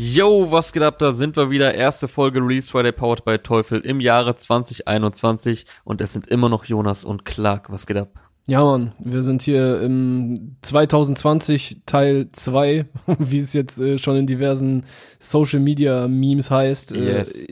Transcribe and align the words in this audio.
Yo, 0.00 0.52
was 0.52 0.72
geht 0.72 0.84
ab? 0.84 1.00
Da 1.00 1.12
sind 1.12 1.36
wir 1.36 1.50
wieder. 1.50 1.74
Erste 1.74 2.06
Folge 2.06 2.38
Release 2.38 2.70
Friday 2.70 2.92
Powered 2.92 3.24
by 3.24 3.36
Teufel 3.36 3.80
im 3.80 3.98
Jahre 3.98 4.36
2021 4.36 5.64
und 5.82 6.00
es 6.00 6.12
sind 6.12 6.28
immer 6.28 6.48
noch 6.48 6.64
Jonas 6.66 7.02
und 7.02 7.24
Clark. 7.24 7.72
Was 7.72 7.84
geht 7.84 7.96
ab? 7.96 8.10
Ja, 8.46 8.62
Mann, 8.62 8.92
wir 9.00 9.24
sind 9.24 9.42
hier 9.42 9.80
im 9.80 10.54
2020 10.62 11.78
Teil 11.84 12.28
2, 12.30 12.86
wie 13.18 13.38
es 13.40 13.52
jetzt 13.54 13.80
äh, 13.80 13.98
schon 13.98 14.14
in 14.16 14.28
diversen 14.28 14.84
Social 15.18 15.58
Media 15.58 16.06
Memes 16.06 16.48
heißt. 16.48 16.92
Äh, 16.92 17.16
Yes. 17.18 17.44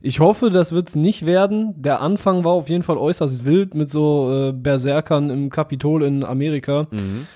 ich 0.00 0.20
hoffe, 0.20 0.48
das 0.48 0.72
wird's 0.72 0.96
nicht 0.96 1.26
werden. 1.26 1.74
Der 1.76 2.00
Anfang 2.00 2.44
war 2.44 2.52
auf 2.52 2.70
jeden 2.70 2.82
Fall 2.82 2.96
äußerst 2.96 3.44
wild 3.44 3.74
mit 3.74 3.90
so 3.90 4.32
äh, 4.32 4.52
Berserkern 4.54 5.28
im 5.28 5.50
Kapitol 5.50 6.02
in 6.02 6.24
Amerika. 6.24 6.86
Mhm. 6.90 7.26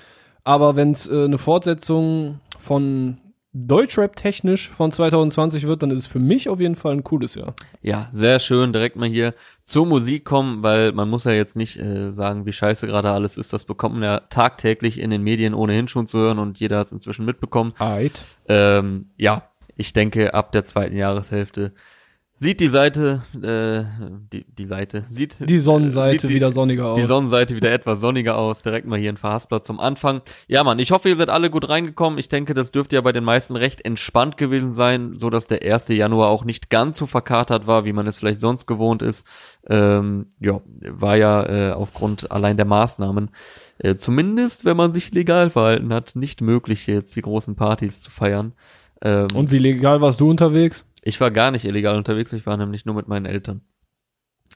Aber 0.43 0.75
wenn's 0.75 1.07
äh, 1.07 1.25
eine 1.25 1.37
Fortsetzung 1.37 2.39
von 2.57 3.19
Deutschrap 3.55 4.15
technisch 4.15 4.69
von 4.69 4.91
2020 4.91 5.67
wird, 5.67 5.83
dann 5.83 5.91
ist 5.91 5.99
es 5.99 6.07
für 6.07 6.19
mich 6.19 6.49
auf 6.49 6.59
jeden 6.59 6.75
Fall 6.75 6.93
ein 6.93 7.03
cooles 7.03 7.35
Jahr. 7.35 7.53
Ja, 7.83 8.09
sehr 8.11 8.39
schön. 8.39 8.73
Direkt 8.73 8.95
mal 8.95 9.07
hier 9.07 9.35
zur 9.61 9.85
Musik 9.85 10.25
kommen, 10.25 10.63
weil 10.63 10.91
man 10.91 11.07
muss 11.07 11.25
ja 11.25 11.31
jetzt 11.33 11.55
nicht 11.55 11.77
äh, 11.79 12.11
sagen, 12.11 12.47
wie 12.47 12.53
scheiße 12.53 12.87
gerade 12.87 13.11
alles 13.11 13.37
ist. 13.37 13.53
Das 13.53 13.65
bekommt 13.65 13.93
man 13.93 14.03
ja 14.03 14.19
tagtäglich 14.21 14.99
in 14.99 15.11
den 15.11 15.21
Medien 15.21 15.53
ohnehin 15.53 15.87
schon 15.87 16.07
zu 16.07 16.17
hören 16.17 16.39
und 16.39 16.59
jeder 16.59 16.79
hat 16.79 16.87
es 16.87 16.93
inzwischen 16.93 17.25
mitbekommen. 17.25 17.73
Ähm, 18.47 19.11
ja, 19.17 19.49
ich 19.75 19.93
denke, 19.93 20.33
ab 20.33 20.51
der 20.51 20.65
zweiten 20.65 20.97
Jahreshälfte 20.97 21.73
sieht 22.35 22.59
die 22.59 22.67
Seite, 22.67 23.21
äh, 23.41 23.83
die, 24.33 24.43
die 24.45 24.65
Seite, 24.65 25.05
sieht 25.07 25.47
Die 25.49 25.59
Sonnenseite 25.59 26.19
sieht 26.21 26.29
die- 26.29 26.35
wieder 26.35 26.51
sonniger 26.51 26.87
aus. 26.89 26.99
die 26.99 27.05
Sonnenseite 27.05 27.55
wieder 27.55 27.71
etwas 27.71 27.99
sonniger 28.01 28.37
aus. 28.37 28.61
Direkt 28.61 28.85
mal 28.85 28.99
hier 28.99 29.09
ein 29.13 29.17
Verhaspler 29.17 29.63
zum 29.63 29.79
Anfang. 29.79 30.21
Ja, 30.47 30.63
Mann, 30.63 30.79
ich 30.79 30.91
hoffe, 30.91 31.07
ihr 31.09 31.15
seid 31.15 31.29
alle 31.29 31.49
gut 31.49 31.69
reingekommen. 31.69 32.19
Ich 32.19 32.27
denke, 32.27 32.53
das 32.53 32.71
dürfte 32.73 32.95
ja 32.95 33.01
bei 33.01 33.11
den 33.13 33.23
meisten 33.23 33.55
recht 33.55 33.85
entspannt 33.85 34.35
gewesen 34.37 34.73
sein, 34.73 35.13
so 35.17 35.29
dass 35.29 35.47
der 35.47 35.61
1. 35.61 35.89
Januar 35.95 36.27
auch 36.29 36.43
nicht 36.43 36.69
ganz 36.69 36.97
so 36.97 37.05
verkatert 37.05 37.65
war, 37.67 37.85
wie 37.85 37.93
man 37.93 38.07
es 38.07 38.17
vielleicht 38.17 38.41
sonst 38.41 38.65
gewohnt 38.65 39.01
ist. 39.01 39.25
Ähm, 39.69 40.27
ja, 40.39 40.59
war 40.81 41.15
ja 41.15 41.69
äh, 41.69 41.71
aufgrund 41.73 42.29
allein 42.31 42.57
der 42.57 42.65
Maßnahmen, 42.65 43.29
äh, 43.77 43.95
zumindest 43.95 44.65
wenn 44.65 44.75
man 44.75 44.91
sich 44.91 45.13
legal 45.13 45.49
verhalten 45.49 45.93
hat, 45.93 46.15
nicht 46.15 46.41
möglich, 46.41 46.87
jetzt 46.87 47.15
die 47.15 47.21
großen 47.21 47.55
Partys 47.55 48.01
zu 48.01 48.11
feiern. 48.11 48.51
Ähm, 49.01 49.27
Und 49.33 49.51
wie 49.51 49.57
legal 49.59 50.01
warst 50.01 50.19
du 50.19 50.29
unterwegs? 50.29 50.85
Ich 51.03 51.19
war 51.21 51.31
gar 51.31 51.51
nicht 51.51 51.65
illegal 51.65 51.97
unterwegs, 51.97 52.33
ich 52.33 52.45
war 52.45 52.57
nämlich 52.57 52.85
nur 52.85 52.95
mit 52.95 53.07
meinen 53.07 53.25
Eltern 53.25 53.61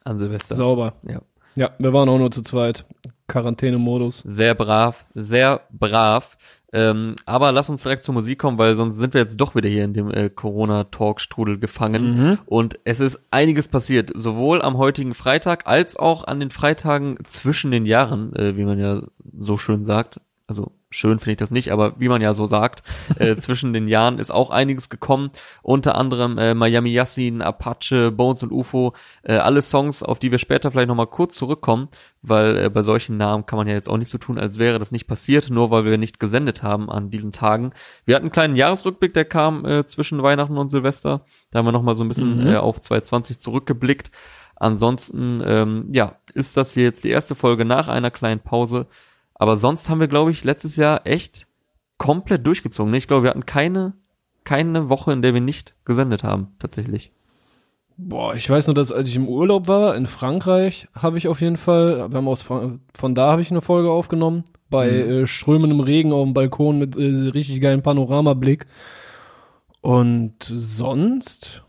an 0.04 0.20
Silvester. 0.20 0.56
Sauber. 0.56 0.94
Ja. 1.08 1.22
Ja, 1.56 1.72
wir 1.80 1.92
waren 1.92 2.08
auch 2.08 2.20
nur 2.20 2.30
zu 2.30 2.44
zweit. 2.44 2.86
Quarantänemodus. 3.28 4.24
Sehr 4.26 4.54
brav, 4.54 5.08
sehr 5.16 5.62
brav. 5.72 6.38
Ähm, 6.72 7.16
aber 7.26 7.52
lass 7.52 7.70
uns 7.70 7.82
direkt 7.82 8.04
zur 8.04 8.14
Musik 8.14 8.40
kommen, 8.40 8.58
weil 8.58 8.76
sonst 8.76 8.98
sind 8.98 9.14
wir 9.14 9.22
jetzt 9.22 9.38
doch 9.38 9.56
wieder 9.56 9.68
hier 9.68 9.84
in 9.84 9.94
dem 9.94 10.12
äh, 10.12 10.30
Corona-Talk-Strudel 10.30 11.58
gefangen. 11.60 12.38
Und 12.46 12.80
es 12.84 13.00
ist 13.00 13.20
einiges 13.32 13.68
passiert, 13.70 14.12
sowohl 14.14 14.62
am 14.62 14.78
heutigen 14.78 15.14
Freitag 15.14 15.66
als 15.66 15.96
auch 15.96 16.26
an 16.26 16.40
den 16.40 16.52
Freitagen 16.52 17.18
zwischen 17.28 17.72
den 17.72 17.86
Jahren, 17.86 18.36
äh, 18.36 18.56
wie 18.56 18.66
man 18.66 18.80
ja 18.80 19.02
so 19.40 19.58
schön 19.58 19.84
sagt. 19.84 20.22
Also 20.46 20.74
schön 20.90 21.20
finde 21.20 21.32
ich 21.32 21.38
das 21.38 21.52
nicht, 21.52 21.72
aber 21.72 21.94
wie 22.00 22.08
man 22.08 22.22
ja 22.22 22.34
so 22.34 22.48
sagt, 22.48 22.84
äh, 23.20 23.36
zwischen 23.38 23.74
den 23.74 23.88
Jahren 23.88 24.20
ist 24.20 24.32
auch 24.32 24.50
einiges 24.50 24.90
gekommen. 24.90 25.32
Unter 25.62 25.96
anderem 25.96 26.38
äh, 26.38 26.54
Miami 26.54 26.92
Yassin, 26.92 27.42
Apache, 27.42 28.12
Bones 28.12 28.44
und 28.44 28.52
UFO, 28.52 28.94
äh, 29.24 29.36
alle 29.36 29.62
Songs, 29.62 30.02
auf 30.04 30.20
die 30.20 30.32
wir 30.32 30.38
später 30.40 30.72
vielleicht 30.72 30.88
nochmal 30.88 31.08
kurz 31.08 31.36
zurückkommen, 31.36 31.90
weil 32.22 32.58
äh, 32.58 32.70
bei 32.70 32.82
solchen 32.84 33.18
Namen 33.18 33.46
kann 33.46 33.58
man 33.58 33.68
ja 33.68 33.74
jetzt 33.74 33.90
auch 33.90 33.98
nicht 33.98 34.12
so 34.12 34.18
tun, 34.18 34.38
als 34.40 34.58
wäre 34.60 34.80
das 34.80 34.92
nicht 34.92 35.08
passiert, 35.08 35.50
nur 35.50 35.72
weil 35.72 35.86
wir 35.86 35.98
nicht 35.98 36.20
gesendet 36.20 36.64
haben 36.64 36.90
an 36.90 37.10
diesen 37.10 37.32
Tagen. 37.32 37.74
Wir 38.06 38.16
hatten 38.16 38.26
einen 38.26 38.32
kleinen 38.32 38.56
Jahresrückblick, 38.56 39.14
der 39.14 39.26
kam 39.26 39.66
äh, 39.66 39.86
zwischen 39.86 40.24
Weihnachten 40.24 40.58
und 40.58 40.70
Silvester. 40.70 41.26
Da 41.52 41.60
haben 41.60 41.66
wir 41.66 41.72
nochmal 41.72 41.96
so 41.96 42.04
ein 42.04 42.08
bisschen 42.10 42.38
Mhm. 42.42 42.48
äh, 42.48 42.56
auf 42.58 42.80
2020 42.80 43.40
zurückgeblickt. 43.40 44.12
Ansonsten, 44.60 45.42
ähm, 45.46 45.90
ja, 45.92 46.16
ist 46.34 46.58
das 46.58 46.72
hier 46.74 46.84
jetzt 46.84 47.04
die 47.04 47.10
erste 47.10 47.36
Folge 47.36 47.64
nach 47.64 47.88
einer 47.88 48.10
kleinen 48.12 48.40
Pause. 48.40 48.88
Aber 49.40 49.58
sonst 49.58 49.90
haben 49.90 50.00
wir, 50.00 50.08
glaube 50.08 50.32
ich, 50.32 50.44
letztes 50.44 50.76
Jahr 50.76 51.06
echt 51.06 51.48
komplett 51.98 52.46
durchgezogen. 52.46 52.94
Ich 52.94 53.08
glaube, 53.08 53.24
wir 53.24 53.30
hatten 53.30 53.46
keine, 53.46 53.94
keine 54.44 54.90
Woche, 54.90 55.14
in 55.14 55.22
der 55.22 55.34
wir 55.34 55.42
nicht 55.42 55.76
gesendet 55.86 56.24
haben, 56.24 56.48
tatsächlich. 56.60 57.12
Boah, 58.00 58.36
ich 58.36 58.48
weiß 58.48 58.68
nur, 58.68 58.76
dass 58.76 58.92
als 58.92 59.08
ich 59.08 59.16
im 59.16 59.28
Urlaub 59.28 59.68
war 59.68 59.96
in 59.96 60.06
Frankreich, 60.06 60.88
habe 60.94 61.18
ich 61.18 61.28
auf 61.28 61.42
jeden 61.42 61.58
Fall, 61.58 62.12
wir 62.12 62.18
haben 62.18 62.28
aus 62.28 62.44
Fra 62.44 62.78
von 62.94 63.16
da 63.16 63.32
habe 63.32 63.42
ich 63.42 63.50
eine 63.50 63.62
Folge 63.62 63.90
aufgenommen 63.90 64.44
bei 64.70 64.92
Mhm. 64.92 65.12
äh, 65.24 65.28
strömendem 65.28 65.80
Regen 65.80 66.12
auf 66.12 66.24
dem 66.24 66.34
Balkon 66.36 66.78
mit 66.78 66.96
äh, 66.96 67.30
richtig 67.30 67.60
geilen 67.62 67.82
Panoramablick. 67.82 68.68
Und 69.82 70.36
sonst? 70.44 71.64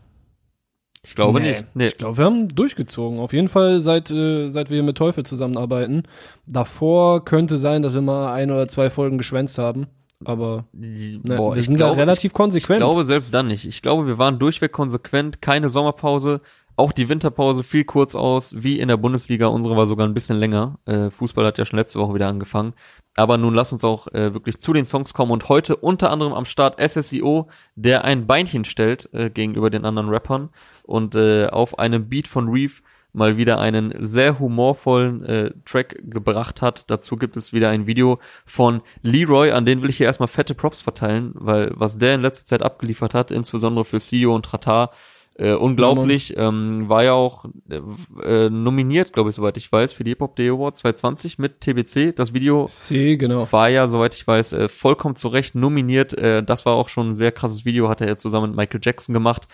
Ich 1.05 1.15
glaube 1.15 1.39
Nee, 1.39 1.51
nicht. 1.51 1.65
Nee. 1.75 1.87
Ich 1.87 1.97
glaube, 1.97 2.17
wir 2.17 2.25
haben 2.25 2.49
durchgezogen. 2.49 3.19
Auf 3.19 3.31
jeden 3.33 3.47
Fall 3.49 3.79
seit 3.79 4.11
äh, 4.11 4.49
seit 4.49 4.69
wir 4.69 4.83
mit 4.83 4.97
Teufel 4.97 5.25
zusammenarbeiten. 5.25 6.03
Davor 6.45 7.23
könnte 7.23 7.57
sein, 7.57 7.81
dass 7.81 7.93
wir 7.93 8.01
mal 8.01 8.33
ein 8.33 8.51
oder 8.51 8.67
zwei 8.67 8.89
Folgen 8.89 9.17
geschwänzt 9.17 9.57
haben, 9.57 9.87
aber 10.25 10.65
ne, 10.73 11.19
Boah, 11.23 11.53
wir 11.55 11.59
ich 11.59 11.67
sind 11.67 11.77
glaube, 11.77 11.95
da 11.95 12.01
relativ 12.01 12.31
Ich 12.31 12.33
konsequent. 12.33 12.79
glaube 12.79 13.03
selbst 13.05 13.33
dann 13.33 13.47
nicht. 13.47 13.65
Ich 13.65 13.81
glaube, 13.81 14.07
wir 14.07 14.17
waren 14.17 14.39
durchweg 14.39 14.71
konsequent, 14.73 15.41
keine 15.41 15.69
Sommerpause, 15.69 16.41
auch 16.75 16.91
die 16.93 17.09
Winterpause 17.09 17.63
fiel 17.63 17.83
kurz 17.85 18.15
aus, 18.15 18.53
wie 18.57 18.79
in 18.79 18.87
der 18.87 18.95
Bundesliga. 18.97 19.47
Unsere 19.47 19.75
war 19.75 19.85
sogar 19.85 20.07
ein 20.07 20.13
bisschen 20.13 20.37
länger. 20.37 20.79
Äh, 20.85 21.09
Fußball 21.11 21.45
hat 21.45 21.57
ja 21.57 21.65
schon 21.65 21.77
letzte 21.79 21.99
Woche 21.99 22.13
wieder 22.15 22.27
angefangen. 22.29 22.73
Aber 23.19 23.37
nun 23.37 23.53
lass 23.53 23.73
uns 23.73 23.83
auch 23.83 24.07
äh, 24.13 24.33
wirklich 24.33 24.59
zu 24.59 24.71
den 24.71 24.85
Songs 24.85 25.13
kommen 25.13 25.33
und 25.33 25.49
heute 25.49 25.75
unter 25.75 26.09
anderem 26.09 26.31
am 26.31 26.45
Start 26.45 26.79
SSIO, 26.79 27.49
der 27.75 28.05
ein 28.05 28.27
Beinchen 28.27 28.63
stellt 28.63 29.09
äh, 29.13 29.29
gegenüber 29.29 29.69
den 29.69 29.83
anderen 29.83 30.07
Rappern 30.07 30.47
und 30.83 31.15
äh, 31.15 31.47
auf 31.47 31.79
einem 31.79 32.07
Beat 32.07 32.29
von 32.29 32.47
Reef 32.47 32.81
mal 33.11 33.35
wieder 33.35 33.59
einen 33.59 33.93
sehr 33.99 34.39
humorvollen 34.39 35.25
äh, 35.25 35.51
Track 35.65 35.99
gebracht 36.03 36.61
hat. 36.61 36.89
Dazu 36.89 37.17
gibt 37.17 37.35
es 37.35 37.51
wieder 37.51 37.69
ein 37.69 37.87
Video 37.87 38.19
von 38.45 38.81
Leroy, 39.01 39.51
an 39.51 39.65
den 39.65 39.81
will 39.81 39.89
ich 39.89 39.97
hier 39.97 40.07
erstmal 40.07 40.29
fette 40.29 40.55
Props 40.55 40.79
verteilen, 40.79 41.33
weil 41.33 41.73
was 41.75 41.97
der 41.97 42.15
in 42.15 42.21
letzter 42.21 42.45
Zeit 42.45 42.61
abgeliefert 42.61 43.13
hat, 43.13 43.31
insbesondere 43.31 43.83
für 43.83 43.99
CEO 43.99 44.33
und 44.33 44.45
Tratar, 44.45 44.91
äh, 45.39 45.53
unglaublich. 45.53 46.35
ähm, 46.37 46.89
war 46.89 47.03
ja 47.03 47.13
auch 47.13 47.45
äh, 47.69 47.81
äh, 48.23 48.49
nominiert, 48.49 49.13
glaube 49.13 49.29
ich, 49.29 49.35
soweit 49.35 49.57
ich 49.57 49.71
weiß, 49.71 49.93
für 49.93 50.03
die 50.03 50.11
Hip 50.11 50.19
Hop 50.21 50.35
Day 50.35 50.49
Awards 50.49 50.79
2020 50.79 51.39
mit 51.39 51.61
TBC. 51.61 52.13
Das 52.15 52.33
Video 52.33 52.65
C, 52.67 53.17
genau. 53.17 53.47
war 53.51 53.69
ja, 53.69 53.87
soweit 53.87 54.13
ich 54.15 54.27
weiß, 54.27 54.53
äh, 54.53 54.67
vollkommen 54.67 55.15
zu 55.15 55.29
Recht 55.29 55.55
nominiert. 55.55 56.13
Äh, 56.17 56.43
das 56.43 56.65
war 56.65 56.73
auch 56.73 56.89
schon 56.89 57.11
ein 57.11 57.15
sehr 57.15 57.31
krasses 57.31 57.65
Video, 57.65 57.89
hat 57.89 58.01
er 58.01 58.17
zusammen 58.17 58.49
mit 58.51 58.57
Michael 58.57 58.81
Jackson 58.83 59.13
gemacht. 59.13 59.47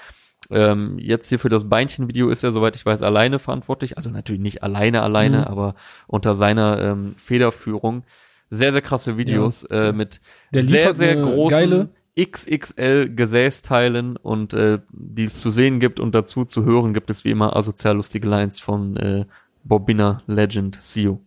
Ähm, 0.51 0.99
jetzt 0.99 1.29
hier 1.29 1.39
für 1.39 1.49
das 1.49 1.67
Beinchen-Video 1.69 2.29
ist 2.29 2.43
er, 2.43 2.51
soweit 2.51 2.75
ich 2.75 2.85
weiß, 2.85 3.01
alleine 3.01 3.39
verantwortlich. 3.39 3.97
Also 3.97 4.09
natürlich 4.11 4.41
nicht 4.41 4.61
alleine, 4.63 5.01
alleine, 5.01 5.39
Mhm. 5.39 5.43
aber 5.45 5.75
unter 6.07 6.35
seiner 6.35 6.79
ähm, 6.81 7.15
Federführung. 7.17 8.03
Sehr, 8.51 8.71
sehr 8.71 8.81
krasse 8.83 9.17
Videos 9.17 9.65
Ja. 9.71 9.85
äh, 9.89 9.93
mit 9.93 10.21
Der 10.53 10.63
sehr, 10.63 10.93
sehr 10.93 11.15
großen 11.15 11.49
geile- 11.57 11.89
XXL 12.19 13.09
Gesäßteilen 13.15 14.17
und 14.17 14.53
äh, 14.53 14.79
die 14.91 15.25
es 15.25 15.37
zu 15.37 15.49
sehen 15.49 15.79
gibt 15.79 15.99
und 15.99 16.15
dazu 16.15 16.45
zu 16.45 16.63
hören 16.63 16.93
gibt 16.93 17.09
es 17.09 17.25
wie 17.25 17.31
immer 17.31 17.55
asozial 17.55 17.95
lustige 17.97 18.27
Lines 18.27 18.59
von 18.59 18.95
äh, 18.97 19.25
Bobina 19.63 20.21
Legend 20.27 20.81
CEO. 20.81 21.19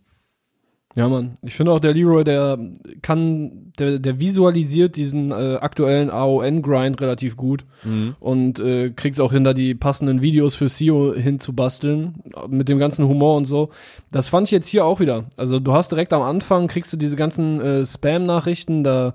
Ja, 0.95 1.07
Mann. 1.07 1.35
Ich 1.43 1.53
finde 1.53 1.71
auch 1.71 1.79
der 1.79 1.93
Leroy, 1.93 2.23
der 2.23 2.57
kann, 3.03 3.71
der, 3.77 3.99
der 3.99 4.19
visualisiert 4.19 4.95
diesen 4.95 5.29
äh, 5.31 5.57
aktuellen 5.61 6.09
AON-Grind 6.09 6.99
relativ 6.99 7.37
gut 7.37 7.63
Mhm. 7.83 8.15
und 8.19 8.59
äh, 8.59 8.89
kriegt's 8.89 9.19
auch 9.19 9.31
hin, 9.31 9.43
da 9.43 9.53
die 9.53 9.75
passenden 9.75 10.21
Videos 10.23 10.55
für 10.55 10.65
CEO 10.67 11.13
hinzubasteln, 11.13 12.23
mit 12.47 12.69
dem 12.69 12.79
ganzen 12.79 13.07
Humor 13.07 13.35
und 13.37 13.45
so. 13.45 13.69
Das 14.11 14.29
fand 14.29 14.47
ich 14.47 14.51
jetzt 14.51 14.67
hier 14.67 14.83
auch 14.83 14.99
wieder. 14.99 15.25
Also 15.37 15.59
du 15.59 15.73
hast 15.73 15.91
direkt 15.91 16.11
am 16.11 16.23
Anfang, 16.23 16.67
kriegst 16.67 16.91
du 16.91 16.97
diese 16.97 17.15
ganzen 17.15 17.61
äh, 17.61 17.85
Spam-Nachrichten, 17.85 18.83
da 18.83 19.13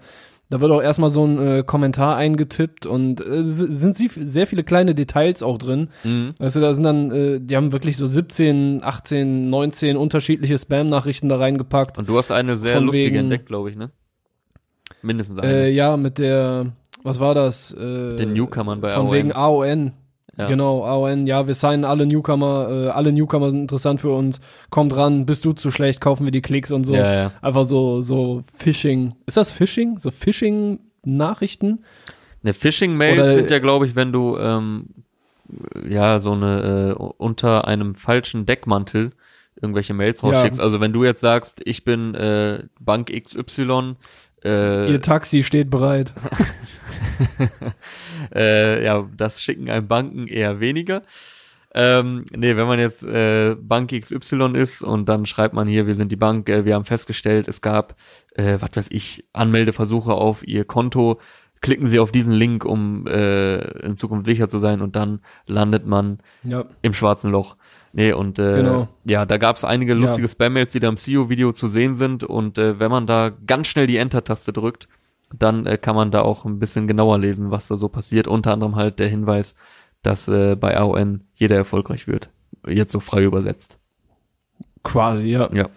da 0.51 0.61
wird 0.61 0.71
auch 0.71 0.83
erstmal 0.83 1.11
so 1.11 1.25
ein 1.25 1.39
äh, 1.39 1.63
Kommentar 1.67 2.17
eingetippt 2.17 2.87
und 2.87 3.21
äh, 3.21 3.45
sind 3.45 3.97
sie 3.97 4.11
sehr 4.15 4.47
viele 4.47 4.63
kleine 4.63 4.95
Details 4.95 5.43
auch 5.43 5.59
drin. 5.59 5.89
Mhm. 6.05 6.35
Weißt 6.39 6.57
du, 6.57 6.61
da 6.61 6.75
sind 6.75 6.85
dann, 6.85 7.11
äh, 7.11 7.41
die 7.41 7.57
haben 7.57 7.73
wirklich 7.73 7.97
so 7.97 8.07
17, 8.07 8.81
18, 8.83 9.49
19 9.51 9.97
unterschiedliche 9.97 10.59
Spam-Nachrichten 10.59 11.29
da 11.29 11.39
reingepackt. 11.39 11.99
Und 11.99 12.09
du 12.09 12.17
hast 12.19 12.31
eine 12.31 12.57
sehr 12.57 12.77
Von 12.77 12.85
lustige 12.85 13.07
wegen- 13.07 13.17
entdeckt, 13.17 13.47
glaube 13.47 13.71
ich, 13.71 13.77
ne? 13.77 13.91
Mindestens 15.03 15.39
eine. 15.39 15.53
Äh, 15.53 15.71
ja, 15.71 15.97
mit 15.97 16.19
der, 16.19 16.73
was 17.03 17.21
war 17.21 17.35
das? 17.35 17.73
Äh, 17.73 18.17
Den 18.17 18.33
Newcomern 18.33 18.81
bei 18.81 18.95
Von 18.95 19.07
AON. 19.07 19.13
wegen 19.15 19.33
AON. 19.33 19.93
Ja. 20.39 20.49
Genau, 20.49 20.85
AON, 20.85 21.27
ja, 21.27 21.47
wir 21.47 21.55
signen 21.55 21.85
alle 21.85 22.07
Newcomer, 22.07 22.69
äh, 22.69 22.89
alle 22.89 23.13
Newcomer 23.13 23.51
sind 23.51 23.61
interessant 23.61 24.01
für 24.01 24.11
uns. 24.11 24.41
Kommt 24.71 24.97
ran, 24.97 25.27
bist 25.27 25.45
du 25.45 25.53
zu 25.53 25.71
schlecht, 25.71 26.01
kaufen 26.01 26.25
wir 26.25 26.33
die 26.33 26.43
Klicks 26.43 26.73
und 26.73 26.85
so. 26.85 26.95
Ja, 26.95 27.15
ja. 27.15 27.31
Einfach 27.41 27.67
so, 27.67 28.03
so 28.03 28.43
Phishing. 28.57 29.15
Ist 29.27 29.37
das 29.37 29.53
Phishing? 29.53 29.99
So 29.99 30.11
Phishing-Nachrichten? 30.11 31.85
Ne, 32.43 32.53
Phishing-Mails 32.53 33.35
sind 33.35 33.51
ja, 33.51 33.59
glaube 33.59 33.87
ich, 33.87 33.95
wenn 33.97 34.13
du 34.13 34.37
ähm, 34.39 34.87
ja 35.89 36.19
so 36.21 36.33
eine 36.33 36.97
äh, 36.99 37.03
unter 37.19 37.69
einem 37.69 37.95
falschen 37.95 38.47
Deckmantel 38.47 39.13
irgendwelche 39.61 39.95
Mails 39.95 40.23
rausschickst. 40.23 40.61
Also 40.61 40.81
wenn 40.81 40.93
du 40.93 41.05
jetzt 41.05 41.21
sagst, 41.21 41.63
ich 41.65 41.85
bin 41.85 42.15
äh, 42.15 42.65
Bank 42.81 43.11
XY, 43.11 43.97
äh, 44.45 44.91
Ihr 44.91 45.01
Taxi 45.01 45.43
steht 45.43 45.71
bereit. 45.71 46.13
äh, 48.35 48.85
ja, 48.85 49.09
das 49.17 49.43
schicken 49.43 49.71
einem 49.71 49.89
Banken 49.89 50.27
eher 50.27 50.61
weniger. 50.61 51.03
Ähm, 51.77 52.25
nee, 52.33 52.55
wenn 52.57 52.69
man 52.69 52.79
jetzt 52.79 53.03
äh, 53.03 53.57
Bank 53.61 53.91
XY 53.91 54.53
ist 54.55 54.83
und 54.83 55.09
dann 55.09 55.27
schreibt 55.27 55.55
man 55.55 55.67
hier, 55.67 55.89
wir 55.89 55.97
sind 55.97 56.13
die 56.13 56.17
Bank, 56.17 56.49
äh, 56.49 56.65
wir 56.65 56.75
haben 56.77 56.85
festgestellt, 56.85 57.49
es 57.49 57.63
gab, 57.63 57.97
äh, 58.35 58.59
was 58.61 58.71
weiß 58.75 58.87
ich, 58.91 59.25
Anmeldeversuche 59.33 60.13
auf 60.13 60.47
ihr 60.47 60.65
Konto, 60.65 61.21
klicken 61.63 61.89
Sie 61.89 61.99
auf 61.99 62.13
diesen 62.13 62.33
Link, 62.33 62.65
um 62.65 63.09
äh, 63.09 63.57
in 63.81 63.97
Zukunft 63.97 64.25
sicher 64.27 64.49
zu 64.49 64.61
sein 64.61 64.83
und 64.83 64.95
dann 64.95 65.21
landet 65.47 65.85
man 65.85 66.19
Ja. 66.45 66.65
im 66.83 66.93
schwarzen 66.93 67.33
Loch. 67.33 67.57
Nee, 67.97 68.13
und 68.13 68.41
äh, 68.41 68.57
Genau. 68.57 68.89
ja, 69.05 69.25
da 69.25 69.39
gab 69.39 69.57
es 69.57 69.63
einige 69.65 69.95
lustige 69.95 70.27
Spam-Mails, 70.29 70.73
die 70.73 70.81
da 70.81 70.89
im 70.89 70.97
CEO-Video 70.97 71.53
zu 71.53 71.69
sehen 71.69 71.95
sind 71.95 72.25
und 72.25 72.59
äh, 72.59 72.81
wenn 72.81 72.91
man 72.91 73.07
da 73.07 73.31
ganz 73.47 73.69
schnell 73.69 73.87
die 73.87 73.99
Enter-Taste 73.99 74.53
drückt, 74.53 74.89
dann 75.33 75.65
äh, 75.65 75.79
kann 75.79 75.95
man 75.95 76.11
da 76.11 76.23
auch 76.23 76.45
ein 76.45 76.59
bisschen 76.59 76.89
genauer 76.89 77.19
lesen, 77.19 77.51
was 77.53 77.69
da 77.69 77.77
so 77.77 77.89
passiert. 77.89 78.27
Unter 78.27 78.53
anderem 78.53 78.75
halt 78.75 78.99
der 78.99 79.09
Hinweis, 79.09 79.55
dass 80.03 80.27
äh, 80.29 80.57
bei 80.57 80.77
AON 80.77 81.23
jeder 81.35 81.55
erfolgreich 81.57 82.09
wird. 82.09 82.31
Jetzt 82.67 82.91
so 82.93 82.99
frei 83.01 83.23
übersetzt. 83.23 83.79
Quasi, 84.83 85.29
ja. 85.29 85.47
Ja. 85.53 85.69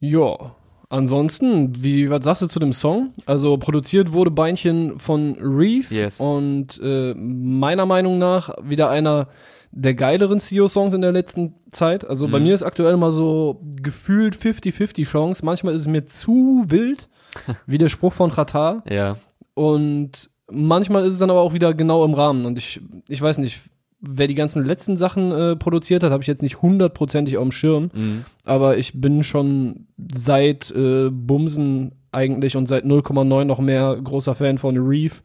Ja. 0.00 0.54
Ansonsten, 0.90 1.82
wie, 1.84 2.08
was 2.08 2.24
sagst 2.24 2.40
du 2.42 2.46
zu 2.46 2.58
dem 2.60 2.72
Song? 2.72 3.12
Also 3.26 3.58
produziert 3.58 4.12
wurde 4.12 4.30
Beinchen 4.30 4.98
von 4.98 5.36
Reef 5.38 5.90
Yes. 5.90 6.18
und 6.18 6.80
äh, 6.82 7.12
meiner 7.14 7.84
Meinung 7.84 8.18
nach 8.18 8.50
wieder 8.62 8.88
einer 8.88 9.28
der 9.70 9.94
geileren 9.94 10.40
CEO-Songs 10.40 10.94
in 10.94 11.02
der 11.02 11.12
letzten 11.12 11.54
Zeit. 11.70 12.06
Also 12.08 12.28
bei 12.28 12.38
Mhm. 12.38 12.44
mir 12.46 12.54
ist 12.54 12.62
aktuell 12.62 12.96
mal 12.96 13.12
so 13.12 13.60
gefühlt 13.82 14.34
50-50 14.36 15.04
Chance. 15.06 15.44
Manchmal 15.44 15.74
ist 15.74 15.82
es 15.82 15.86
mir 15.88 16.04
zu 16.06 16.64
wild, 16.68 17.08
wie 17.66 17.78
der 17.78 17.88
Spruch 17.88 18.12
von 18.12 18.30
Qatar. 18.32 18.82
Ja. 18.88 19.16
Und 19.54 20.30
manchmal 20.50 21.04
ist 21.04 21.12
es 21.14 21.18
dann 21.18 21.30
aber 21.30 21.40
auch 21.40 21.52
wieder 21.52 21.74
genau 21.74 22.04
im 22.04 22.14
Rahmen. 22.14 22.46
Und 22.46 22.56
ich, 22.58 22.80
ich 23.08 23.20
weiß 23.20 23.38
nicht, 23.38 23.60
wer 24.00 24.26
die 24.28 24.34
ganzen 24.36 24.64
letzten 24.64 24.96
Sachen 24.96 25.32
äh, 25.32 25.56
produziert 25.56 26.02
hat, 26.02 26.12
habe 26.12 26.22
ich 26.22 26.28
jetzt 26.28 26.42
nicht 26.42 26.62
hundertprozentig 26.62 27.36
auf 27.36 27.42
dem 27.42 27.52
Schirm. 27.52 27.90
Mhm. 27.92 28.24
Aber 28.44 28.78
ich 28.78 29.00
bin 29.00 29.24
schon 29.24 29.86
seit 30.14 30.70
äh, 30.70 31.10
Bumsen 31.10 31.92
eigentlich 32.12 32.56
und 32.56 32.66
seit 32.66 32.84
0,9 32.84 33.44
noch 33.44 33.58
mehr 33.58 33.98
großer 34.02 34.34
Fan 34.34 34.56
von 34.58 34.78
Reef 34.78 35.22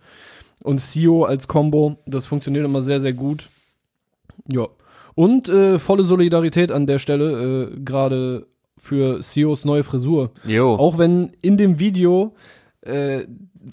und 0.64 0.82
Sio 0.82 1.24
als 1.24 1.48
Combo. 1.48 1.98
Das 2.06 2.26
funktioniert 2.26 2.66
immer 2.66 2.82
sehr, 2.82 3.00
sehr 3.00 3.14
gut. 3.14 3.48
Ja. 4.48 4.68
Und 5.16 5.50
äh, 5.50 5.80
volle 5.80 6.04
Solidarität 6.04 6.72
an 6.72 6.88
der 6.88 7.00
Stelle, 7.00 7.72
äh, 7.72 7.80
gerade 7.80 8.48
für 8.78 9.22
Sios 9.22 9.64
neue 9.64 9.84
Frisur. 9.84 10.32
Jo. 10.46 10.76
Auch 10.76 10.98
wenn 10.98 11.32
in 11.42 11.58
dem 11.58 11.80
Video, 11.80 12.34
äh, 12.82 13.22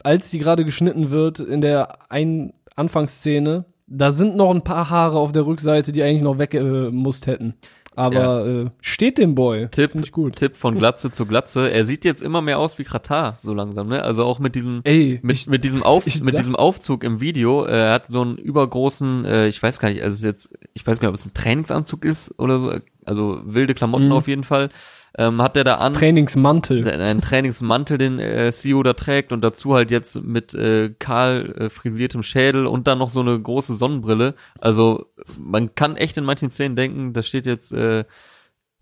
als 0.04 0.30
die 0.30 0.38
gerade 0.38 0.64
geschnitten 0.64 1.10
wird, 1.10 1.40
in 1.40 1.60
der 1.60 2.10
ein 2.10 2.52
Anfangsszene, 2.76 3.64
da 3.86 4.12
sind 4.12 4.36
noch 4.36 4.54
ein 4.54 4.62
paar 4.62 4.88
Haare 4.88 5.18
auf 5.18 5.32
der 5.32 5.46
Rückseite, 5.46 5.90
die 5.90 6.02
eigentlich 6.02 6.22
noch 6.22 6.38
weggemusst 6.38 7.26
hätten. 7.26 7.54
Aber 8.00 8.46
äh, 8.46 8.70
steht 8.80 9.18
dem 9.18 9.34
Boy. 9.34 9.68
Tipp, 9.68 9.92
ich 9.94 10.12
gut. 10.12 10.36
Tipp 10.36 10.56
von 10.56 10.76
Glatze 10.76 11.10
zu 11.10 11.26
Glatze. 11.26 11.70
Er 11.70 11.84
sieht 11.84 12.04
jetzt 12.04 12.22
immer 12.22 12.40
mehr 12.42 12.58
aus 12.58 12.78
wie 12.78 12.84
Kratar, 12.84 13.38
so 13.42 13.52
langsam, 13.54 13.88
ne? 13.88 14.02
Also 14.02 14.24
auch 14.24 14.38
mit 14.38 14.54
diesem 14.54 14.80
Ey, 14.84 15.18
mit, 15.22 15.36
ich, 15.36 15.46
mit 15.46 15.64
diesem 15.64 15.82
Auf, 15.82 16.04
mit 16.22 16.38
diesem 16.38 16.56
Aufzug 16.56 17.04
im 17.04 17.20
Video, 17.20 17.64
er 17.64 17.92
hat 17.92 18.08
so 18.08 18.22
einen 18.22 18.36
übergroßen, 18.38 19.24
äh, 19.24 19.48
ich 19.48 19.62
weiß 19.62 19.78
gar 19.78 19.90
nicht, 19.90 20.02
also 20.02 20.26
jetzt, 20.26 20.52
ich 20.74 20.86
weiß 20.86 20.98
gar 20.98 21.08
nicht, 21.08 21.14
ob 21.14 21.20
es 21.20 21.26
ein 21.26 21.34
Trainingsanzug 21.34 22.04
ist 22.04 22.34
oder 22.38 22.60
so, 22.60 22.72
also 23.04 23.40
wilde 23.44 23.74
Klamotten 23.74 24.06
Mhm. 24.06 24.12
auf 24.12 24.28
jeden 24.28 24.44
Fall, 24.44 24.70
ähm, 25.18 25.42
hat 25.42 25.56
er 25.56 25.64
da 25.64 25.74
an, 25.76 25.92
Trainingsmantel. 25.92 26.88
einen 26.88 27.20
Trainingsmantel, 27.20 27.98
den 27.98 28.18
äh, 28.18 28.50
CEO 28.52 28.82
da 28.82 28.92
trägt 28.92 29.32
und 29.32 29.42
dazu 29.42 29.74
halt 29.74 29.90
jetzt 29.90 30.22
mit 30.22 30.54
äh, 30.54 30.94
kahl 30.98 31.54
äh, 31.58 31.68
frisiertem 31.70 32.22
Schädel 32.22 32.66
und 32.66 32.86
dann 32.86 32.98
noch 32.98 33.08
so 33.08 33.20
eine 33.20 33.38
große 33.40 33.74
Sonnenbrille. 33.74 34.34
Also 34.60 35.06
man 35.38 35.74
kann 35.74 35.96
echt 35.96 36.16
in 36.16 36.24
manchen 36.24 36.50
Szenen 36.50 36.76
denken, 36.76 37.12
da 37.12 37.22
steht 37.22 37.46
jetzt 37.46 37.72
äh, 37.72 38.04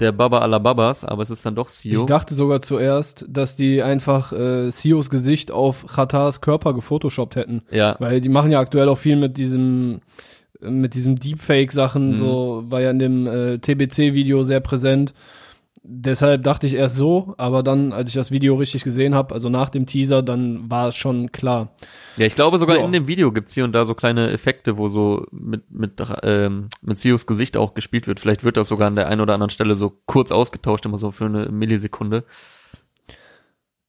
der 0.01 0.13
Baba 0.13 0.39
aller 0.41 0.61
Babas, 0.61 1.05
aber 1.05 1.23
es 1.25 1.31
ist 1.31 1.45
dann 1.45 1.57
doch 1.57 1.69
CEO. 1.69 2.01
Ich 2.01 2.07
dachte 2.07 2.35
sogar 2.35 2.61
zuerst, 2.61 3.25
dass 3.29 3.57
die 3.57 3.83
einfach 3.83 4.33
äh, 4.33 4.71
Sios 4.71 5.11
Gesicht 5.11 5.51
auf 5.51 5.87
Khatars 5.87 6.41
Körper 6.41 6.73
gefotoshoppt 6.75 7.35
hätten. 7.35 7.63
ja, 7.71 7.97
Weil 7.99 8.21
die 8.21 8.29
machen 8.29 8.53
ja 8.53 8.61
aktuell 8.61 8.89
auch 8.89 8.99
viel 8.99 9.17
mit 9.17 9.37
diesem 9.39 10.01
mit 10.61 10.95
diesem 10.95 11.17
Deepfake-Sachen, 11.19 12.11
Mhm. 12.11 12.17
so 12.17 12.65
war 12.67 12.81
ja 12.81 12.91
in 12.91 12.99
dem 12.99 13.27
äh, 13.29 13.59
TBC-Video 13.59 14.43
sehr 14.43 14.59
präsent. 14.61 15.15
Deshalb 15.91 16.43
dachte 16.43 16.67
ich 16.67 16.75
erst 16.75 16.97
so, 16.97 17.35
aber 17.39 17.63
dann, 17.63 17.95
als 17.95 18.11
ich 18.11 18.15
das 18.15 18.31
Video 18.31 18.57
richtig 18.57 18.85
gesehen 18.85 19.15
habe, 19.15 19.33
also 19.35 19.49
nach 19.49 19.71
dem 19.71 19.87
Teaser, 19.87 20.23
dann 20.23 20.71
war 20.71 20.89
es 20.89 20.97
schon 20.97 21.33
klar. 21.33 21.71
Ja, 22.19 22.27
ich 22.27 22.35
glaube 22.35 22.59
sogar 22.59 22.77
Ja. 22.77 22.85
in 22.85 22.93
dem 22.93 23.09
Video 23.09 23.33
gibt's 23.33 23.55
hier 23.55 23.65
und 23.65 23.73
da 23.73 23.87
so 23.87 23.95
kleine 23.95 24.31
Effekte, 24.31 24.77
wo 24.77 24.89
so 24.89 25.25
mit 25.31 25.71
mit 25.71 25.93
ähm, 26.25 26.69
mit 26.83 26.99
Sios 26.99 27.25
Gesicht 27.27 27.57
auch 27.57 27.73
gespielt 27.73 28.07
wird. 28.07 28.21
Vielleicht 28.21 28.45
wird 28.45 28.59
das 28.59 28.69
sogar 28.69 28.89
an 28.89 28.97
der 28.97 29.09
einen 29.09 29.23
oder 29.23 29.33
anderen 29.33 29.49
Stelle 29.49 29.77
so 29.77 29.99
kurz 30.05 30.31
ausgetauscht, 30.31 30.85
immer 30.85 30.99
so 30.99 31.11
für 31.11 31.25
eine 31.25 31.47
Millisekunde. 31.47 32.25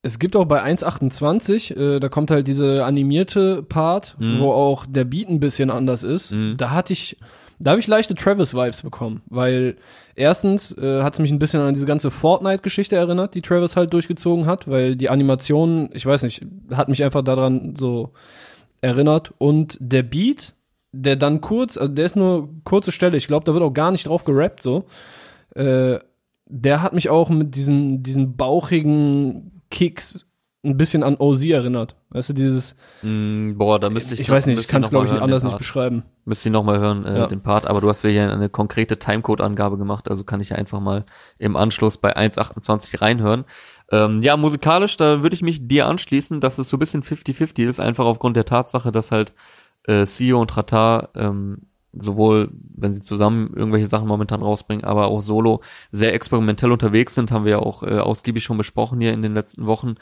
Es 0.02 0.18
gibt 0.18 0.36
auch 0.38 0.46
bei 0.46 0.64
1.28, 0.64 1.76
äh, 1.76 2.00
da 2.00 2.08
kommt 2.08 2.32
halt 2.32 2.48
diese 2.48 2.86
animierte 2.86 3.64
Part, 3.64 4.16
Mhm. 4.18 4.40
wo 4.40 4.52
auch 4.52 4.86
der 4.88 5.04
Beat 5.04 5.28
ein 5.30 5.40
bisschen 5.42 5.70
anders 5.70 6.04
ist. 6.04 6.32
Mhm. 6.32 6.56
Da 6.58 6.72
hatte 6.72 6.94
ich, 6.94 7.18
da 7.60 7.72
habe 7.72 7.82
ich 7.82 7.88
leichte 7.88 8.16
Travis-Vibes 8.16 8.82
bekommen, 8.84 9.22
weil 9.30 9.76
erstens 10.16 10.72
äh, 10.78 11.04
hat 11.04 11.14
es 11.14 11.20
mich 11.20 11.32
ein 11.32 11.40
bisschen 11.40 11.60
an 11.62 11.74
diese 11.74 11.86
ganze 11.86 12.12
Fortnite-Geschichte 12.12 12.96
erinnert, 12.96 13.36
die 13.36 13.42
Travis 13.42 13.76
halt 13.76 13.92
durchgezogen 13.92 14.46
hat, 14.46 14.70
weil 14.70 14.96
die 14.96 15.10
Animation, 15.10 15.90
ich 15.94 16.06
weiß 16.06 16.24
nicht, 16.24 16.46
hat 16.74 16.88
mich 16.88 17.04
einfach 17.04 17.22
daran 17.24 17.76
so 17.78 18.12
erinnert 18.80 19.34
und 19.38 19.78
der 19.82 20.04
Beat, 20.04 20.56
der 20.94 21.18
dann 21.18 21.42
kurz, 21.42 21.78
also 21.78 21.94
der 21.94 22.06
ist 22.06 22.16
nur 22.16 22.48
kurze 22.64 22.94
Stelle, 22.94 23.18
ich 23.18 23.28
glaube, 23.28 23.44
da 23.44 23.54
wird 23.54 23.64
auch 23.64 23.74
gar 23.74 23.92
nicht 23.92 24.08
drauf 24.08 24.24
gerappt 24.24 24.62
so. 24.64 24.86
Äh, 25.56 26.00
der 26.52 26.82
hat 26.82 26.94
mich 26.94 27.10
auch 27.10 27.30
mit 27.30 27.54
diesen, 27.56 28.02
diesen 28.02 28.38
bauchigen 28.38 29.59
Kicks 29.70 30.26
ein 30.62 30.76
bisschen 30.76 31.04
an 31.04 31.16
OZ 31.18 31.46
erinnert. 31.46 31.96
Weißt 32.10 32.30
du, 32.30 32.34
dieses, 32.34 32.76
Mm, 33.02 33.54
boah, 33.58 33.80
da 33.80 33.90
müsste 33.90 34.14
ich 34.16 34.20
ich, 34.22 34.30
weiß 34.30 34.46
nicht, 34.48 34.60
ich 34.60 34.68
kann 34.68 34.84
es 34.84 34.90
glaube 34.90 35.06
ich 35.06 35.12
hören, 35.14 35.22
anders 35.24 35.44
nicht 35.44 35.58
beschreiben. 35.58 36.04
Müsste 36.26 36.50
ich 36.50 36.54
noch 36.54 36.64
mal 36.66 36.80
hören, 36.80 37.06
äh, 37.06 37.20
Ja. 37.20 37.28
den 37.28 37.42
Part, 37.42 37.66
aber 37.66 37.80
du 37.80 37.88
hast 37.88 38.04
ja 38.04 38.10
hier 38.10 38.30
eine 38.34 38.50
konkrete 38.50 39.00
Timecode-Angabe 39.00 39.78
gemacht, 39.78 40.10
also 40.10 40.26
kann 40.26 40.42
ich 40.42 40.50
ja 40.50 40.58
einfach 40.58 40.82
mal 40.82 41.06
im 41.38 41.56
Anschluss 41.56 41.96
bei 41.98 42.16
1.28 42.18 43.02
reinhören. 43.02 43.46
Ähm, 43.92 44.22
ja, 44.22 44.36
musikalisch, 44.36 44.98
da 44.98 45.24
würde 45.24 45.34
ich 45.34 45.42
mich 45.42 45.66
dir 45.68 45.88
anschließen, 45.88 46.42
dass 46.42 46.58
es 46.58 46.68
so 46.68 46.76
ein 46.76 46.80
bisschen 46.80 47.04
50-50 47.04 47.70
ist, 47.70 47.80
einfach 47.80 48.06
aufgrund 48.06 48.36
der 48.36 48.46
Tatsache, 48.46 48.92
dass 48.92 49.12
halt 49.12 49.34
äh, 49.86 50.06
Sio 50.06 50.42
und 50.42 50.50
Trata 50.50 51.08
ähm, 51.16 51.69
sowohl, 51.94 52.50
wenn 52.76 52.94
sie 52.94 53.02
zusammen 53.02 53.52
irgendwelche 53.56 53.88
Sachen 53.88 54.08
momentan 54.08 54.42
rausbringen, 54.42 54.86
aber 54.86 55.08
auch 55.08 55.22
solo 55.22 55.62
sehr 55.92 56.14
experimentell 56.14 56.72
unterwegs 56.72 57.16
sind, 57.16 57.32
haben 57.32 57.46
wir 57.46 57.52
ja 57.54 57.60
auch 57.60 57.84
äh, 57.84 58.00
ausgiebig 58.00 58.44
schon 58.44 58.58
besprochen 58.58 59.02
hier 59.02 59.14
in 59.14 59.22
den 59.22 59.34
letzten 59.34 59.66
Wochen. 59.66 59.96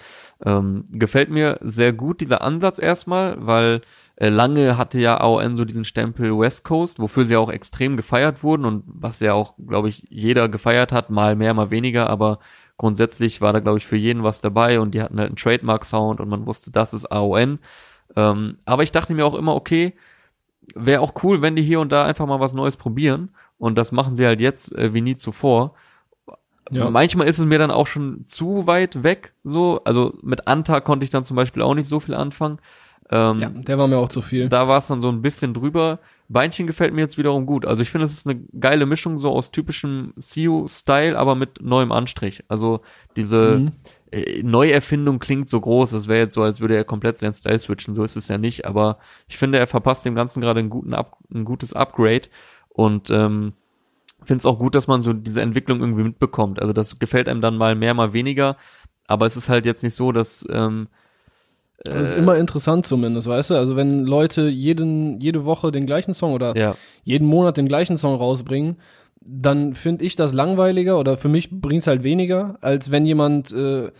Ähm, 0.45 0.85
gefällt 0.91 1.29
mir 1.29 1.59
sehr 1.61 1.93
gut 1.93 2.19
dieser 2.21 2.41
Ansatz 2.41 2.79
erstmal, 2.79 3.37
weil 3.45 3.81
äh, 4.17 4.29
lange 4.29 4.77
hatte 4.77 4.99
ja 4.99 5.17
AON 5.19 5.55
so 5.55 5.63
diesen 5.63 5.85
Stempel 5.85 6.37
West 6.37 6.63
Coast, 6.63 6.99
wofür 6.99 7.23
sie 7.23 7.37
auch 7.37 7.51
extrem 7.51 7.95
gefeiert 7.95 8.43
wurden 8.43 8.65
und 8.65 8.83
was 8.87 9.19
ja 9.19 9.33
auch, 9.33 9.53
glaube 9.65 9.89
ich, 9.89 10.03
jeder 10.09 10.49
gefeiert 10.49 10.91
hat, 10.91 11.09
mal 11.09 11.35
mehr, 11.35 11.53
mal 11.53 11.71
weniger, 11.71 12.09
aber 12.09 12.39
grundsätzlich 12.77 13.41
war 13.41 13.53
da, 13.53 13.59
glaube 13.59 13.77
ich, 13.77 13.85
für 13.85 13.97
jeden 13.97 14.23
was 14.23 14.41
dabei 14.41 14.79
und 14.79 14.93
die 14.93 15.01
hatten 15.01 15.19
halt 15.19 15.29
einen 15.29 15.37
Trademark-Sound 15.37 16.19
und 16.19 16.29
man 16.29 16.45
wusste, 16.45 16.71
das 16.71 16.93
ist 16.93 17.05
AON. 17.05 17.59
Ähm, 18.15 18.57
aber 18.65 18.83
ich 18.83 18.91
dachte 18.91 19.13
mir 19.13 19.25
auch 19.25 19.35
immer, 19.35 19.55
okay, 19.55 19.93
wäre 20.75 21.01
auch 21.01 21.13
cool, 21.23 21.41
wenn 21.41 21.55
die 21.55 21.63
hier 21.63 21.79
und 21.79 21.91
da 21.91 22.05
einfach 22.05 22.25
mal 22.27 22.39
was 22.39 22.53
Neues 22.53 22.77
probieren 22.77 23.29
und 23.57 23.77
das 23.77 23.91
machen 23.91 24.15
sie 24.15 24.25
halt 24.25 24.41
jetzt 24.41 24.73
äh, 24.75 24.93
wie 24.93 25.01
nie 25.01 25.17
zuvor. 25.17 25.73
Ja. 26.71 26.89
Manchmal 26.89 27.27
ist 27.27 27.39
es 27.39 27.45
mir 27.45 27.59
dann 27.59 27.71
auch 27.71 27.87
schon 27.87 28.25
zu 28.25 28.67
weit 28.67 29.01
weg, 29.03 29.33
so. 29.45 29.79
Also 29.85 30.13
mit 30.21 30.47
Anta 30.49 30.81
konnte 30.81 31.05
ich 31.05 31.09
dann 31.09 31.23
zum 31.23 31.37
Beispiel 31.37 31.61
auch 31.61 31.73
nicht 31.73 31.87
so 31.87 32.01
viel 32.01 32.13
anfangen. 32.13 32.59
Ähm, 33.09 33.37
Ja, 33.39 33.47
der 33.49 33.77
war 33.77 33.87
mir 33.87 33.97
auch 33.97 34.09
zu 34.09 34.21
viel. 34.21 34.49
da 34.49 34.67
war 34.67 34.79
es 34.79 34.87
dann 34.87 34.99
so 34.99 35.07
ein 35.07 35.21
bisschen 35.21 35.53
drüber. 35.53 35.99
Beinchen 36.27 36.67
gefällt 36.67 36.93
mir 36.93 36.99
jetzt 36.99 37.17
wiederum 37.17 37.45
gut. 37.45 37.65
Also 37.65 37.81
ich 37.81 37.89
finde, 37.89 38.03
es 38.03 38.11
ist 38.11 38.27
eine 38.27 38.41
geile 38.59 38.85
Mischung 38.85 39.17
so 39.17 39.31
aus 39.31 39.51
typischem 39.51 40.13
CU-Style, 40.19 41.17
aber 41.17 41.35
mit 41.35 41.61
neuem 41.61 41.93
Anstrich. 41.93 42.43
Also 42.49 42.81
diese 43.15 43.59
Mhm. 43.59 43.71
Äh, 44.11 44.41
Neuerfindung 44.43 45.19
klingt 45.19 45.49
so 45.49 45.59
groß. 45.59 45.91
Das 45.91 46.07
wäre 46.07 46.19
jetzt 46.19 46.33
so, 46.33 46.41
als 46.41 46.61
würde 46.61 46.75
er 46.75 46.83
komplett 46.83 47.17
seinen 47.17 47.33
Style 47.33 47.59
switchen. 47.59 47.95
So 47.95 48.03
ist 48.03 48.15
es 48.15 48.27
ja 48.27 48.37
nicht. 48.37 48.65
Aber 48.65 48.97
ich 49.27 49.37
finde, 49.37 49.57
er 49.57 49.67
verpasst 49.67 50.05
dem 50.05 50.15
Ganzen 50.15 50.41
gerade 50.41 50.59
einen 50.59 50.69
guten 50.69 50.93
Up 50.93 51.17
ein 51.33 51.45
gutes 51.45 51.73
Upgrade. 51.73 52.29
Und 52.69 53.09
ähm, 53.09 53.53
finde 54.23 54.39
es 54.39 54.45
auch 54.45 54.59
gut, 54.59 54.75
dass 54.75 54.87
man 54.87 55.01
so 55.01 55.13
diese 55.13 55.41
Entwicklung 55.41 55.79
irgendwie 55.79 56.03
mitbekommt. 56.03 56.61
Also 56.61 56.73
das 56.73 56.99
gefällt 56.99 57.29
einem 57.29 57.41
dann 57.41 57.57
mal 57.57 57.75
mehr, 57.75 57.93
mal 57.93 58.13
weniger. 58.13 58.57
Aber 59.07 59.25
es 59.25 59.37
ist 59.37 59.49
halt 59.49 59.65
jetzt 59.65 59.83
nicht 59.83 59.95
so, 59.95 60.11
dass 60.11 60.45
ähm, 60.49 60.87
Das 61.83 62.09
ist 62.09 62.15
äh, 62.15 62.17
immer 62.17 62.35
interessant 62.35 62.85
zumindest, 62.85 63.27
weißt 63.27 63.51
du? 63.51 63.55
Also 63.55 63.75
wenn 63.75 64.05
Leute 64.05 64.47
jeden, 64.47 65.19
jede 65.21 65.45
Woche 65.45 65.71
den 65.71 65.85
gleichen 65.85 66.13
Song 66.13 66.33
oder 66.33 66.57
ja, 66.57 66.75
jeden 67.03 67.27
Monat 67.27 67.57
den 67.57 67.67
gleichen 67.67 67.97
Song 67.97 68.15
rausbringen, 68.15 68.77
dann 69.27 69.75
finde 69.75 70.05
ich 70.05 70.15
das 70.15 70.33
langweiliger 70.33 70.99
oder 70.99 71.17
für 71.17 71.27
mich 71.29 71.49
bringt's 71.51 71.87
halt 71.87 72.03
weniger, 72.03 72.57
als 72.61 72.91
wenn 72.91 73.05
jemand 73.05 73.51
äh, 73.51 73.91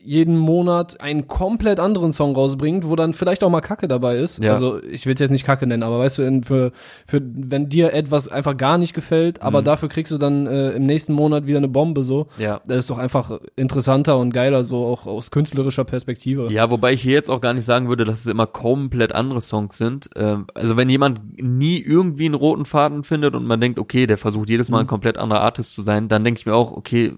jeden 0.00 0.36
Monat 0.36 1.00
einen 1.00 1.26
komplett 1.26 1.80
anderen 1.80 2.12
Song 2.12 2.34
rausbringt, 2.36 2.88
wo 2.88 2.94
dann 2.94 3.12
vielleicht 3.12 3.42
auch 3.42 3.50
mal 3.50 3.60
Kacke 3.60 3.88
dabei 3.88 4.18
ist. 4.18 4.38
Ja. 4.42 4.52
Also 4.52 4.80
ich 4.82 5.04
will 5.06 5.14
es 5.14 5.20
jetzt 5.20 5.30
nicht 5.32 5.44
Kacke 5.44 5.66
nennen, 5.66 5.82
aber 5.82 5.98
weißt 5.98 6.18
du, 6.18 6.40
für, 6.46 6.70
für 7.06 7.20
wenn 7.22 7.68
dir 7.68 7.92
etwas 7.92 8.28
einfach 8.28 8.56
gar 8.56 8.78
nicht 8.78 8.94
gefällt, 8.94 9.42
aber 9.42 9.60
Mhm. 9.62 9.64
dafür 9.64 9.88
kriegst 9.88 10.12
du 10.12 10.18
dann 10.18 10.46
äh, 10.46 10.70
im 10.72 10.86
nächsten 10.86 11.12
Monat 11.12 11.46
wieder 11.46 11.58
eine 11.58 11.66
Bombe 11.68 12.04
so. 12.04 12.26
Ja. 12.38 12.60
Das 12.66 12.78
ist 12.78 12.90
doch 12.90 12.98
einfach 12.98 13.40
interessanter 13.56 14.16
und 14.18 14.32
geiler, 14.32 14.62
so 14.64 14.84
auch 14.84 15.06
aus 15.06 15.30
künstlerischer 15.32 15.84
Perspektive. 15.84 16.52
Ja, 16.52 16.70
wobei 16.70 16.92
ich 16.92 17.02
hier 17.02 17.14
jetzt 17.14 17.30
auch 17.30 17.40
gar 17.40 17.54
nicht 17.54 17.64
sagen 17.64 17.88
würde, 17.88 18.04
dass 18.04 18.20
es 18.20 18.26
immer 18.26 18.46
komplett 18.46 19.12
andere 19.12 19.40
Songs 19.40 19.76
sind. 19.76 20.08
Ähm, 20.14 20.46
also 20.54 20.76
wenn 20.76 20.88
jemand 20.88 21.40
nie 21.42 21.78
irgendwie 21.80 22.26
einen 22.26 22.34
roten 22.34 22.64
Faden 22.64 23.02
findet 23.02 23.34
und 23.34 23.44
man 23.44 23.60
denkt, 23.60 23.78
okay, 23.78 24.06
der 24.06 24.18
versucht 24.18 24.50
jedes 24.50 24.68
Mal 24.70 24.80
ein 24.80 24.84
Mhm. 24.84 24.90
komplett 24.90 25.18
anderer 25.18 25.40
Artist 25.40 25.72
zu 25.72 25.82
sein, 25.82 26.08
dann 26.08 26.22
denke 26.22 26.38
ich 26.38 26.46
mir 26.46 26.54
auch, 26.54 26.70
okay, 26.70 27.12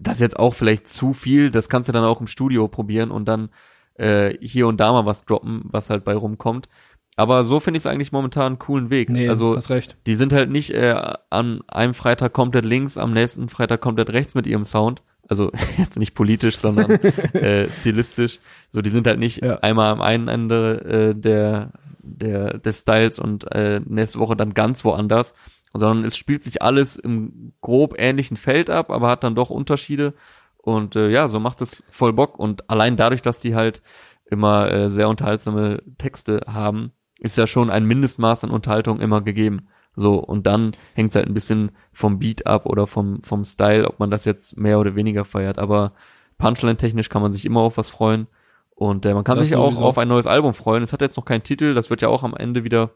das 0.00 0.14
ist 0.14 0.20
jetzt 0.20 0.38
auch 0.38 0.54
vielleicht 0.54 0.88
zu 0.88 1.12
viel, 1.12 1.50
das 1.50 1.68
kannst 1.68 1.88
du 1.88 1.92
dann 1.92 2.04
auch 2.04 2.20
im 2.20 2.26
Studio 2.26 2.66
probieren 2.68 3.10
und 3.10 3.26
dann 3.26 3.50
äh, 3.94 4.34
hier 4.40 4.66
und 4.66 4.78
da 4.78 4.92
mal 4.92 5.06
was 5.06 5.24
droppen, 5.24 5.62
was 5.64 5.90
halt 5.90 6.04
bei 6.04 6.14
rumkommt. 6.14 6.68
Aber 7.16 7.44
so 7.44 7.60
finde 7.60 7.76
ich 7.78 7.82
es 7.82 7.86
eigentlich 7.86 8.12
momentan 8.12 8.46
einen 8.46 8.58
coolen 8.58 8.88
Weg. 8.88 9.10
Nee, 9.10 9.28
also 9.28 9.54
hast 9.54 9.68
recht. 9.68 9.96
die 10.06 10.16
sind 10.16 10.32
halt 10.32 10.48
nicht 10.50 10.70
äh, 10.70 10.94
an 11.28 11.60
einem 11.68 11.92
Freitag 11.92 12.32
komplett 12.32 12.64
links, 12.64 12.96
am 12.96 13.12
nächsten 13.12 13.48
Freitag 13.50 13.80
komplett 13.82 14.10
rechts 14.10 14.34
mit 14.34 14.46
ihrem 14.46 14.64
Sound. 14.64 15.02
Also 15.28 15.52
jetzt 15.76 15.98
nicht 15.98 16.14
politisch, 16.14 16.56
sondern 16.56 16.90
äh, 17.34 17.68
stilistisch. 17.68 18.38
So, 18.72 18.80
die 18.80 18.90
sind 18.90 19.06
halt 19.06 19.18
nicht 19.18 19.42
Ja. 19.42 19.56
einmal 19.58 19.90
am 19.90 20.00
einen 20.00 20.28
Ende 20.28 21.10
äh, 21.10 21.14
der, 21.20 21.72
der, 21.98 22.58
des 22.58 22.80
Styles 22.80 23.18
und 23.18 23.50
äh, 23.52 23.80
nächste 23.84 24.18
Woche 24.18 24.36
dann 24.36 24.54
ganz 24.54 24.84
woanders, 24.84 25.34
sondern 25.72 26.04
es 26.04 26.16
spielt 26.16 26.42
sich 26.42 26.62
alles 26.62 26.96
im 26.96 27.52
grob 27.60 27.94
ähnlichen 27.96 28.36
Feld 28.36 28.70
ab, 28.70 28.90
aber 28.90 29.08
hat 29.08 29.24
dann 29.24 29.34
doch 29.34 29.50
Unterschiede. 29.50 30.14
Und 30.56 30.96
äh, 30.96 31.08
ja, 31.08 31.28
so 31.28 31.40
macht 31.40 31.62
es 31.62 31.84
voll 31.90 32.12
Bock. 32.12 32.38
Und 32.38 32.68
allein 32.68 32.96
dadurch, 32.96 33.22
dass 33.22 33.40
die 33.40 33.54
halt 33.54 33.82
immer 34.26 34.70
äh, 34.70 34.90
sehr 34.90 35.08
unterhaltsame 35.08 35.82
Texte 35.98 36.42
haben, 36.46 36.92
ist 37.18 37.38
ja 37.38 37.46
schon 37.46 37.70
ein 37.70 37.84
Mindestmaß 37.84 38.44
an 38.44 38.50
Unterhaltung 38.50 39.00
immer 39.00 39.20
gegeben. 39.20 39.68
So, 39.96 40.14
und 40.14 40.46
dann 40.46 40.72
hängt 40.94 41.10
es 41.10 41.16
halt 41.16 41.26
ein 41.26 41.34
bisschen 41.34 41.72
vom 41.92 42.18
Beat 42.18 42.46
ab 42.46 42.66
oder 42.66 42.86
vom, 42.86 43.20
vom 43.22 43.44
Style, 43.44 43.88
ob 43.88 43.98
man 43.98 44.10
das 44.10 44.24
jetzt 44.24 44.56
mehr 44.56 44.78
oder 44.78 44.94
weniger 44.94 45.24
feiert. 45.24 45.58
Aber 45.58 45.92
Punchline-technisch 46.38 47.08
kann 47.08 47.22
man 47.22 47.32
sich 47.32 47.44
immer 47.44 47.60
auf 47.60 47.76
was 47.76 47.90
freuen. 47.90 48.26
Und 48.70 49.04
äh, 49.04 49.14
man 49.14 49.24
kann 49.24 49.36
Das 49.36 49.48
sich 49.48 49.56
auch 49.56 49.80
auf 49.80 49.98
ein 49.98 50.08
neues 50.08 50.26
Album 50.26 50.54
freuen. 50.54 50.82
Es 50.82 50.92
hat 50.92 51.02
jetzt 51.02 51.16
noch 51.16 51.24
keinen 51.24 51.42
Titel, 51.42 51.74
das 51.74 51.90
wird 51.90 52.02
ja 52.02 52.08
auch 52.08 52.22
am 52.22 52.34
Ende 52.34 52.64
wieder 52.64 52.90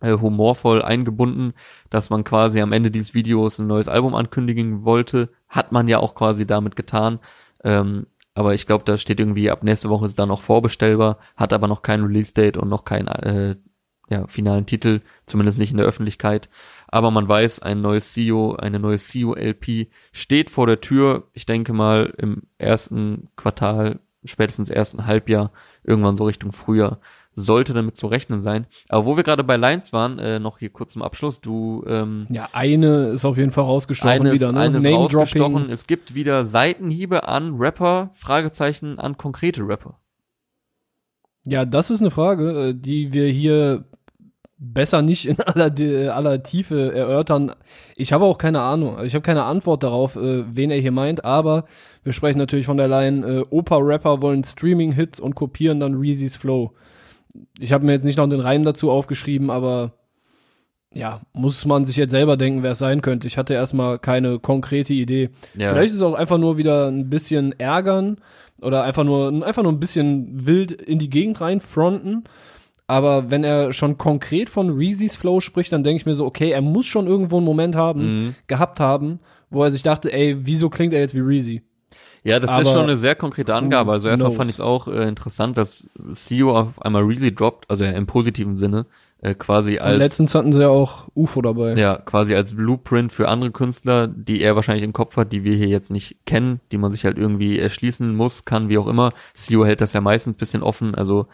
äh, 0.00 0.16
humorvoll 0.16 0.82
eingebunden, 0.82 1.52
dass 1.90 2.10
man 2.10 2.24
quasi 2.24 2.60
am 2.60 2.72
Ende 2.72 2.90
dieses 2.90 3.14
Videos 3.14 3.58
ein 3.58 3.66
neues 3.66 3.88
Album 3.88 4.14
ankündigen 4.14 4.84
wollte. 4.84 5.30
Hat 5.48 5.72
man 5.72 5.88
ja 5.88 5.98
auch 5.98 6.14
quasi 6.14 6.46
damit 6.46 6.76
getan. 6.76 7.20
Ähm, 7.64 8.06
aber 8.34 8.54
ich 8.54 8.66
glaube, 8.66 8.84
da 8.84 8.96
steht 8.96 9.20
irgendwie, 9.20 9.50
ab 9.50 9.62
nächste 9.62 9.90
Woche 9.90 10.06
ist 10.06 10.18
dann 10.18 10.28
noch 10.28 10.40
vorbestellbar, 10.40 11.18
hat 11.36 11.52
aber 11.52 11.68
noch 11.68 11.82
kein 11.82 12.02
Release-Date 12.02 12.56
und 12.56 12.68
noch 12.68 12.84
keinen 12.84 13.08
äh, 13.08 13.56
ja, 14.08 14.26
finalen 14.26 14.66
Titel, 14.66 15.02
zumindest 15.26 15.58
nicht 15.58 15.70
in 15.70 15.76
der 15.76 15.86
Öffentlichkeit. 15.86 16.48
Aber 16.88 17.10
man 17.10 17.28
weiß, 17.28 17.60
ein 17.60 17.80
neues 17.80 18.12
CEO, 18.12 18.56
eine 18.56 18.80
neue 18.80 18.98
CEO-LP 18.98 19.88
steht 20.12 20.50
vor 20.50 20.66
der 20.66 20.80
Tür. 20.80 21.28
Ich 21.32 21.46
denke 21.46 21.72
mal 21.72 22.12
im 22.18 22.42
ersten 22.58 23.28
Quartal, 23.36 24.00
spätestens 24.24 24.68
ersten 24.68 25.06
Halbjahr, 25.06 25.52
irgendwann 25.84 26.16
so 26.16 26.24
Richtung 26.24 26.52
Frühjahr, 26.52 27.00
sollte 27.32 27.72
damit 27.74 27.96
zu 27.96 28.06
rechnen 28.08 28.42
sein. 28.42 28.66
Aber 28.88 29.06
wo 29.06 29.16
wir 29.16 29.22
gerade 29.22 29.44
bei 29.44 29.56
Lines 29.56 29.92
waren, 29.92 30.18
äh, 30.18 30.38
noch 30.40 30.58
hier 30.58 30.70
kurz 30.70 30.92
zum 30.94 31.02
Abschluss, 31.02 31.40
du 31.40 31.84
ähm, 31.86 32.26
Ja, 32.28 32.48
eine 32.52 33.06
ist 33.08 33.24
auf 33.24 33.36
jeden 33.38 33.52
Fall 33.52 33.64
rausgestochen 33.64 34.10
eines, 34.12 34.32
wieder, 34.34 34.52
ne? 34.52 34.60
eines 34.60 34.82
Name-Dropping. 34.82 35.16
rausgestochen. 35.16 35.70
Es 35.70 35.86
gibt 35.86 36.14
wieder 36.14 36.44
Seitenhiebe 36.44 37.28
an 37.28 37.56
Rapper, 37.56 38.10
Fragezeichen 38.14 38.98
an 38.98 39.16
konkrete 39.16 39.62
Rapper. 39.66 39.98
Ja, 41.46 41.64
das 41.64 41.90
ist 41.90 42.00
eine 42.00 42.10
Frage, 42.10 42.68
äh, 42.70 42.74
die 42.74 43.12
wir 43.12 43.26
hier 43.28 43.84
besser 44.58 45.00
nicht 45.00 45.26
in 45.26 45.40
aller, 45.40 45.70
De- 45.70 46.08
aller 46.08 46.42
Tiefe 46.42 46.92
erörtern. 46.94 47.52
Ich 47.96 48.12
habe 48.12 48.26
auch 48.26 48.36
keine 48.36 48.60
Ahnung. 48.60 48.98
Ich 49.04 49.14
habe 49.14 49.22
keine 49.22 49.44
Antwort 49.44 49.82
darauf, 49.82 50.16
äh, 50.16 50.44
wen 50.54 50.70
er 50.70 50.78
hier 50.80 50.92
meint, 50.92 51.24
aber 51.24 51.64
wir 52.02 52.12
sprechen 52.12 52.36
natürlich 52.38 52.66
von 52.66 52.76
der 52.76 52.88
Line, 52.88 53.26
äh, 53.26 53.44
Opa-Rapper 53.48 54.20
wollen 54.20 54.44
Streaming-Hits 54.44 55.18
und 55.20 55.34
kopieren 55.34 55.80
dann 55.80 55.94
Reezy's 55.94 56.36
Flow. 56.36 56.72
Ich 57.58 57.72
habe 57.72 57.84
mir 57.86 57.92
jetzt 57.92 58.04
nicht 58.04 58.16
noch 58.18 58.28
den 58.28 58.40
Reim 58.40 58.64
dazu 58.64 58.90
aufgeschrieben, 58.90 59.50
aber 59.50 59.92
ja, 60.92 61.20
muss 61.32 61.64
man 61.66 61.86
sich 61.86 61.96
jetzt 61.96 62.10
selber 62.10 62.36
denken, 62.36 62.62
wer 62.64 62.72
es 62.72 62.78
sein 62.78 63.00
könnte. 63.00 63.26
Ich 63.28 63.38
hatte 63.38 63.54
erstmal 63.54 63.98
keine 63.98 64.38
konkrete 64.40 64.92
Idee. 64.92 65.30
Ja. 65.54 65.70
Vielleicht 65.70 65.90
ist 65.90 65.96
es 65.98 66.02
auch 66.02 66.14
einfach 66.14 66.38
nur 66.38 66.56
wieder 66.56 66.88
ein 66.88 67.08
bisschen 67.08 67.58
ärgern 67.60 68.18
oder 68.60 68.82
einfach 68.82 69.04
nur, 69.04 69.28
einfach 69.46 69.62
nur 69.62 69.70
ein 69.72 69.78
bisschen 69.80 70.46
wild 70.46 70.72
in 70.72 70.98
die 70.98 71.08
Gegend 71.10 71.40
rein 71.40 71.60
fronten. 71.60 72.24
Aber 72.88 73.30
wenn 73.30 73.44
er 73.44 73.72
schon 73.72 73.98
konkret 73.98 74.50
von 74.50 74.68
Reezy's 74.70 75.14
Flow 75.14 75.40
spricht, 75.40 75.72
dann 75.72 75.84
denke 75.84 76.00
ich 76.00 76.06
mir 76.06 76.14
so, 76.14 76.26
okay, 76.26 76.50
er 76.50 76.60
muss 76.60 76.86
schon 76.86 77.06
irgendwo 77.06 77.36
einen 77.36 77.46
Moment 77.46 77.76
haben, 77.76 78.24
Mhm. 78.24 78.34
gehabt 78.48 78.80
haben, 78.80 79.20
wo 79.48 79.62
er 79.62 79.70
sich 79.70 79.84
dachte, 79.84 80.12
ey, 80.12 80.38
wieso 80.44 80.70
klingt 80.70 80.92
er 80.92 80.98
jetzt 81.00 81.14
wie 81.14 81.20
Reezy? 81.20 81.62
Ja, 82.22 82.38
das 82.38 82.50
ist 82.50 82.56
Aber 82.56 82.64
schon 82.66 82.82
eine 82.82 82.96
sehr 82.96 83.14
konkrete 83.14 83.54
Angabe. 83.54 83.92
Also 83.92 84.08
erstmal 84.08 84.30
knows? 84.30 84.36
fand 84.36 84.50
ich 84.50 84.56
es 84.56 84.60
auch 84.60 84.88
äh, 84.88 85.08
interessant, 85.08 85.56
dass 85.56 85.88
CEO 86.12 86.56
auf 86.56 86.82
einmal 86.82 87.02
Reezy 87.02 87.34
droppt, 87.34 87.70
also 87.70 87.84
ja 87.84 87.92
im 87.92 88.06
positiven 88.06 88.56
Sinne, 88.56 88.86
äh, 89.22 89.34
quasi 89.34 89.72
Und 89.72 89.80
als 89.80 89.98
letztens 89.98 90.34
hatten 90.34 90.52
sie 90.52 90.60
ja 90.60 90.68
auch 90.68 91.08
UFO 91.14 91.40
dabei. 91.42 91.74
ja 91.74 91.96
quasi 91.96 92.34
als 92.34 92.54
Blueprint 92.54 93.12
für 93.12 93.28
andere 93.28 93.50
Künstler, 93.50 94.06
die 94.06 94.40
er 94.40 94.56
wahrscheinlich 94.56 94.84
im 94.84 94.92
Kopf 94.92 95.16
hat, 95.16 95.32
die 95.32 95.44
wir 95.44 95.54
hier 95.56 95.68
jetzt 95.68 95.90
nicht 95.90 96.16
kennen, 96.26 96.60
die 96.72 96.78
man 96.78 96.92
sich 96.92 97.04
halt 97.04 97.18
irgendwie 97.18 97.58
erschließen 97.58 98.14
muss, 98.14 98.44
kann, 98.44 98.68
wie 98.68 98.78
auch 98.78 98.86
immer. 98.86 99.12
CEO 99.34 99.64
hält 99.64 99.80
das 99.80 99.92
ja 99.92 100.00
meistens 100.00 100.36
bisschen 100.36 100.62
offen. 100.62 100.94
Also 100.94 101.26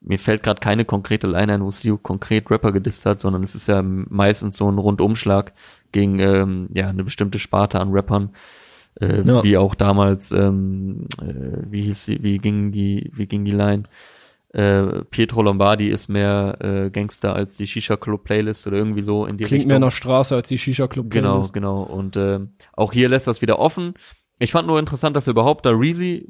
mir 0.00 0.18
fällt 0.18 0.42
gerade 0.42 0.60
keine 0.60 0.84
konkrete 0.84 1.28
Line 1.28 1.52
ein, 1.52 1.64
wo 1.64 1.70
CEO 1.70 1.96
konkret 1.98 2.50
Rapper 2.50 2.72
gedisst 2.72 3.06
hat, 3.06 3.20
sondern 3.20 3.44
es 3.44 3.54
ist 3.54 3.68
ja 3.68 3.82
meistens 3.82 4.56
so 4.56 4.68
ein 4.70 4.78
Rundumschlag 4.78 5.52
gegen 5.92 6.18
ähm, 6.18 6.68
ja 6.74 6.88
eine 6.88 7.04
bestimmte 7.04 7.38
Sparte 7.38 7.80
an 7.80 7.92
Rappern. 7.92 8.30
Äh, 9.00 9.22
Ja. 9.22 9.42
Wie 9.42 9.56
auch 9.56 9.74
damals, 9.74 10.32
ähm, 10.32 11.06
äh, 11.20 11.62
wie 11.70 11.82
hieß 11.82 12.04
sie, 12.04 12.22
wie 12.22 12.38
ging 12.38 12.72
die, 12.72 13.10
wie 13.14 13.26
ging 13.26 13.44
die 13.44 13.50
Line? 13.52 13.84
Äh, 14.50 15.04
Pietro 15.10 15.40
Lombardi 15.42 15.88
ist 15.88 16.08
mehr 16.08 16.58
äh, 16.60 16.90
Gangster 16.90 17.34
als 17.34 17.56
die 17.56 17.66
Shisha 17.66 17.96
Club 17.96 18.24
Playlist 18.24 18.66
oder 18.66 18.76
irgendwie 18.76 19.00
so 19.00 19.24
in 19.24 19.38
die 19.38 19.44
Klingt 19.44 19.60
Richtung. 19.60 19.68
mehr 19.70 19.78
nach 19.78 19.92
Straße 19.92 20.34
als 20.34 20.48
die 20.48 20.58
Shisha 20.58 20.88
Club. 20.88 21.10
Genau, 21.10 21.30
Playlist. 21.36 21.52
genau. 21.54 21.82
Und 21.82 22.16
äh, 22.16 22.40
auch 22.74 22.92
hier 22.92 23.08
lässt 23.08 23.26
das 23.26 23.40
wieder 23.40 23.58
offen. 23.58 23.94
Ich 24.38 24.52
fand 24.52 24.66
nur 24.66 24.78
interessant, 24.78 25.16
dass 25.16 25.26
er 25.26 25.30
überhaupt 25.30 25.64
da 25.64 25.70
Reezy 25.70 26.28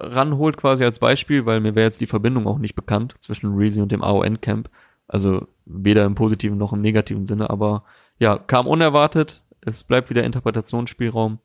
ranholt 0.00 0.56
quasi 0.56 0.84
als 0.84 0.98
Beispiel, 0.98 1.44
weil 1.44 1.60
mir 1.60 1.74
wäre 1.74 1.84
jetzt 1.86 2.00
die 2.00 2.06
Verbindung 2.06 2.46
auch 2.46 2.58
nicht 2.58 2.74
bekannt 2.74 3.16
zwischen 3.18 3.54
Reezy 3.54 3.80
und 3.82 3.92
dem 3.92 4.02
AON-Camp. 4.02 4.70
Also 5.06 5.46
weder 5.66 6.04
im 6.06 6.14
positiven 6.14 6.56
noch 6.56 6.72
im 6.72 6.80
negativen 6.80 7.26
Sinne, 7.26 7.50
aber 7.50 7.84
ja, 8.18 8.38
kam 8.38 8.66
unerwartet. 8.66 9.42
Es 9.60 9.84
bleibt 9.84 10.08
wieder 10.08 10.24
Interpretationsspielraum 10.24 11.38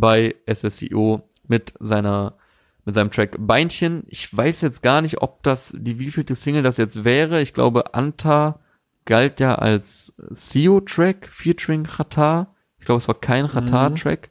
bei 0.00 0.34
SSIO 0.46 1.28
mit 1.46 1.74
seiner 1.80 2.36
mit 2.84 2.94
seinem 2.94 3.10
Track 3.10 3.36
Beinchen. 3.38 4.04
Ich 4.06 4.34
weiß 4.34 4.60
jetzt 4.60 4.80
gar 4.80 5.02
nicht, 5.02 5.20
ob 5.20 5.42
das 5.42 5.74
die 5.76 5.98
wievielte 5.98 6.36
Single 6.36 6.62
das 6.62 6.76
jetzt 6.76 7.04
wäre. 7.04 7.40
Ich 7.42 7.52
glaube, 7.52 7.94
Anta 7.94 8.60
galt 9.06 9.40
ja 9.40 9.56
als 9.56 10.14
CEO-Track 10.32 11.28
featuring 11.28 11.82
Qatar. 11.84 12.54
Ich 12.78 12.86
glaube, 12.86 12.98
es 12.98 13.08
war 13.08 13.18
kein 13.18 13.48
Qatar-Track. 13.48 14.30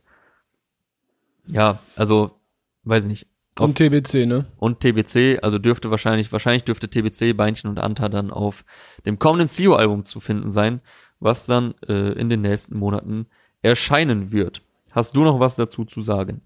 Ja, 1.47 1.79
also, 1.97 2.39
weiß 2.83 3.03
ich 3.03 3.09
nicht. 3.09 3.27
Auf, 3.57 3.69
Und 3.69 3.77
TBC, 3.77 4.25
ne? 4.25 4.45
und 4.57 4.81
TBC, 4.81 5.39
also 5.41 5.59
dürfte 5.59 5.89
wahrscheinlich, 5.89 6.31
wahrscheinlich 6.31 6.63
dürfte 6.63 6.89
TBC, 6.89 7.35
Beinchen 7.35 7.69
und 7.69 7.79
Anta 7.79 8.09
dann 8.09 8.31
auf 8.31 8.65
dem 9.05 9.17
kommenden 9.19 9.47
CEO-Album 9.47 10.03
zu 10.03 10.19
finden 10.19 10.51
sein, 10.51 10.81
was 11.19 11.45
dann 11.45 11.73
äh, 11.87 12.11
in 12.13 12.29
den 12.29 12.41
nächsten 12.41 12.77
Monaten 12.77 13.27
erscheinen 13.61 14.33
wird. 14.33 14.61
Hast 14.95 15.15
du 15.15 15.23
noch 15.25 15.41
was 15.41 15.57
dazu 15.57 15.83
zu 15.83 16.01
sagen? 16.01 16.41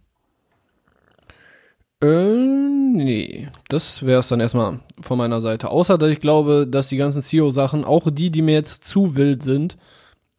Äh, 2.01 2.35
nee. 2.35 3.47
Das 3.67 4.03
wäre 4.05 4.21
es 4.21 4.27
dann 4.29 4.39
erstmal 4.39 4.79
von 4.99 5.17
meiner 5.19 5.39
Seite. 5.39 5.69
Außer, 5.69 5.97
dass 5.99 6.09
ich 6.09 6.19
glaube, 6.19 6.65
dass 6.67 6.89
die 6.89 6.97
ganzen 6.97 7.21
CEO-Sachen, 7.21 7.85
auch 7.85 8.09
die, 8.09 8.31
die 8.31 8.41
mir 8.41 8.55
jetzt 8.55 8.83
zu 8.83 9.15
wild 9.15 9.43
sind, 9.43 9.77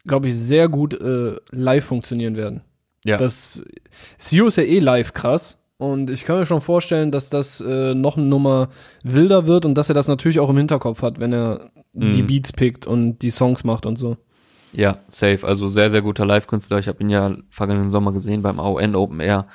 glaube 0.04 0.28
ich, 0.28 0.34
sehr 0.34 0.68
gut 0.68 1.00
äh, 1.00 1.36
live 1.52 1.84
funktionieren 1.84 2.36
werden. 2.36 2.62
Ja. 3.04 3.16
Das 3.16 3.62
CEO 4.18 4.48
ist 4.48 4.56
ja 4.56 4.64
eh 4.64 4.80
live 4.80 5.12
krass. 5.14 5.58
Und 5.76 6.10
ich 6.10 6.24
kann 6.24 6.38
mir 6.38 6.46
schon 6.46 6.60
vorstellen, 6.60 7.12
dass 7.12 7.30
das 7.30 7.60
äh, 7.60 7.94
noch 7.94 8.16
eine 8.16 8.26
Nummer 8.26 8.68
wilder 9.02 9.46
wird 9.46 9.64
und 9.64 9.74
dass 9.76 9.88
er 9.88 9.94
das 9.94 10.08
natürlich 10.08 10.40
auch 10.40 10.50
im 10.50 10.58
Hinterkopf 10.58 11.00
hat, 11.00 11.20
wenn 11.20 11.32
er 11.32 11.70
die 11.92 12.22
Mhm. 12.22 12.26
Beats 12.26 12.52
pickt 12.52 12.86
und 12.86 13.20
die 13.20 13.30
Songs 13.30 13.64
macht 13.64 13.86
und 13.86 13.98
so. 13.98 14.16
Ja, 14.72 14.98
safe. 15.08 15.46
Also 15.46 15.68
sehr, 15.68 15.90
sehr 15.90 16.02
guter 16.02 16.26
Live-Künstler. 16.26 16.78
Ich 16.78 16.88
habe 16.88 17.02
ihn 17.02 17.10
ja 17.10 17.36
vergangenen 17.50 17.90
Sommer 17.90 18.12
gesehen 18.12 18.42
beim 18.42 18.60
AON 18.60 18.94
Open 18.94 19.20
Air. 19.20 19.46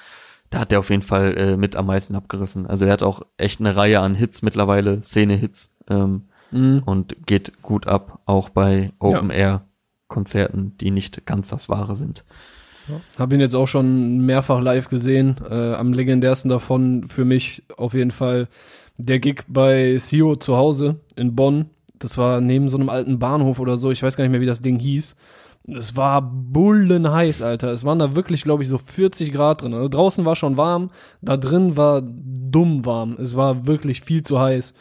Da 0.49 0.59
hat 0.59 0.71
er 0.71 0.79
auf 0.79 0.89
jeden 0.89 1.01
Fall 1.01 1.35
äh, 1.37 1.57
mit 1.57 1.75
am 1.75 1.87
meisten 1.87 2.15
abgerissen. 2.15 2.67
Also 2.67 2.85
er 2.85 2.91
hat 2.93 3.03
auch 3.03 3.21
echt 3.37 3.59
eine 3.59 3.75
Reihe 3.75 3.99
an 3.99 4.15
Hits 4.15 4.41
mittlerweile, 4.41 5.01
Szene-Hits 5.01 5.71
ähm, 5.89 6.23
Mhm. 6.51 6.83
und 6.85 7.25
geht 7.25 7.61
gut 7.63 7.87
ab, 7.87 8.19
auch 8.25 8.49
bei 8.49 8.91
Open 8.99 9.29
Air 9.31 9.65
Konzerten, 10.07 10.77
die 10.79 10.91
nicht 10.91 11.25
ganz 11.25 11.49
das 11.49 11.67
Wahre 11.69 11.95
sind. 11.95 12.23
Hab 13.17 13.33
ihn 13.33 13.39
jetzt 13.39 13.55
auch 13.55 13.67
schon 13.67 14.25
mehrfach 14.25 14.61
live 14.61 14.87
gesehen. 14.87 15.35
Äh, 15.49 15.73
am 15.73 15.91
legendärsten 15.91 16.49
davon 16.49 17.07
für 17.09 17.25
mich 17.25 17.63
auf 17.77 17.95
jeden 17.95 18.11
Fall 18.11 18.47
der 18.97 19.19
Gig 19.19 19.41
bei 19.47 19.97
Sio 19.97 20.35
zu 20.35 20.55
Hause 20.55 20.97
in 21.15 21.35
Bonn. 21.35 21.71
Das 21.99 22.17
war 22.17 22.41
neben 22.41 22.69
so 22.69 22.77
einem 22.77 22.89
alten 22.89 23.19
Bahnhof 23.19 23.59
oder 23.59 23.77
so. 23.77 23.91
Ich 23.91 24.03
weiß 24.03 24.17
gar 24.17 24.23
nicht 24.23 24.31
mehr, 24.31 24.41
wie 24.41 24.45
das 24.45 24.61
Ding 24.61 24.79
hieß. 24.79 25.15
Es 25.67 25.95
war 25.95 26.21
bullenheiß, 26.21 27.41
Alter. 27.41 27.69
Es 27.69 27.83
waren 27.83 27.97
da 27.97 28.15
wirklich, 28.15 28.43
glaube 28.43 28.61
ich, 28.61 28.69
so 28.69 28.77
40 28.77 29.31
Grad 29.33 29.63
drin. 29.63 29.73
Also 29.73 29.89
draußen 29.89 30.23
war 30.23 30.35
schon 30.35 30.57
warm, 30.57 30.91
da 31.21 31.37
drin 31.37 31.75
war 31.75 32.03
dumm 32.03 32.85
warm. 32.85 33.17
Es 33.19 33.35
war 33.35 33.65
wirklich 33.65 34.01
viel 34.01 34.21
zu 34.21 34.39
heiß. 34.39 34.73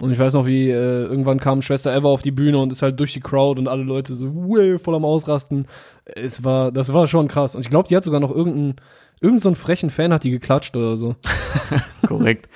Und 0.00 0.12
ich 0.12 0.18
weiß 0.18 0.32
noch, 0.32 0.46
wie 0.46 0.70
äh, 0.70 1.04
irgendwann 1.04 1.40
kam 1.40 1.60
Schwester 1.60 1.94
Eva 1.94 2.08
auf 2.08 2.22
die 2.22 2.30
Bühne 2.30 2.56
und 2.56 2.72
ist 2.72 2.80
halt 2.80 2.98
durch 2.98 3.12
die 3.12 3.20
Crowd 3.20 3.60
und 3.60 3.68
alle 3.68 3.82
Leute 3.82 4.14
so 4.14 4.34
way, 4.34 4.78
voll 4.78 4.94
am 4.94 5.04
Ausrasten. 5.04 5.66
Es 6.06 6.42
war, 6.42 6.72
das 6.72 6.94
war 6.94 7.06
schon 7.06 7.28
krass. 7.28 7.54
Und 7.54 7.60
ich 7.60 7.68
glaube, 7.68 7.88
die 7.88 7.96
hat 7.96 8.04
sogar 8.04 8.20
noch 8.20 8.34
irgendeinen, 8.34 8.76
irgendein 9.20 9.42
so 9.42 9.54
frechen 9.54 9.90
Fan 9.90 10.14
hat 10.14 10.24
die 10.24 10.30
geklatscht 10.30 10.74
oder 10.74 10.96
so. 10.96 11.16
Korrekt. 12.06 12.48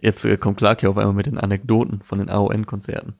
Jetzt 0.00 0.24
äh, 0.24 0.36
kommt 0.36 0.58
Clark 0.58 0.80
hier 0.80 0.90
auf 0.90 0.98
einmal 0.98 1.14
mit 1.14 1.26
den 1.26 1.38
Anekdoten 1.38 2.00
von 2.02 2.18
den 2.18 2.28
AON-Konzerten. 2.28 3.14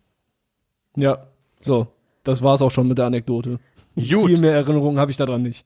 Ja, 0.97 1.26
so. 1.61 1.88
Das 2.25 2.43
war's 2.43 2.61
auch 2.61 2.71
schon 2.71 2.88
mit 2.88 2.99
der 2.99 3.07
Anekdote. 3.07 3.61
Gut. 3.95 4.07
Viel 4.07 4.38
mehr 4.38 4.55
Erinnerungen 4.55 4.99
habe 4.99 5.11
ich 5.11 5.17
daran 5.17 5.43
nicht. 5.43 5.65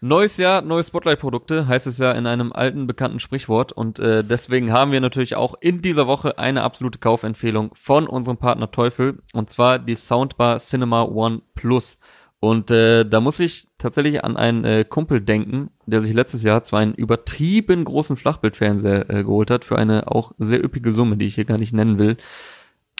Neues 0.00 0.36
Jahr, 0.36 0.62
neue 0.62 0.84
Spotlight-Produkte, 0.84 1.66
heißt 1.66 1.88
es 1.88 1.98
ja 1.98 2.12
in 2.12 2.26
einem 2.26 2.52
alten 2.52 2.86
bekannten 2.86 3.18
Sprichwort. 3.18 3.72
Und 3.72 3.98
äh, 3.98 4.22
deswegen 4.22 4.72
haben 4.72 4.92
wir 4.92 5.00
natürlich 5.00 5.34
auch 5.34 5.54
in 5.60 5.82
dieser 5.82 6.06
Woche 6.06 6.38
eine 6.38 6.62
absolute 6.62 6.98
Kaufempfehlung 6.98 7.72
von 7.74 8.06
unserem 8.06 8.36
Partner 8.36 8.70
Teufel. 8.70 9.18
Und 9.32 9.50
zwar 9.50 9.80
die 9.80 9.96
Soundbar 9.96 10.58
Cinema 10.58 11.02
One 11.02 11.42
Plus. 11.56 11.98
Und 12.40 12.70
äh, 12.70 13.04
da 13.04 13.20
muss 13.20 13.40
ich 13.40 13.66
tatsächlich 13.78 14.22
an 14.22 14.36
einen 14.36 14.64
äh, 14.64 14.84
Kumpel 14.88 15.20
denken, 15.20 15.70
der 15.86 16.00
sich 16.00 16.14
letztes 16.14 16.44
Jahr 16.44 16.62
zwar 16.62 16.78
einen 16.80 16.94
übertrieben 16.94 17.84
großen 17.84 18.16
Flachbildfernseher 18.16 19.10
äh, 19.10 19.24
geholt 19.24 19.50
hat, 19.50 19.64
für 19.64 19.76
eine 19.76 20.10
auch 20.10 20.32
sehr 20.38 20.62
üppige 20.62 20.92
Summe, 20.92 21.16
die 21.16 21.26
ich 21.26 21.34
hier 21.34 21.44
gar 21.44 21.58
nicht 21.58 21.72
nennen 21.72 21.98
will. 21.98 22.16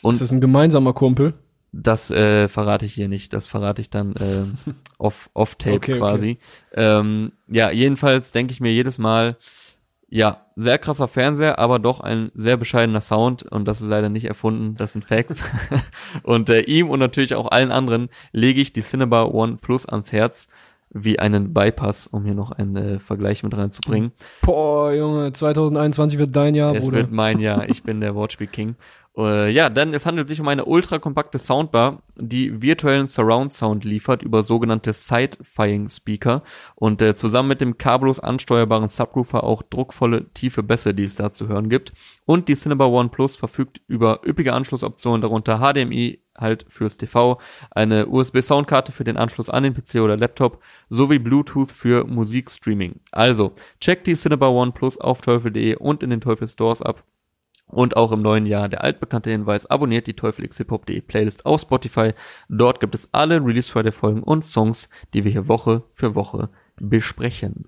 Und 0.02 0.14
Ist 0.14 0.22
das 0.22 0.32
ein 0.32 0.40
gemeinsamer 0.40 0.92
Kumpel? 0.92 1.34
Das 1.72 2.10
äh, 2.10 2.48
verrate 2.48 2.86
ich 2.86 2.94
hier 2.94 3.08
nicht. 3.08 3.32
Das 3.32 3.46
verrate 3.46 3.80
ich 3.80 3.90
dann 3.90 4.14
äh, 4.16 4.44
off, 4.98 5.30
off 5.34 5.54
Tape 5.56 5.76
Okay, 5.76 5.92
okay. 5.92 6.00
quasi. 6.00 6.38
Ähm, 6.72 7.32
ja, 7.46 7.70
jedenfalls 7.70 8.32
denke 8.32 8.52
ich 8.52 8.60
mir 8.60 8.72
jedes 8.72 8.98
Mal, 8.98 9.36
ja, 10.10 10.46
sehr 10.56 10.78
krasser 10.78 11.06
Fernseher, 11.06 11.58
aber 11.58 11.78
doch 11.78 12.00
ein 12.00 12.30
sehr 12.34 12.56
bescheidener 12.56 13.02
Sound 13.02 13.42
und 13.42 13.66
das 13.66 13.82
ist 13.82 13.88
leider 13.88 14.08
nicht 14.08 14.24
erfunden, 14.24 14.74
das 14.74 14.92
sind 14.92 15.04
Facts. 15.04 15.44
und 16.22 16.48
äh, 16.48 16.62
ihm 16.62 16.88
und 16.88 16.98
natürlich 16.98 17.34
auch 17.34 17.50
allen 17.50 17.70
anderen 17.70 18.08
lege 18.32 18.60
ich 18.60 18.72
die 18.72 18.82
Cinebar 18.82 19.34
One 19.34 19.58
Plus 19.60 19.86
ans 19.86 20.12
Herz 20.12 20.48
wie 20.90 21.18
einen 21.18 21.52
Bypass, 21.52 22.06
um 22.06 22.24
hier 22.24 22.34
noch 22.34 22.50
einen 22.50 22.76
äh, 22.76 22.98
Vergleich 22.98 23.42
mit 23.42 23.54
reinzubringen. 23.54 24.12
Boah, 24.40 24.92
Junge, 24.92 25.32
2021 25.32 26.18
wird 26.18 26.34
dein 26.34 26.54
Jahr, 26.54 26.74
Es 26.74 26.84
Bruder. 26.86 26.98
wird 26.98 27.12
mein 27.12 27.40
Jahr. 27.40 27.68
Ich 27.68 27.82
bin 27.82 28.00
der 28.00 28.14
Wortspiel 28.14 28.46
King. 28.46 28.76
Äh, 29.18 29.50
ja, 29.50 29.68
denn 29.68 29.92
es 29.94 30.06
handelt 30.06 30.28
sich 30.28 30.40
um 30.40 30.46
eine 30.46 30.64
ultrakompakte 30.64 31.38
Soundbar, 31.38 32.02
die 32.14 32.62
virtuellen 32.62 33.08
Surround 33.08 33.52
Sound 33.52 33.84
liefert 33.84 34.22
über 34.22 34.44
sogenannte 34.44 34.92
Side-Fying 34.92 35.88
Speaker 35.88 36.44
und 36.76 37.02
äh, 37.02 37.16
zusammen 37.16 37.48
mit 37.48 37.60
dem 37.60 37.78
kabellos 37.78 38.20
ansteuerbaren 38.20 38.88
Subwoofer 38.88 39.42
auch 39.42 39.62
druckvolle 39.62 40.32
tiefe 40.34 40.62
Bässe, 40.62 40.94
die 40.94 41.02
es 41.02 41.16
da 41.16 41.32
zu 41.32 41.48
hören 41.48 41.68
gibt. 41.68 41.92
Und 42.26 42.48
die 42.48 42.54
Cinebar 42.54 42.92
One 42.92 43.08
Plus 43.08 43.34
verfügt 43.34 43.80
über 43.88 44.20
üppige 44.24 44.52
Anschlussoptionen, 44.52 45.20
darunter 45.20 45.58
HDMI 45.58 46.20
halt 46.36 46.66
fürs 46.68 46.96
TV, 46.96 47.40
eine 47.72 48.06
USB-Soundkarte 48.06 48.92
für 48.92 49.02
den 49.02 49.16
Anschluss 49.16 49.50
an 49.50 49.64
den 49.64 49.74
PC 49.74 49.96
oder 49.96 50.16
Laptop 50.16 50.62
sowie 50.90 51.18
Bluetooth 51.18 51.72
für 51.72 52.04
Musikstreaming. 52.06 53.00
Also, 53.10 53.54
checkt 53.80 54.06
die 54.06 54.14
Cinebar 54.14 54.52
One 54.52 54.70
Plus 54.70 54.96
auf 54.96 55.20
teufel.de 55.22 55.74
und 55.74 56.04
in 56.04 56.10
den 56.10 56.20
Teufel 56.20 56.46
Stores 56.46 56.82
ab. 56.82 57.02
Und 57.68 57.96
auch 57.96 58.12
im 58.12 58.22
neuen 58.22 58.46
Jahr 58.46 58.68
der 58.68 58.82
altbekannte 58.82 59.30
Hinweis, 59.30 59.66
abonniert 59.66 60.06
die 60.06 60.14
teufelxhiphop.de 60.14 61.00
Playlist 61.02 61.44
auf 61.44 61.60
Spotify. 61.60 62.12
Dort 62.48 62.80
gibt 62.80 62.94
es 62.94 63.10
alle 63.12 63.44
Release 63.44 63.70
Friday 63.70 63.92
Folgen 63.92 64.22
und 64.22 64.44
Songs, 64.44 64.88
die 65.12 65.24
wir 65.24 65.32
hier 65.32 65.48
Woche 65.48 65.82
für 65.92 66.14
Woche 66.14 66.48
besprechen. 66.80 67.66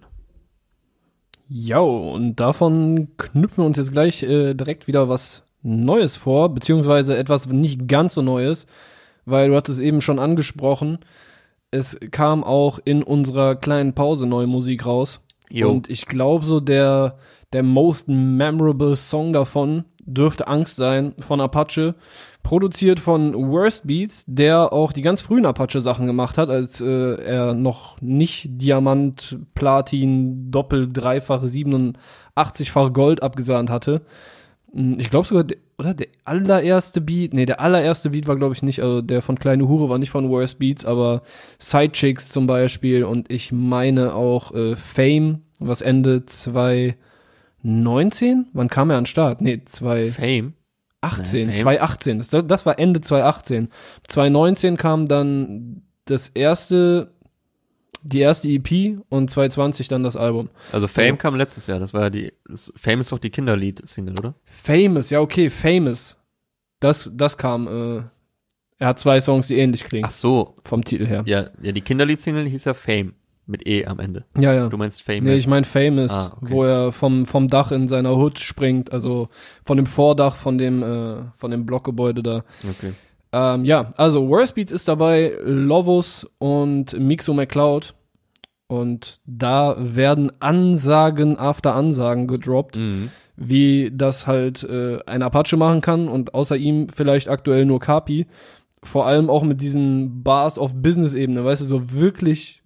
Ja, 1.48 1.81
und 1.81 2.37
davon 2.37 3.09
knüpfen 3.18 3.64
wir 3.64 3.66
uns 3.66 3.77
jetzt 3.77 3.92
gleich 3.92 4.22
äh, 4.22 4.55
direkt 4.55 4.87
wieder 4.87 5.09
was 5.09 5.42
Neues 5.62 6.16
vor, 6.16 6.55
beziehungsweise 6.55 7.16
etwas 7.18 7.46
nicht 7.48 7.87
ganz 7.88 8.14
so 8.14 8.22
Neues, 8.22 8.66
weil 9.27 9.48
du 9.48 9.57
hattest 9.57 9.81
eben 9.81 10.01
schon 10.01 10.18
angesprochen, 10.18 11.01
es 11.70 11.98
kam 12.11 12.42
auch 12.42 12.79
in 12.85 13.03
unserer 13.03 13.57
kleinen 13.57 13.94
Pause 13.94 14.27
neue 14.27 14.46
Musik 14.46 14.87
raus. 14.87 15.20
Jo. 15.51 15.70
Und 15.70 15.90
ich 15.90 16.07
glaube 16.07 16.44
so 16.44 16.61
der, 16.61 17.18
der 17.53 17.63
most 17.63 18.09
memorable 18.09 18.97
Song 18.97 19.33
davon 19.33 19.85
dürfte 20.05 20.49
Angst 20.49 20.77
sein 20.77 21.15
von 21.27 21.41
Apache. 21.41 21.95
Produziert 22.43 23.01
von 23.01 23.35
Worst 23.35 23.87
Beats, 23.87 24.25
der 24.27 24.73
auch 24.73 24.93
die 24.93 25.03
ganz 25.03 25.21
frühen 25.21 25.45
Apache-Sachen 25.47 26.07
gemacht 26.07 26.39
hat, 26.39 26.49
als 26.49 26.81
äh, 26.81 27.15
er 27.23 27.55
noch 27.55 28.01
nicht 28.01 28.49
Diamant, 28.51 29.39
Platin, 29.55 30.51
Doppel, 30.51 30.91
Dreifach, 30.91 31.43
87-fach 31.43 32.93
Gold 32.93 33.23
abgesahnt 33.23 33.69
hatte. 33.71 34.03
Hm, 34.73 34.99
Ich 34.99 35.11
glaube 35.11 35.27
sogar, 35.27 35.45
der- 35.45 35.59
oder 35.79 35.95
der 35.95 36.09
allererste 36.25 37.01
Beat, 37.01 37.33
nee, 37.35 37.47
der 37.47 37.61
allererste 37.61 38.11
Beat 38.11 38.27
war 38.27 38.37
glaube 38.37 38.55
ich 38.55 38.63
nicht, 38.63 38.83
also 38.83 39.01
der 39.01 39.23
von 39.23 39.39
Kleine 39.39 39.67
Hure 39.67 39.89
war 39.89 39.99
nicht 39.99 40.11
von 40.11 40.29
Worst 40.29 40.59
Beats, 40.59 40.85
aber 40.85 41.23
Sidechicks 41.59 42.29
zum 42.29 42.47
Beispiel 42.47 43.05
und 43.05 43.33
ich 43.33 43.51
meine 43.51 44.15
auch 44.15 44.53
äh, 44.55 44.77
Fame, 44.77 45.41
was 45.59 45.81
Ende 45.81 46.25
2019? 47.62 48.46
Wann 48.53 48.68
kam 48.68 48.90
er 48.90 48.96
an 48.96 49.03
den 49.03 49.07
Start? 49.07 49.40
Nee, 49.40 49.62
2018, 49.64 50.12
Fame. 50.12 50.55
Nee, 51.03 51.44
Fame. 51.46 51.62
2018, 51.62 52.18
das, 52.18 52.29
das 52.46 52.66
war 52.66 52.79
Ende 52.79 53.01
2018. 53.01 53.68
2019 54.09 54.77
kam 54.77 55.07
dann 55.09 55.83
das 56.05 56.29
erste, 56.29 57.12
die 58.03 58.20
erste 58.20 58.49
EP 58.49 58.99
und 59.09 59.31
2020 59.31 59.88
dann 59.88 60.03
das 60.03 60.16
Album. 60.16 60.51
Also 60.73 60.87
Fame 60.88 61.18
kam 61.18 61.37
letztes 61.37 61.66
Jahr, 61.66 61.79
das 61.79 61.94
war 61.94 62.03
ja 62.03 62.11
die, 62.11 62.33
das, 62.49 62.73
Fame 62.77 63.01
ist 63.01 63.12
doch 63.12 63.18
die 63.18 63.31
Kinderlied-Single, 63.31 64.18
oder? 64.18 64.35
Famous, 64.44 65.11
ja 65.11 65.20
okay, 65.20 65.51
Famous. 65.51 66.16
Das, 66.81 67.11
das 67.12 67.37
kam, 67.37 67.66
äh, 67.66 68.03
er 68.79 68.88
hat 68.88 68.99
zwei 68.99 69.20
Songs, 69.20 69.49
die 69.49 69.59
ähnlich 69.59 69.85
klingen, 69.85 70.07
Ach 70.07 70.11
so, 70.11 70.55
vom 70.64 70.83
Titel 70.83 71.07
her. 71.07 71.23
ja, 71.27 71.51
ja, 71.62 71.73
die 71.73 71.83
Kinderlied-Single 71.83 72.46
hieß 72.49 72.64
ja 72.64 72.75
Fame, 72.75 73.14
mit 73.51 73.67
E 73.67 73.85
am 73.87 73.99
Ende. 73.99 74.25
Ja, 74.39 74.53
ja. 74.55 74.69
Du 74.69 74.77
meinst 74.77 75.03
Fame. 75.03 75.25
Nee, 75.25 75.35
ich 75.37 75.47
meine 75.47 75.67
Famous, 75.67 76.11
Ah, 76.13 76.33
okay. 76.41 76.53
wo 76.53 76.65
er 76.65 76.93
vom, 76.93 77.27
vom 77.27 77.49
Dach 77.49 77.73
in 77.73 77.89
seiner 77.89 78.17
Hood 78.17 78.39
springt, 78.39 78.93
also 78.93 79.29
von 79.65 79.77
dem 79.77 79.87
Vordach 79.87 80.37
von 80.37 80.57
dem, 80.59 80.83
äh, 80.83 81.17
von 81.37 81.51
dem 81.51 81.67
Blockgebäude 81.67 82.23
da. 82.23 82.45
Okay. 82.69 82.93
Ähm, 83.33 83.65
ja, 83.65 83.91
also 83.97 84.29
Worst 84.29 84.55
Beats 84.55 84.73
ist 84.73 84.89
dabei, 84.89 85.33
Lovus 85.45 86.27
und 86.39 86.99
Mixo 86.99 87.35
McCloud. 87.35 87.95
Und 88.67 89.21
da 89.27 89.77
werden 89.79 90.31
Ansagen 90.41 91.39
after 91.39 91.75
Ansagen 91.75 92.29
gedroppt, 92.29 92.77
Mhm. 92.77 93.11
wie 93.37 93.91
das 93.93 94.27
halt 94.29 94.63
äh, 94.63 94.99
ein 95.07 95.23
Apache 95.23 95.57
machen 95.57 95.81
kann 95.81 96.07
und 96.09 96.35
außer 96.35 96.57
ihm 96.57 96.89
vielleicht 96.89 97.29
aktuell 97.29 97.65
nur 97.67 97.81
Kapi. 97.81 98.27
Vor 98.85 99.07
allem 99.07 99.29
auch 99.29 99.43
mit 99.43 99.61
diesen 99.61 100.23
Bars 100.23 100.57
auf 100.57 100.73
Business-Ebene, 100.75 101.45
weißt 101.45 101.63
du, 101.63 101.67
so 101.67 101.93
wirklich, 101.93 102.63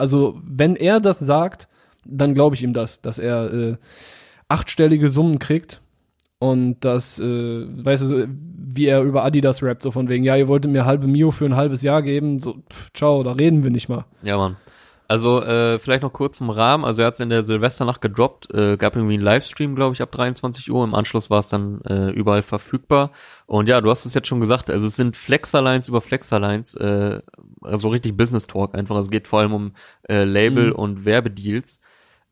also 0.00 0.40
wenn 0.44 0.76
er 0.76 1.00
das 1.00 1.18
sagt, 1.18 1.68
dann 2.04 2.34
glaube 2.34 2.56
ich 2.56 2.62
ihm 2.62 2.72
das, 2.72 3.00
dass 3.00 3.18
er 3.18 3.52
äh, 3.52 3.76
achtstellige 4.48 5.10
Summen 5.10 5.38
kriegt 5.38 5.80
und 6.38 6.80
das, 6.80 7.18
äh, 7.18 7.24
weißt 7.84 8.10
du, 8.10 8.28
wie 8.28 8.86
er 8.86 9.02
über 9.02 9.24
Adidas 9.24 9.62
rappt, 9.62 9.82
so 9.82 9.90
von 9.90 10.08
wegen, 10.08 10.24
ja, 10.24 10.36
ihr 10.36 10.48
wolltet 10.48 10.70
mir 10.70 10.86
halbe 10.86 11.06
Mio 11.06 11.30
für 11.30 11.44
ein 11.44 11.56
halbes 11.56 11.82
Jahr 11.82 12.02
geben, 12.02 12.40
so, 12.40 12.56
pff, 12.72 12.90
ciao, 12.94 13.22
da 13.22 13.32
reden 13.32 13.62
wir 13.62 13.70
nicht 13.70 13.88
mal. 13.88 14.06
Ja, 14.22 14.38
Mann. 14.38 14.56
Also 15.10 15.42
äh, 15.42 15.80
vielleicht 15.80 16.04
noch 16.04 16.12
kurz 16.12 16.36
zum 16.36 16.50
Rahmen. 16.50 16.84
Also 16.84 17.00
er 17.00 17.08
hat 17.08 17.14
es 17.14 17.20
in 17.20 17.30
der 17.30 17.42
Silvesternacht 17.42 18.00
gedroppt, 18.00 18.54
äh, 18.54 18.76
gab 18.76 18.94
irgendwie 18.94 19.14
einen 19.14 19.24
Livestream, 19.24 19.74
glaube 19.74 19.92
ich, 19.92 20.02
ab 20.02 20.12
23 20.12 20.70
Uhr. 20.70 20.84
Im 20.84 20.94
Anschluss 20.94 21.30
war 21.30 21.40
es 21.40 21.48
dann 21.48 21.80
äh, 21.82 22.10
überall 22.10 22.42
verfügbar. 22.44 23.10
Und 23.46 23.68
ja, 23.68 23.80
du 23.80 23.90
hast 23.90 24.04
es 24.06 24.14
jetzt 24.14 24.28
schon 24.28 24.38
gesagt. 24.40 24.70
Also 24.70 24.86
es 24.86 24.94
sind 24.94 25.16
Flexerlines 25.16 25.88
über 25.88 26.00
Flexerlines, 26.00 26.74
äh, 26.74 27.22
also 27.60 27.88
richtig 27.88 28.16
Business 28.16 28.46
Talk 28.46 28.76
einfach. 28.76 28.96
Es 28.98 29.10
geht 29.10 29.26
vor 29.26 29.40
allem 29.40 29.52
um 29.52 29.72
äh, 30.08 30.22
Label 30.22 30.68
Mhm. 30.68 30.76
und 30.76 31.04
Werbedeals. 31.04 31.80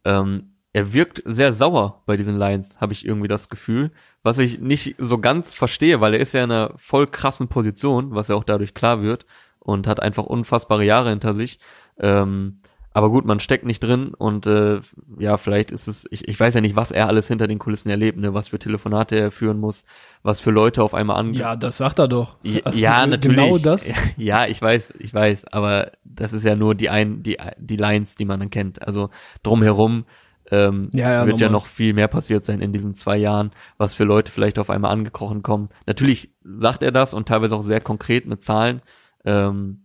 Ähm, 0.05 0.53
er 0.73 0.93
wirkt 0.93 1.21
sehr 1.25 1.53
sauer 1.53 2.05
bei 2.07 2.17
diesen 2.17 2.37
Lines, 2.37 2.81
habe 2.81 2.93
ich 2.93 3.05
irgendwie 3.05 3.27
das 3.27 3.49
Gefühl, 3.49 3.91
was 4.23 4.39
ich 4.39 4.61
nicht 4.61 4.95
so 4.99 5.19
ganz 5.19 5.53
verstehe, 5.53 6.01
weil 6.01 6.15
er 6.15 6.21
ist 6.21 6.33
ja 6.33 6.45
in 6.45 6.53
einer 6.53 6.75
voll 6.77 7.09
krassen 7.09 7.49
Position, 7.49 8.15
was 8.15 8.29
ja 8.29 8.37
auch 8.37 8.45
dadurch 8.45 8.73
klar 8.75 9.03
wird 9.03 9.27
und 9.59 9.89
hat 9.89 10.01
einfach 10.01 10.25
unfassbare 10.25 10.85
Jahre 10.85 11.11
hinter 11.11 11.35
sich. 11.35 11.59
Ähm, 12.01 12.61
Aber 12.93 13.11
gut, 13.11 13.25
man 13.27 13.39
steckt 13.39 13.65
nicht 13.65 13.81
drin 13.81 14.13
und 14.17 14.47
äh, 14.47 14.81
ja, 15.19 15.37
vielleicht 15.39 15.71
ist 15.71 15.87
es, 15.87 16.07
ich, 16.11 16.27
ich 16.27 16.41
weiß 16.41 16.55
ja 16.55 16.61
nicht, 16.61 16.75
was 16.75 16.91
er 16.91 17.07
alles 17.07 17.29
hinter 17.29 17.47
den 17.47 17.59
Kulissen 17.61 17.91
erlebt, 17.91 18.19
ne? 18.19 18.35
was 18.35 18.49
für 18.49 18.59
Telefonate 18.59 19.15
er 19.17 19.31
führen 19.31 19.61
muss, 19.61 19.85
was 20.23 20.41
für 20.41 20.51
Leute 20.51 20.83
auf 20.83 20.95
einmal 20.95 21.17
ange 21.19 21.37
Ja, 21.37 21.55
das 21.55 21.77
sagt 21.77 22.01
er 22.01 22.09
doch. 22.09 22.39
Ja, 22.43 22.61
Also, 22.65 22.81
ja, 22.81 23.07
natürlich. 23.07 23.37
Genau 23.39 23.59
das. 23.59 23.87
Ja, 24.17 24.47
ich 24.47 24.61
weiß, 24.61 24.95
ich 24.99 25.15
weiß, 25.15 25.53
aber 25.53 25.93
das 26.05 26.33
ist 26.33 26.45
ja 26.45 26.57
nur 26.57 26.75
die 26.75 26.89
ein, 26.89 27.23
die, 27.23 27.37
die 27.59 27.77
Lines, 27.77 28.17
die 28.17 28.25
man 28.25 28.41
dann 28.41 28.51
kennt. 28.51 28.83
Also 28.85 29.11
drumherum 29.45 30.05
ähm, 30.51 30.89
Ja, 30.93 31.13
ja, 31.13 31.27
wird 31.27 31.41
ja 31.41 31.49
normal. 31.49 31.61
noch 31.61 31.67
viel 31.67 31.93
mehr 31.93 32.09
passiert 32.09 32.45
sein 32.47 32.61
in 32.61 32.73
diesen 32.73 32.95
zwei 32.95 33.17
Jahren, 33.19 33.53
was 33.77 33.95
für 33.95 34.05
Leute 34.05 34.33
vielleicht 34.33 34.59
auf 34.59 34.71
einmal 34.71 34.91
angekrochen 34.91 35.43
kommen. 35.45 35.69
Natürlich 35.87 36.31
sagt 36.43 36.83
er 36.83 36.91
das 36.91 37.15
und 37.15 37.29
teilweise 37.29 37.55
auch 37.55 37.63
sehr 37.63 37.81
konkret 37.83 38.27
mit 38.27 38.43
Zahlen. 38.43 38.81
Ähm, 39.25 39.85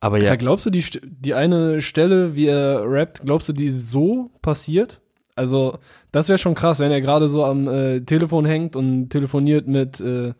aber 0.00 0.18
ja, 0.18 0.24
Ja. 0.26 0.36
Glaubst 0.36 0.66
du, 0.66 0.70
die, 0.70 0.84
die 1.02 1.34
eine 1.34 1.80
Stelle, 1.80 2.34
wie 2.34 2.46
er 2.46 2.82
rappt, 2.84 3.22
glaubst 3.22 3.48
du, 3.48 3.52
die 3.52 3.66
ist 3.66 3.90
so 3.90 4.30
passiert? 4.42 5.00
Also, 5.36 5.78
das 6.12 6.28
wäre 6.28 6.38
schon 6.38 6.54
krass, 6.54 6.80
wenn 6.80 6.90
er 6.90 7.00
gerade 7.00 7.28
so 7.28 7.44
am 7.44 7.68
äh, 7.68 8.00
Telefon 8.00 8.44
hängt 8.44 8.76
und 8.76 9.08
telefoniert 9.10 9.66
mit, 9.68 10.00
äh, 10.00 10.34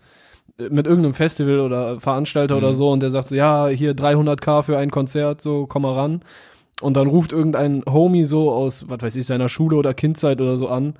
mit 0.68 0.86
irgendeinem 0.86 1.14
Festival 1.14 1.60
oder 1.60 2.00
Veranstalter 2.00 2.54
Mhm. 2.56 2.62
oder 2.62 2.74
so 2.74 2.90
und 2.90 3.00
der 3.00 3.10
sagt 3.10 3.28
so, 3.28 3.34
ja, 3.34 3.68
hier 3.68 3.94
300k 3.94 4.62
für 4.62 4.76
ein 4.76 4.90
Konzert, 4.90 5.40
so, 5.40 5.66
komm 5.66 5.82
mal 5.82 5.94
ran. 5.94 6.22
Und 6.82 6.96
dann 6.96 7.06
ruft 7.06 7.32
irgendein 7.32 7.82
Homie 7.86 8.24
so 8.24 8.50
aus, 8.50 8.84
was 8.88 9.00
weiß 9.02 9.16
ich, 9.16 9.26
seiner 9.26 9.48
Schule 9.48 9.76
oder 9.76 9.94
Kindzeit 9.94 10.40
oder 10.40 10.56
so 10.56 10.68
an. 10.68 10.94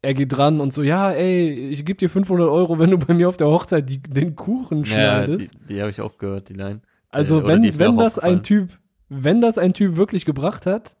Er 0.00 0.14
geht 0.14 0.36
dran 0.36 0.60
und 0.60 0.72
so, 0.72 0.82
ja, 0.82 1.10
ey, 1.10 1.48
ich 1.70 1.84
geb 1.84 1.98
dir 1.98 2.08
500 2.08 2.48
Euro, 2.48 2.78
wenn 2.78 2.90
du 2.90 2.98
bei 2.98 3.14
mir 3.14 3.28
auf 3.28 3.36
der 3.36 3.48
Hochzeit 3.48 3.90
die, 3.90 3.98
den 4.00 4.36
Kuchen 4.36 4.80
ja 4.80 4.86
schneidest. 4.86 5.54
die, 5.68 5.74
die 5.74 5.80
habe 5.80 5.90
ich 5.90 6.00
auch 6.00 6.16
gehört, 6.18 6.48
die 6.48 6.54
Line. 6.54 6.80
Also 7.10 7.40
Äh, 7.42 7.46
wenn, 7.48 7.78
wenn 7.78 7.96
das 7.98 8.18
ein. 8.18 8.42
Typ, 8.42 8.70
wenn 9.08 9.40
das 9.40 9.58
ein 9.58 9.72
Typ 9.72 9.96
wirklich 9.96 10.24
gebracht 10.24 10.66
hat, 10.66 10.96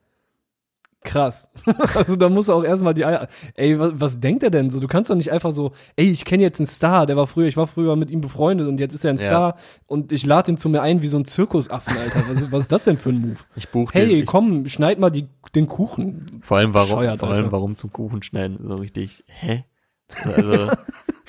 krass. 1.04 1.48
also 1.94 2.16
da 2.16 2.28
muss 2.28 2.48
er 2.48 2.54
auch 2.56 2.64
erstmal 2.64 2.92
die 2.94 3.04
Eier, 3.04 3.28
ey, 3.54 3.78
was, 3.78 3.92
was 3.94 4.20
denkt 4.20 4.42
er 4.42 4.50
denn 4.50 4.70
so? 4.70 4.80
Du 4.80 4.88
kannst 4.88 5.10
doch 5.10 5.14
nicht 5.14 5.30
einfach 5.32 5.52
so, 5.52 5.72
ey, 5.96 6.10
ich 6.10 6.24
kenne 6.24 6.42
jetzt 6.42 6.58
einen 6.60 6.66
Star, 6.66 7.06
der 7.06 7.16
war 7.16 7.26
früher, 7.26 7.46
ich 7.46 7.56
war 7.56 7.66
früher 7.66 7.96
mit 7.96 8.10
ihm 8.10 8.20
befreundet 8.20 8.66
und 8.68 8.80
jetzt 8.80 8.94
ist 8.94 9.04
er 9.04 9.10
ein 9.12 9.18
Ja. 9.18 9.22
Star 9.26 9.56
und 9.86 10.12
ich 10.12 10.26
lade 10.26 10.50
ihn 10.50 10.58
zu 10.58 10.68
mir 10.68 10.82
ein 10.82 11.00
wie 11.02 11.06
so 11.08 11.16
ein 11.18 11.24
Zirkusaffen, 11.24 11.96
Alter. 11.96 12.24
Was, 12.28 12.50
was 12.52 12.62
ist 12.64 12.72
das 12.72 12.84
denn 12.84 12.98
für 12.98 13.10
ein 13.10 13.20
Move? 13.20 13.36
Ich 13.56 13.68
buche 13.68 13.92
Hey, 13.94 14.08
den, 14.08 14.18
ich, 14.20 14.26
komm, 14.26 14.68
schneid 14.68 14.98
mal 14.98 15.10
die, 15.10 15.28
den 15.54 15.66
Kuchen. 15.66 16.40
vor 16.42 16.56
allem 16.58 16.74
warum, 16.74 16.88
bescheuert, 16.90 17.20
vor 17.20 17.28
allem 17.28 17.38
Alter. 17.44 17.52
warum 17.52 17.74
zum 17.76 17.92
Kuchen 17.92 18.22
schneiden, 18.22 18.58
so 18.66 18.74
richtig, 18.76 19.24
hä? 19.28 19.64
Also, 20.24 20.70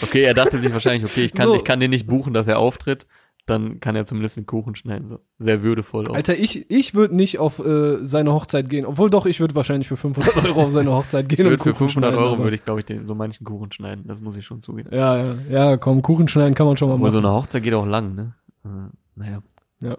okay, 0.02 0.24
er 0.24 0.34
dachte 0.34 0.58
sich 0.60 0.72
wahrscheinlich, 0.74 1.04
okay, 1.10 1.26
ich 1.26 1.34
kann, 1.34 1.48
So. 1.50 1.56
ich 1.56 1.64
kann 1.66 1.80
den 1.80 1.92
nicht 1.92 2.08
buchen, 2.08 2.34
dass 2.34 2.48
er 2.48 2.58
auftritt, 2.60 3.08
dann 3.50 3.80
kann 3.80 3.96
er 3.96 4.06
zumindest 4.06 4.38
den 4.38 4.46
Kuchen 4.46 4.76
schneiden, 4.76 5.08
so. 5.10 5.20
Sehr 5.40 5.64
würdevoll 5.64 6.08
auch. 6.08 6.16
Alter, 6.16 6.38
ich, 6.38 6.70
ich 6.70 6.94
würde 6.94 7.16
nicht 7.16 7.40
auf 7.40 7.60
äh, 7.60 7.98
seine 8.06 8.34
Hochzeit 8.34 8.70
gehen, 8.70 8.86
obwohl 8.86 9.10
doch, 9.10 9.26
ich 9.26 9.40
würde 9.40 9.56
wahrscheinlich 9.56 9.88
für 9.88 9.98
500 9.98 10.46
Euro 10.46 10.64
auf 10.64 10.72
seine 10.72 10.92
Hochzeit 10.94 11.28
gehen 11.30 11.46
Ich 11.46 11.52
und 11.52 11.58
für 11.60 11.72
Kuchen 11.74 11.90
500 11.90 12.12
schneiden, 12.12 12.24
Euro 12.24 12.36
aber- 12.36 12.44
würde 12.46 12.56
ich, 12.56 12.64
glaube 12.64 12.80
ich, 12.82 12.86
den, 12.86 13.06
so 13.06 13.16
manchen 13.16 13.46
Kuchen 13.46 13.72
schneiden. 13.72 14.06
Das 14.08 14.22
muss 14.22 14.36
ich 14.36 14.46
schon 14.46 14.62
zugeben. 14.62 14.90
Ja, 14.94 15.18
ja, 15.18 15.36
ja, 15.50 15.78
komm, 15.78 16.02
Kuchen 16.02 16.28
schneiden 16.28 16.54
kann 16.56 16.68
man 16.68 16.78
schon 16.78 16.88
mal 16.90 16.96
Aber 16.96 17.04
machen. 17.04 17.14
so 17.14 17.20
eine 17.20 17.32
Hochzeit 17.32 17.64
geht 17.64 17.74
auch 17.74 17.86
lang, 17.86 18.16
ne? 18.16 18.34
Äh, 18.66 18.70
naja. 19.16 19.40
Ja. 19.82 19.98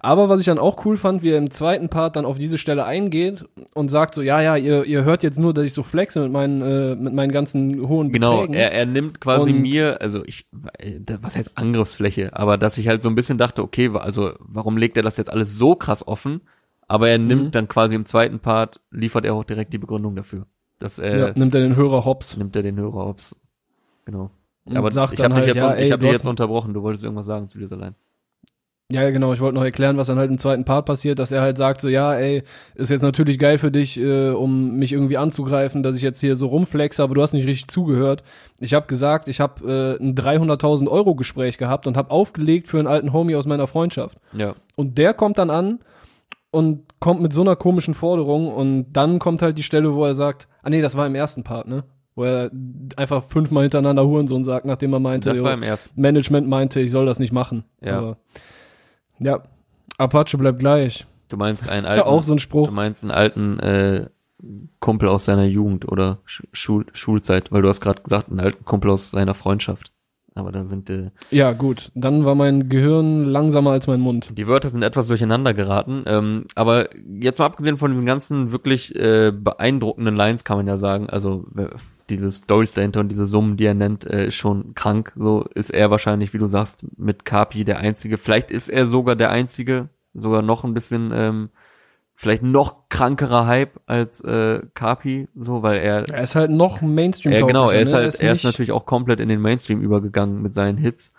Aber 0.00 0.28
was 0.28 0.40
ich 0.40 0.46
dann 0.46 0.58
auch 0.58 0.84
cool 0.84 0.96
fand, 0.96 1.22
wie 1.22 1.30
er 1.30 1.38
im 1.38 1.50
zweiten 1.50 1.88
Part 1.88 2.16
dann 2.16 2.24
auf 2.24 2.38
diese 2.38 2.58
Stelle 2.58 2.84
eingeht 2.84 3.44
und 3.74 3.90
sagt 3.90 4.14
so, 4.14 4.22
ja, 4.22 4.40
ja, 4.40 4.56
ihr, 4.56 4.84
ihr 4.84 5.04
hört 5.04 5.22
jetzt 5.22 5.38
nur, 5.38 5.54
dass 5.54 5.64
ich 5.64 5.72
so 5.72 5.82
flexe 5.82 6.20
mit 6.22 6.32
meinen, 6.32 6.62
äh, 6.62 6.94
mit 6.94 7.12
meinen 7.14 7.32
ganzen 7.32 7.88
hohen 7.88 8.12
Genau, 8.12 8.36
Beträgen. 8.42 8.54
er, 8.54 8.72
er 8.72 8.86
nimmt 8.86 9.20
quasi 9.20 9.50
Und- 9.50 9.62
mir, 9.62 10.00
also 10.00 10.22
ich, 10.24 10.46
äh, 10.78 11.00
was 11.20 11.36
heißt 11.36 11.52
Angriffsfläche, 11.58 12.34
aber 12.36 12.56
dass 12.58 12.78
ich 12.78 12.88
halt 12.88 13.02
so 13.02 13.08
ein 13.08 13.14
bisschen 13.14 13.38
dachte, 13.38 13.62
okay, 13.62 13.90
also 13.94 14.32
warum 14.40 14.76
legt 14.76 14.96
er 14.96 15.02
das 15.02 15.16
jetzt 15.16 15.30
alles 15.32 15.56
so 15.56 15.74
krass 15.74 16.06
offen? 16.06 16.42
Aber 16.86 17.08
er 17.08 17.18
nimmt 17.18 17.44
Mhm. 17.46 17.50
dann 17.50 17.68
quasi 17.68 17.94
im 17.94 18.06
zweiten 18.06 18.38
Part, 18.40 18.80
liefert 18.90 19.24
er 19.26 19.34
auch 19.34 19.44
direkt 19.44 19.72
die 19.74 19.78
Begründung 19.78 20.16
dafür. 20.16 20.46
Dass 20.78 20.98
er, 20.98 21.18
ja, 21.18 21.32
nimmt 21.34 21.54
er 21.54 21.60
den 21.60 21.76
Hörer 21.76 22.04
hops. 22.04 22.36
nimmt 22.36 22.54
er 22.56 22.62
den 22.62 22.76
Hörer 22.78 22.98
aufs. 23.04 23.36
Genau. 24.04 24.30
Und 24.64 24.76
aber 24.76 24.90
sagt 24.90 25.14
ich 25.14 25.20
habe 25.20 25.34
dich 25.34 25.38
halt, 25.40 25.46
jetzt, 25.48 25.56
ja, 25.58 25.66
un- 25.70 25.74
ich 25.78 25.84
ey, 25.84 25.90
hab 25.90 26.00
dich 26.00 26.12
jetzt 26.12 26.26
unterbrochen, 26.26 26.72
du 26.72 26.82
wolltest 26.82 27.02
irgendwas 27.04 27.26
sagen 27.26 27.48
zu 27.48 27.58
dieser 27.58 27.76
Line. 27.76 27.94
Ja, 28.90 29.10
genau. 29.10 29.34
Ich 29.34 29.40
wollte 29.40 29.54
noch 29.54 29.64
erklären, 29.64 29.98
was 29.98 30.06
dann 30.06 30.16
halt 30.16 30.30
im 30.30 30.38
zweiten 30.38 30.64
Part 30.64 30.86
passiert, 30.86 31.18
dass 31.18 31.30
er 31.30 31.42
halt 31.42 31.58
sagt 31.58 31.82
so, 31.82 31.88
ja, 31.88 32.14
ey, 32.14 32.42
ist 32.74 32.88
jetzt 32.88 33.02
natürlich 33.02 33.38
geil 33.38 33.58
für 33.58 33.70
dich, 33.70 34.00
äh, 34.00 34.30
um 34.30 34.76
mich 34.76 34.94
irgendwie 34.94 35.18
anzugreifen, 35.18 35.82
dass 35.82 35.94
ich 35.94 36.00
jetzt 36.00 36.20
hier 36.20 36.36
so 36.36 36.46
rumflexe, 36.46 37.02
aber 37.02 37.14
du 37.14 37.20
hast 37.20 37.34
nicht 37.34 37.46
richtig 37.46 37.68
zugehört. 37.68 38.22
Ich 38.58 38.72
habe 38.72 38.86
gesagt, 38.86 39.28
ich 39.28 39.40
habe 39.40 39.98
äh, 40.00 40.02
ein 40.02 40.14
300.000 40.14 40.88
Euro 40.88 41.14
Gespräch 41.14 41.58
gehabt 41.58 41.86
und 41.86 41.98
habe 41.98 42.10
aufgelegt 42.10 42.66
für 42.68 42.78
einen 42.78 42.86
alten 42.86 43.12
Homie 43.12 43.36
aus 43.36 43.46
meiner 43.46 43.66
Freundschaft. 43.66 44.16
Ja. 44.32 44.54
Und 44.74 44.96
der 44.96 45.12
kommt 45.12 45.36
dann 45.36 45.50
an 45.50 45.80
und 46.50 46.84
kommt 46.98 47.20
mit 47.20 47.34
so 47.34 47.42
einer 47.42 47.56
komischen 47.56 47.92
Forderung 47.92 48.48
und 48.48 48.92
dann 48.94 49.18
kommt 49.18 49.42
halt 49.42 49.58
die 49.58 49.62
Stelle, 49.62 49.94
wo 49.94 50.02
er 50.06 50.14
sagt, 50.14 50.48
ah 50.62 50.70
nee, 50.70 50.80
das 50.80 50.96
war 50.96 51.06
im 51.06 51.14
ersten 51.14 51.44
Part, 51.44 51.68
ne? 51.68 51.84
Wo 52.14 52.24
er 52.24 52.50
einfach 52.96 53.22
fünfmal 53.28 53.64
hintereinander 53.64 54.04
Hurensohn 54.06 54.44
sagt, 54.44 54.64
nachdem 54.64 54.94
er 54.94 54.98
meinte, 54.98 55.28
Das 55.28 55.42
war 55.42 55.52
im 55.52 55.62
ersten. 55.62 56.00
Management 56.00 56.48
meinte, 56.48 56.80
ich 56.80 56.90
soll 56.90 57.04
das 57.04 57.18
nicht 57.18 57.32
machen. 57.32 57.64
Ja. 57.84 57.98
Aber, 57.98 58.16
ja, 59.20 59.42
Apache 59.98 60.38
bleibt 60.38 60.58
gleich. 60.60 61.06
Du 61.28 61.36
meinst 61.36 61.68
einen 61.68 61.86
alten, 61.86 62.06
auch 62.08 62.22
so 62.22 62.32
ein 62.32 62.36
du 62.38 62.42
Spruch. 62.42 62.70
meinst 62.70 63.02
einen 63.02 63.10
alten 63.10 63.58
äh, 63.58 64.06
Kumpel 64.80 65.08
aus 65.08 65.24
seiner 65.24 65.44
Jugend 65.44 65.88
oder 65.88 66.18
Sch 66.24 66.42
Schul 66.52 66.86
Schulzeit, 66.92 67.50
weil 67.50 67.62
du 67.62 67.68
hast 67.68 67.80
gerade 67.80 68.02
gesagt, 68.02 68.30
einen 68.30 68.40
alten 68.40 68.64
Kumpel 68.64 68.90
aus 68.90 69.10
seiner 69.10 69.34
Freundschaft. 69.34 69.92
Aber 70.34 70.52
da 70.52 70.66
sind 70.66 70.88
äh, 70.88 71.10
Ja, 71.30 71.52
gut. 71.52 71.90
Dann 71.96 72.24
war 72.24 72.36
mein 72.36 72.68
Gehirn 72.68 73.24
langsamer 73.24 73.72
als 73.72 73.88
mein 73.88 73.98
Mund. 73.98 74.30
die 74.38 74.46
Wörter 74.46 74.70
sind 74.70 74.82
etwas 74.84 75.08
durcheinander 75.08 75.52
geraten. 75.52 76.04
Ähm, 76.06 76.44
aber 76.54 76.90
jetzt 77.20 77.40
mal 77.40 77.46
abgesehen 77.46 77.76
von 77.76 77.90
diesen 77.90 78.06
ganzen 78.06 78.52
wirklich 78.52 78.94
äh, 78.94 79.32
beeindruckenden 79.32 80.14
Lines 80.14 80.44
kann 80.44 80.58
man 80.58 80.68
ja 80.68 80.78
sagen, 80.78 81.10
also 81.10 81.44
diese 82.10 82.32
Stories 82.32 82.74
dahinter 82.74 83.00
und 83.00 83.08
diese 83.10 83.26
Summen, 83.26 83.56
die 83.56 83.64
er 83.66 83.74
nennt, 83.74 84.04
äh, 84.06 84.28
ist 84.28 84.34
schon 84.36 84.74
krank. 84.74 85.12
So 85.16 85.44
ist 85.54 85.70
er 85.70 85.90
wahrscheinlich, 85.90 86.32
wie 86.34 86.38
du 86.38 86.46
sagst, 86.48 86.84
mit 86.96 87.24
Kapi 87.24 87.64
der 87.64 87.78
Einzige. 87.78 88.18
Vielleicht 88.18 88.50
ist 88.50 88.68
er 88.68 88.86
sogar 88.86 89.16
der 89.16 89.30
Einzige, 89.30 89.88
sogar 90.14 90.42
noch 90.42 90.64
ein 90.64 90.74
bisschen, 90.74 91.12
ähm, 91.14 91.50
vielleicht 92.14 92.42
noch 92.42 92.88
krankerer 92.88 93.46
Hype 93.46 93.78
als 93.86 94.20
äh, 94.22 94.60
Kapi, 94.74 95.28
so, 95.38 95.62
weil 95.62 95.78
er 95.78 96.08
Er 96.08 96.22
ist 96.22 96.34
halt 96.34 96.50
noch 96.50 96.80
Mainstream. 96.82 97.32
ja, 97.32 97.46
genau, 97.46 97.70
er 97.70 97.80
ist 97.80 97.92
ne? 97.92 97.98
halt, 97.98 98.04
er 98.20 98.32
ist 98.32 98.38
nicht- 98.38 98.44
natürlich 98.44 98.72
auch 98.72 98.86
komplett 98.86 99.20
in 99.20 99.28
den 99.28 99.40
Mainstream 99.40 99.80
übergegangen 99.82 100.42
mit 100.42 100.52
seinen 100.54 100.78
Hits. 100.78 101.12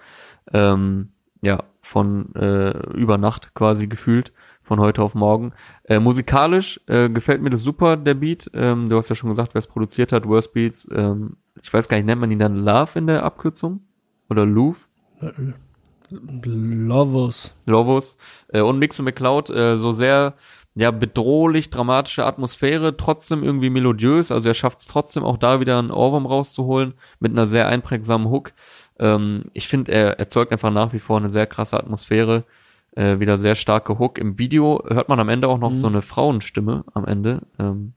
Ähm, 0.52 1.10
ja, 1.42 1.64
von 1.82 2.36
äh, 2.36 2.72
über 2.98 3.18
Nacht 3.18 3.54
quasi 3.54 3.88
gefühlt, 3.88 4.34
von 4.70 4.80
heute 4.80 5.02
auf 5.02 5.16
morgen. 5.16 5.52
Äh, 5.86 6.00
musikalisch 6.00 6.80
äh, 6.86 7.10
gefällt 7.10 7.42
mir 7.42 7.50
das 7.50 7.64
super, 7.64 7.98
der 7.98 8.14
Beat. 8.14 8.52
Ähm, 8.54 8.88
du 8.88 8.98
hast 8.98 9.10
ja 9.10 9.16
schon 9.16 9.32
gesagt, 9.32 9.56
wer 9.56 9.60
es 9.60 9.68
produziert 9.68 10.12
hat, 10.12 10.28
Worst 10.28 10.54
Beats. 10.54 10.88
Ähm, 10.94 11.38
ich 11.62 11.74
weiß 11.74 11.90
gar 11.90 11.98
nicht, 11.98 12.06
nennt 12.06 12.22
man 12.22 12.30
ihn 12.30 12.38
dann 12.38 12.56
Love 12.56 13.00
in 13.00 13.08
der 13.08 13.24
Abkürzung? 13.24 13.82
Oder 14.30 14.46
Louvre? 14.46 14.86
Lovers. 16.12 17.56
Lovos 17.66 18.18
äh, 18.50 18.62
und 18.62 18.78
Mixo 18.78 19.02
McCloud 19.02 19.50
äh, 19.50 19.78
so 19.78 19.92
sehr 19.92 20.36
ja 20.76 20.92
bedrohlich 20.92 21.72
dramatische 21.72 22.26
Atmosphäre 22.26 22.96
trotzdem 22.96 23.44
irgendwie 23.44 23.70
melodiös 23.70 24.32
also 24.32 24.48
er 24.48 24.54
schafft 24.54 24.80
es 24.80 24.88
trotzdem 24.88 25.24
auch 25.24 25.38
da 25.38 25.60
wieder 25.60 25.78
einen 25.78 25.92
Ohrwurm 25.92 26.26
rauszuholen 26.26 26.94
mit 27.20 27.32
einer 27.32 27.46
sehr 27.46 27.68
einprägsamen 27.68 28.30
Hook 28.30 28.54
ähm, 28.98 29.46
ich 29.54 29.68
finde 29.68 29.92
er 29.92 30.20
erzeugt 30.20 30.52
einfach 30.52 30.72
nach 30.72 30.94
wie 30.94 31.00
vor 31.00 31.18
eine 31.18 31.30
sehr 31.30 31.46
krasse 31.46 31.78
Atmosphäre 31.78 32.44
äh, 33.00 33.20
wieder 33.20 33.38
sehr 33.38 33.56
starke 33.56 33.98
Hook 34.00 34.18
im 34.18 34.38
Video 34.38 34.84
hört 34.88 35.10
man 35.10 35.20
am 35.20 35.30
Ende 35.30 35.48
auch 35.48 35.58
noch 35.60 35.72
Mhm. 35.72 35.76
so 35.76 35.88
eine 35.88 36.02
Frauenstimme 36.02 36.84
am 36.94 37.06
Ende 37.06 37.42
ähm, 37.60 37.94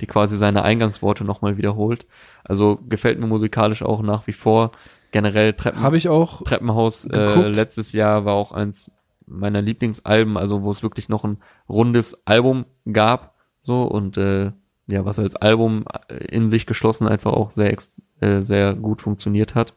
die 0.00 0.06
quasi 0.06 0.36
seine 0.36 0.62
Eingangsworte 0.62 1.24
nochmal 1.24 1.56
wiederholt 1.56 2.06
also 2.44 2.78
gefällt 2.88 3.18
mir 3.18 3.26
musikalisch 3.26 3.82
auch 3.82 4.02
nach 4.02 4.26
wie 4.26 4.32
vor 4.32 4.70
generell 5.10 5.54
Treppen 5.54 5.80
Habe 5.82 5.96
ich 5.96 6.08
auch. 6.08 6.42
Treppenhaus 6.44 7.04
äh, 7.06 7.48
letztes 7.48 7.92
Jahr 7.92 8.24
war 8.26 8.34
auch 8.34 8.52
eins 8.52 8.90
meiner 9.26 9.62
Lieblingsalben, 9.62 10.36
also 10.36 10.62
wo 10.62 10.70
es 10.70 10.82
wirklich 10.82 11.08
noch 11.08 11.24
ein 11.24 11.38
rundes 11.68 12.18
Album 12.26 12.64
gab, 12.90 13.34
so 13.62 13.84
und 13.84 14.16
äh, 14.18 14.52
ja, 14.86 15.04
was 15.04 15.18
als 15.18 15.36
Album 15.36 15.84
äh, 16.08 16.14
in 16.26 16.48
sich 16.50 16.66
geschlossen 16.66 17.08
einfach 17.08 17.32
auch 17.32 17.50
sehr 17.50 17.76
äh, 18.20 18.42
sehr 18.42 18.74
gut 18.74 19.02
funktioniert 19.02 19.54
hat. 19.54 19.74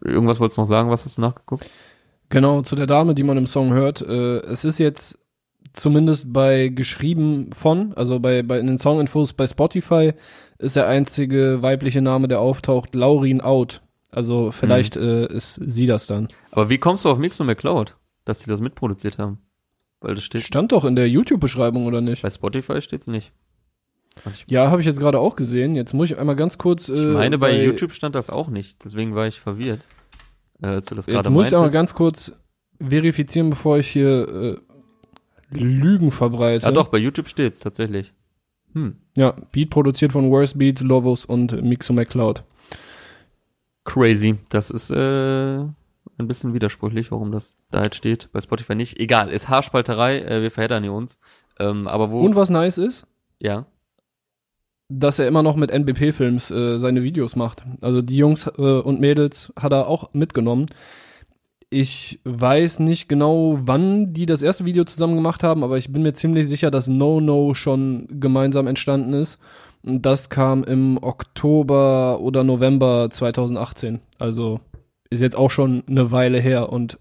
Irgendwas 0.00 0.40
wolltest 0.40 0.58
du 0.58 0.62
noch 0.62 0.68
sagen, 0.68 0.90
was 0.90 1.04
hast 1.04 1.16
du 1.18 1.22
nachgeguckt? 1.22 1.66
Genau, 2.28 2.62
zu 2.62 2.76
der 2.76 2.86
Dame, 2.86 3.14
die 3.14 3.22
man 3.22 3.36
im 3.36 3.46
Song 3.46 3.72
hört. 3.72 4.02
Äh, 4.02 4.38
es 4.38 4.64
ist 4.64 4.78
jetzt 4.78 5.18
zumindest 5.72 6.32
bei 6.32 6.68
geschrieben 6.68 7.50
von, 7.52 7.92
also 7.94 8.18
bei, 8.18 8.42
bei 8.42 8.58
in 8.58 8.66
den 8.66 8.78
Song-Infos 8.78 9.32
bei 9.32 9.46
Spotify 9.46 10.12
ist 10.58 10.76
der 10.76 10.88
einzige 10.88 11.62
weibliche 11.62 12.00
Name, 12.00 12.28
der 12.28 12.40
auftaucht, 12.40 12.94
Laurin 12.94 13.40
Out. 13.40 13.82
Also 14.10 14.50
vielleicht 14.50 14.96
äh, 14.96 15.26
ist 15.26 15.60
sie 15.62 15.86
das 15.86 16.06
dann. 16.06 16.28
Aber 16.50 16.70
wie 16.70 16.78
kommst 16.78 17.04
du 17.04 17.10
auf 17.10 17.18
Mix 17.18 17.38
und 17.38 17.46
McCloud, 17.46 17.96
dass 18.24 18.40
sie 18.40 18.48
das 18.48 18.60
mitproduziert 18.60 19.18
haben? 19.18 19.38
Weil 20.00 20.14
das 20.14 20.24
steht 20.24 20.42
Stand 20.42 20.72
doch 20.72 20.84
in 20.84 20.96
der 20.96 21.08
YouTube-Beschreibung, 21.08 21.86
oder 21.86 22.00
nicht? 22.00 22.22
bei 22.22 22.30
Spotify 22.30 22.80
steht's 22.80 23.06
nicht. 23.06 23.32
Ja, 24.46 24.70
habe 24.70 24.80
ich 24.80 24.86
jetzt 24.86 24.98
gerade 24.98 25.18
auch 25.18 25.36
gesehen. 25.36 25.74
Jetzt 25.74 25.92
muss 25.92 26.10
ich 26.10 26.18
einmal 26.18 26.36
ganz 26.36 26.56
kurz. 26.56 26.88
Äh, 26.88 26.94
ich 26.94 27.14
meine, 27.14 27.38
bei, 27.38 27.64
YouTube 27.64 27.92
stand 27.92 28.14
das 28.14 28.30
auch 28.30 28.48
nicht, 28.48 28.82
deswegen 28.84 29.14
war 29.14 29.26
ich 29.26 29.40
verwirrt. 29.40 29.80
Äh, 30.62 30.66
als 30.66 30.86
du 30.86 30.94
das 30.94 31.06
Jetzt 31.06 31.14
gerade 31.14 31.30
muss 31.30 31.48
ich 31.48 31.56
aber 31.56 31.70
ganz 31.70 31.94
kurz 31.94 32.32
verifizieren, 32.80 33.50
bevor 33.50 33.78
ich 33.78 33.88
hier 33.88 34.28
äh, 34.28 34.56
Lügen 35.50 36.10
verbreitet. 36.10 36.64
Ja 36.64 36.72
doch, 36.72 36.88
bei 36.88 36.98
YouTube 36.98 37.28
steht's 37.28 37.60
tatsächlich. 37.60 38.12
Hm. 38.72 38.96
Ja, 39.16 39.34
Beat 39.52 39.70
produziert 39.70 40.12
von 40.12 40.30
Worst 40.30 40.58
Beats, 40.58 40.82
Lovos 40.82 41.24
und 41.24 41.62
Mixo 41.62 41.92
McCloud. 41.92 42.42
Crazy. 43.84 44.36
Das 44.50 44.70
ist 44.70 44.90
äh, 44.90 45.58
ein 45.58 45.74
bisschen 46.18 46.54
widersprüchlich, 46.54 47.10
warum 47.10 47.32
das 47.32 47.56
da 47.70 47.84
jetzt 47.84 47.96
steht. 47.96 48.28
Bei 48.32 48.40
Spotify 48.40 48.74
nicht. 48.74 48.98
Egal, 48.98 49.30
ist 49.30 49.48
Haarspalterei, 49.48 50.20
äh, 50.20 50.42
wir 50.42 50.50
verheddern 50.50 50.82
hier 50.82 50.92
uns. 50.92 51.18
Ähm, 51.58 51.88
aber 51.88 52.10
wo. 52.10 52.20
Und 52.20 52.36
was 52.36 52.50
nice 52.50 52.78
ist, 52.78 53.06
ja. 53.38 53.66
Dass 54.88 55.18
er 55.18 55.26
immer 55.26 55.42
noch 55.42 55.56
mit 55.56 55.70
NBP-Films 55.70 56.50
äh, 56.50 56.78
seine 56.78 57.02
Videos 57.02 57.36
macht. 57.36 57.64
Also 57.80 58.02
die 58.02 58.16
Jungs 58.16 58.46
äh, 58.46 58.60
und 58.60 59.00
Mädels 59.00 59.52
hat 59.58 59.72
er 59.72 59.88
auch 59.88 60.12
mitgenommen. 60.12 60.66
Ich 61.68 62.20
weiß 62.24 62.78
nicht 62.78 63.08
genau, 63.08 63.58
wann 63.62 64.12
die 64.12 64.26
das 64.26 64.42
erste 64.42 64.64
Video 64.64 64.84
zusammen 64.84 65.16
gemacht 65.16 65.42
haben, 65.42 65.64
aber 65.64 65.78
ich 65.78 65.92
bin 65.92 66.02
mir 66.02 66.14
ziemlich 66.14 66.46
sicher, 66.46 66.70
dass 66.70 66.86
No 66.86 67.20
No 67.20 67.54
schon 67.54 68.06
gemeinsam 68.20 68.68
entstanden 68.68 69.14
ist. 69.14 69.38
Und 69.82 70.06
das 70.06 70.30
kam 70.30 70.62
im 70.64 70.98
Oktober 71.02 72.20
oder 72.20 72.44
November 72.44 73.08
2018. 73.10 74.00
Also 74.18 74.60
ist 75.10 75.22
jetzt 75.22 75.36
auch 75.36 75.50
schon 75.50 75.82
eine 75.88 76.10
Weile 76.10 76.40
her 76.40 76.72
und 76.72 76.98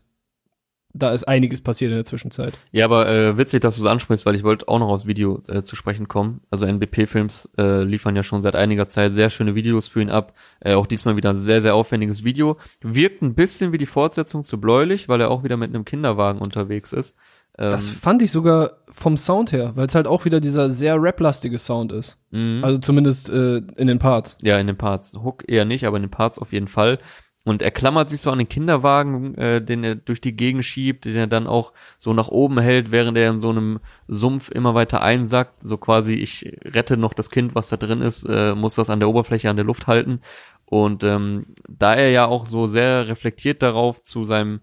da 0.98 1.12
ist 1.12 1.26
einiges 1.26 1.62
passiert 1.62 1.92
in 1.92 1.98
der 1.98 2.06
Zwischenzeit. 2.06 2.54
Ja, 2.72 2.86
aber 2.86 3.08
äh, 3.10 3.38
witzig, 3.38 3.62
dass 3.62 3.76
du 3.76 3.82
es 3.82 3.88
ansprichst, 3.88 4.26
weil 4.26 4.36
ich 4.36 4.44
wollte 4.44 4.68
auch 4.68 4.80
noch 4.80 4.88
aufs 4.88 5.06
Video 5.06 5.42
äh, 5.48 5.62
zu 5.62 5.76
sprechen 5.76 6.08
kommen. 6.08 6.42
Also 6.50 6.66
NBP-Films 6.66 7.50
äh, 7.58 7.84
liefern 7.84 8.16
ja 8.16 8.24
schon 8.24 8.42
seit 8.42 8.56
einiger 8.56 8.88
Zeit 8.88 9.14
sehr 9.14 9.30
schöne 9.30 9.56
Videos 9.56 9.88
für 9.90 10.02
ihn 10.02 10.10
ab. 10.10 10.34
Äh, 10.62 10.74
auch 10.76 10.88
diesmal 10.88 11.18
wieder 11.18 11.32
ein 11.32 11.40
sehr, 11.40 11.62
sehr 11.62 11.76
aufwendiges 11.76 12.24
Video. 12.24 12.58
Wirkt 12.82 13.22
ein 13.22 13.36
bisschen 13.36 13.72
wie 13.74 13.78
die 13.78 13.86
Fortsetzung 13.86 14.44
zu 14.44 14.60
Bläulich, 14.60 15.10
weil 15.10 15.20
er 15.22 15.30
auch 15.32 15.44
wieder 15.44 15.58
mit 15.58 15.70
einem 15.76 15.86
Kinderwagen 15.86 16.40
unterwegs 16.40 16.94
ist. 16.94 17.16
Ähm, 17.58 17.72
Das 17.72 17.90
fand 17.90 18.22
ich 18.22 18.32
sogar 18.32 18.72
vom 18.92 19.18
Sound 19.18 19.52
her, 19.52 19.74
weil 19.76 19.88
es 19.88 19.96
halt 19.96 20.08
auch 20.08 20.24
wieder 20.26 20.40
dieser 20.40 20.70
sehr 20.70 21.02
rap-lastige 21.02 21.58
Sound 21.58 21.92
ist. 21.92 22.18
mhm. 22.32 22.60
Also 22.64 22.78
zumindest 22.80 23.30
äh, 23.30 23.58
in 23.76 23.88
den 23.88 24.00
Parts. 24.00 24.38
Ja, 24.42 24.58
in 24.60 24.68
den 24.68 24.78
Parts. 24.78 25.14
Hook 25.14 25.44
eher 25.48 25.66
nicht, 25.66 25.86
aber 25.86 25.98
in 25.98 26.04
den 26.04 26.12
Parts 26.12 26.40
auf 26.40 26.54
jeden 26.54 26.68
Fall. 26.68 27.00
Und 27.46 27.62
er 27.62 27.70
klammert 27.70 28.10
sich 28.10 28.22
so 28.22 28.32
an 28.32 28.40
den 28.40 28.50
Kinderwagen, 28.50 29.36
äh, 29.36 29.62
den 29.64 29.84
er 29.84 29.96
durch 29.96 30.20
die 30.20 30.36
Gegend 30.36 30.66
schiebt, 30.66 31.06
den 31.06 31.16
er 31.16 31.28
dann 31.28 31.46
auch 31.46 31.74
so 32.00 32.12
nach 32.12 32.28
oben 32.28 32.60
hält, 32.60 32.92
während 32.92 33.18
er 33.18 33.30
in 33.30 33.40
so 33.40 33.52
einem 33.52 33.80
Sumpf 34.08 34.50
immer 34.50 34.74
weiter 34.74 35.04
einsackt. 35.04 35.54
So 35.62 35.78
quasi, 35.78 36.16
ich 36.16 36.58
rette 36.66 36.98
noch 36.98 37.14
das 37.14 37.30
Kind, 37.30 37.54
was 37.54 37.70
da 37.70 37.78
drin 37.78 38.02
ist, 38.02 38.24
äh, 38.24 38.56
muss 38.56 38.76
das 38.76 38.90
an 38.90 39.00
der 39.00 39.10
Oberfläche, 39.10 39.50
an 39.50 39.58
der 39.58 39.66
Luft 39.66 39.86
halten. 39.86 40.22
Und 40.66 41.04
ähm, 41.04 41.46
da 41.70 41.94
er 41.94 42.10
ja 42.10 42.26
auch 42.26 42.48
so 42.48 42.66
sehr 42.66 43.08
reflektiert 43.08 43.62
darauf 43.62 44.02
zu 44.02 44.26
seinem 44.26 44.62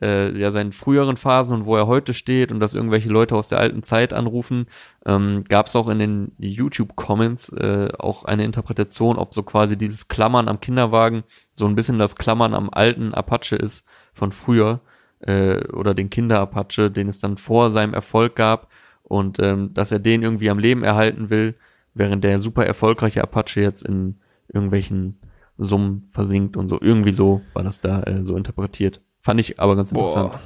äh, 0.00 0.36
ja 0.38 0.52
seinen 0.52 0.72
früheren 0.72 1.16
Phasen 1.16 1.56
und 1.56 1.66
wo 1.66 1.76
er 1.76 1.86
heute 1.86 2.14
steht 2.14 2.50
und 2.52 2.60
dass 2.60 2.74
irgendwelche 2.74 3.08
Leute 3.08 3.36
aus 3.36 3.48
der 3.48 3.58
alten 3.58 3.82
Zeit 3.82 4.12
anrufen, 4.12 4.66
ähm, 5.06 5.44
gab 5.48 5.66
es 5.66 5.76
auch 5.76 5.88
in 5.88 5.98
den 5.98 6.32
YouTube-Comments 6.38 7.50
äh, 7.50 7.88
auch 7.98 8.24
eine 8.24 8.44
Interpretation, 8.44 9.18
ob 9.18 9.34
so 9.34 9.42
quasi 9.42 9.76
dieses 9.76 10.08
Klammern 10.08 10.48
am 10.48 10.60
Kinderwagen 10.60 11.24
so 11.54 11.66
ein 11.66 11.74
bisschen 11.74 11.98
das 11.98 12.16
Klammern 12.16 12.54
am 12.54 12.70
alten 12.70 13.14
Apache 13.14 13.56
ist 13.56 13.86
von 14.12 14.32
früher 14.32 14.80
äh, 15.20 15.64
oder 15.68 15.94
den 15.94 16.10
Kinder-Apache, 16.10 16.90
den 16.90 17.08
es 17.08 17.20
dann 17.20 17.36
vor 17.36 17.70
seinem 17.70 17.94
Erfolg 17.94 18.36
gab 18.36 18.68
und 19.02 19.38
ähm, 19.38 19.74
dass 19.74 19.92
er 19.92 19.98
den 19.98 20.22
irgendwie 20.22 20.50
am 20.50 20.58
Leben 20.58 20.82
erhalten 20.82 21.30
will, 21.30 21.54
während 21.94 22.24
der 22.24 22.40
super 22.40 22.66
erfolgreiche 22.66 23.22
Apache 23.22 23.60
jetzt 23.60 23.82
in 23.82 24.16
irgendwelchen 24.52 25.18
Summen 25.56 26.08
versinkt 26.10 26.56
und 26.56 26.68
so. 26.68 26.80
Irgendwie 26.80 27.12
so 27.12 27.42
war 27.52 27.62
das 27.62 27.80
da 27.80 28.02
äh, 28.02 28.24
so 28.24 28.36
interpretiert. 28.36 29.00
Fand 29.24 29.40
ich 29.40 29.58
aber 29.58 29.74
ganz 29.74 29.90
interessant. 29.90 30.32
Boah. 30.32 30.40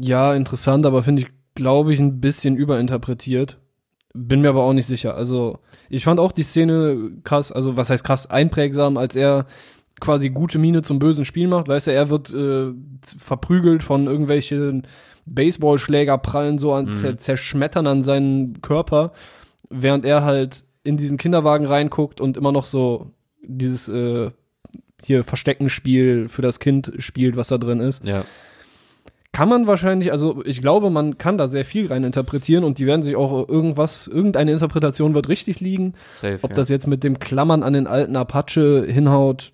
Ja, 0.00 0.34
interessant, 0.34 0.86
aber 0.86 1.02
finde 1.02 1.22
ich, 1.22 1.28
glaube 1.54 1.92
ich, 1.92 2.00
ein 2.00 2.20
bisschen 2.20 2.56
überinterpretiert. 2.56 3.58
Bin 4.14 4.40
mir 4.40 4.48
aber 4.48 4.62
auch 4.62 4.72
nicht 4.72 4.86
sicher. 4.86 5.14
Also, 5.14 5.58
ich 5.88 6.04
fand 6.04 6.18
auch 6.18 6.32
die 6.32 6.42
Szene 6.42 7.12
krass, 7.22 7.52
also 7.52 7.76
was 7.76 7.90
heißt 7.90 8.02
krass, 8.02 8.26
einprägsam, 8.28 8.96
als 8.96 9.14
er 9.14 9.46
quasi 10.00 10.30
gute 10.30 10.58
Miene 10.58 10.82
zum 10.82 10.98
bösen 10.98 11.24
Spiel 11.26 11.46
macht. 11.46 11.68
Weißt 11.68 11.86
du, 11.88 11.92
er 11.92 12.08
wird 12.08 12.32
äh, 12.32 12.72
verprügelt 13.18 13.82
von 13.82 14.06
irgendwelchen 14.06 14.86
Baseballschläger, 15.26 16.16
prallen 16.18 16.58
so 16.58 16.72
an, 16.72 16.86
Mhm. 16.86 16.92
zer 16.94 17.18
zerschmettern 17.18 17.86
an 17.86 18.02
seinen 18.02 18.62
Körper, 18.62 19.12
während 19.68 20.04
er 20.06 20.24
halt 20.24 20.64
in 20.82 20.96
diesen 20.96 21.18
Kinderwagen 21.18 21.66
reinguckt 21.66 22.20
und 22.20 22.36
immer 22.38 22.50
noch 22.52 22.64
so 22.64 23.10
dieses 23.42 23.88
äh, 23.88 24.30
hier 25.04 25.24
Versteckenspiel 25.24 26.28
für 26.28 26.42
das 26.42 26.60
Kind 26.60 26.92
spielt, 26.98 27.36
was 27.36 27.48
da 27.48 27.58
drin 27.58 27.80
ist. 27.80 28.04
Ja. 28.04 28.24
Kann 29.32 29.48
man 29.48 29.66
wahrscheinlich, 29.66 30.10
also 30.10 30.42
ich 30.44 30.60
glaube, 30.60 30.90
man 30.90 31.16
kann 31.16 31.38
da 31.38 31.46
sehr 31.46 31.64
viel 31.64 31.86
rein 31.86 32.02
interpretieren 32.02 32.64
und 32.64 32.78
die 32.78 32.86
werden 32.86 33.02
sich 33.02 33.14
auch 33.14 33.48
irgendwas, 33.48 34.08
irgendeine 34.08 34.50
Interpretation 34.52 35.14
wird 35.14 35.28
richtig 35.28 35.60
liegen. 35.60 35.94
Safe. 36.14 36.38
Ob 36.42 36.50
ja. 36.50 36.56
das 36.56 36.68
jetzt 36.68 36.88
mit 36.88 37.04
dem 37.04 37.20
Klammern 37.20 37.62
an 37.62 37.72
den 37.72 37.86
alten 37.86 38.16
Apache 38.16 38.84
hinhaut, 38.86 39.52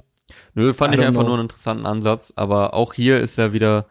Nö, 0.54 0.72
fand 0.72 0.94
I 0.94 0.98
ich 0.98 1.04
einfach 1.04 1.20
know. 1.20 1.28
nur 1.28 1.38
einen 1.38 1.44
interessanten 1.44 1.87
Ansatz, 1.87 2.32
aber 2.35 2.74
auch 2.74 2.94
hier 2.94 3.20
ist 3.20 3.37
ja 3.37 3.52
wieder 3.52 3.87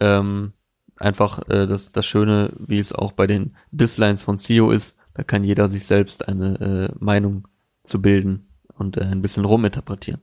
ähm, 0.00 0.52
einfach 0.96 1.40
äh, 1.48 1.66
das, 1.66 1.92
das 1.92 2.06
Schöne, 2.06 2.50
wie 2.58 2.78
es 2.78 2.92
auch 2.92 3.12
bei 3.12 3.26
den 3.26 3.56
Dislines 3.70 4.22
von 4.22 4.38
CEO 4.38 4.70
ist, 4.70 4.96
da 5.14 5.22
kann 5.22 5.44
jeder 5.44 5.68
sich 5.68 5.86
selbst 5.86 6.28
eine 6.28 6.90
äh, 6.92 6.94
Meinung 7.02 7.48
zu 7.84 8.00
bilden 8.02 8.48
und 8.74 8.98
äh, 8.98 9.04
ein 9.04 9.22
bisschen 9.22 9.44
ruminterpretieren. 9.44 10.20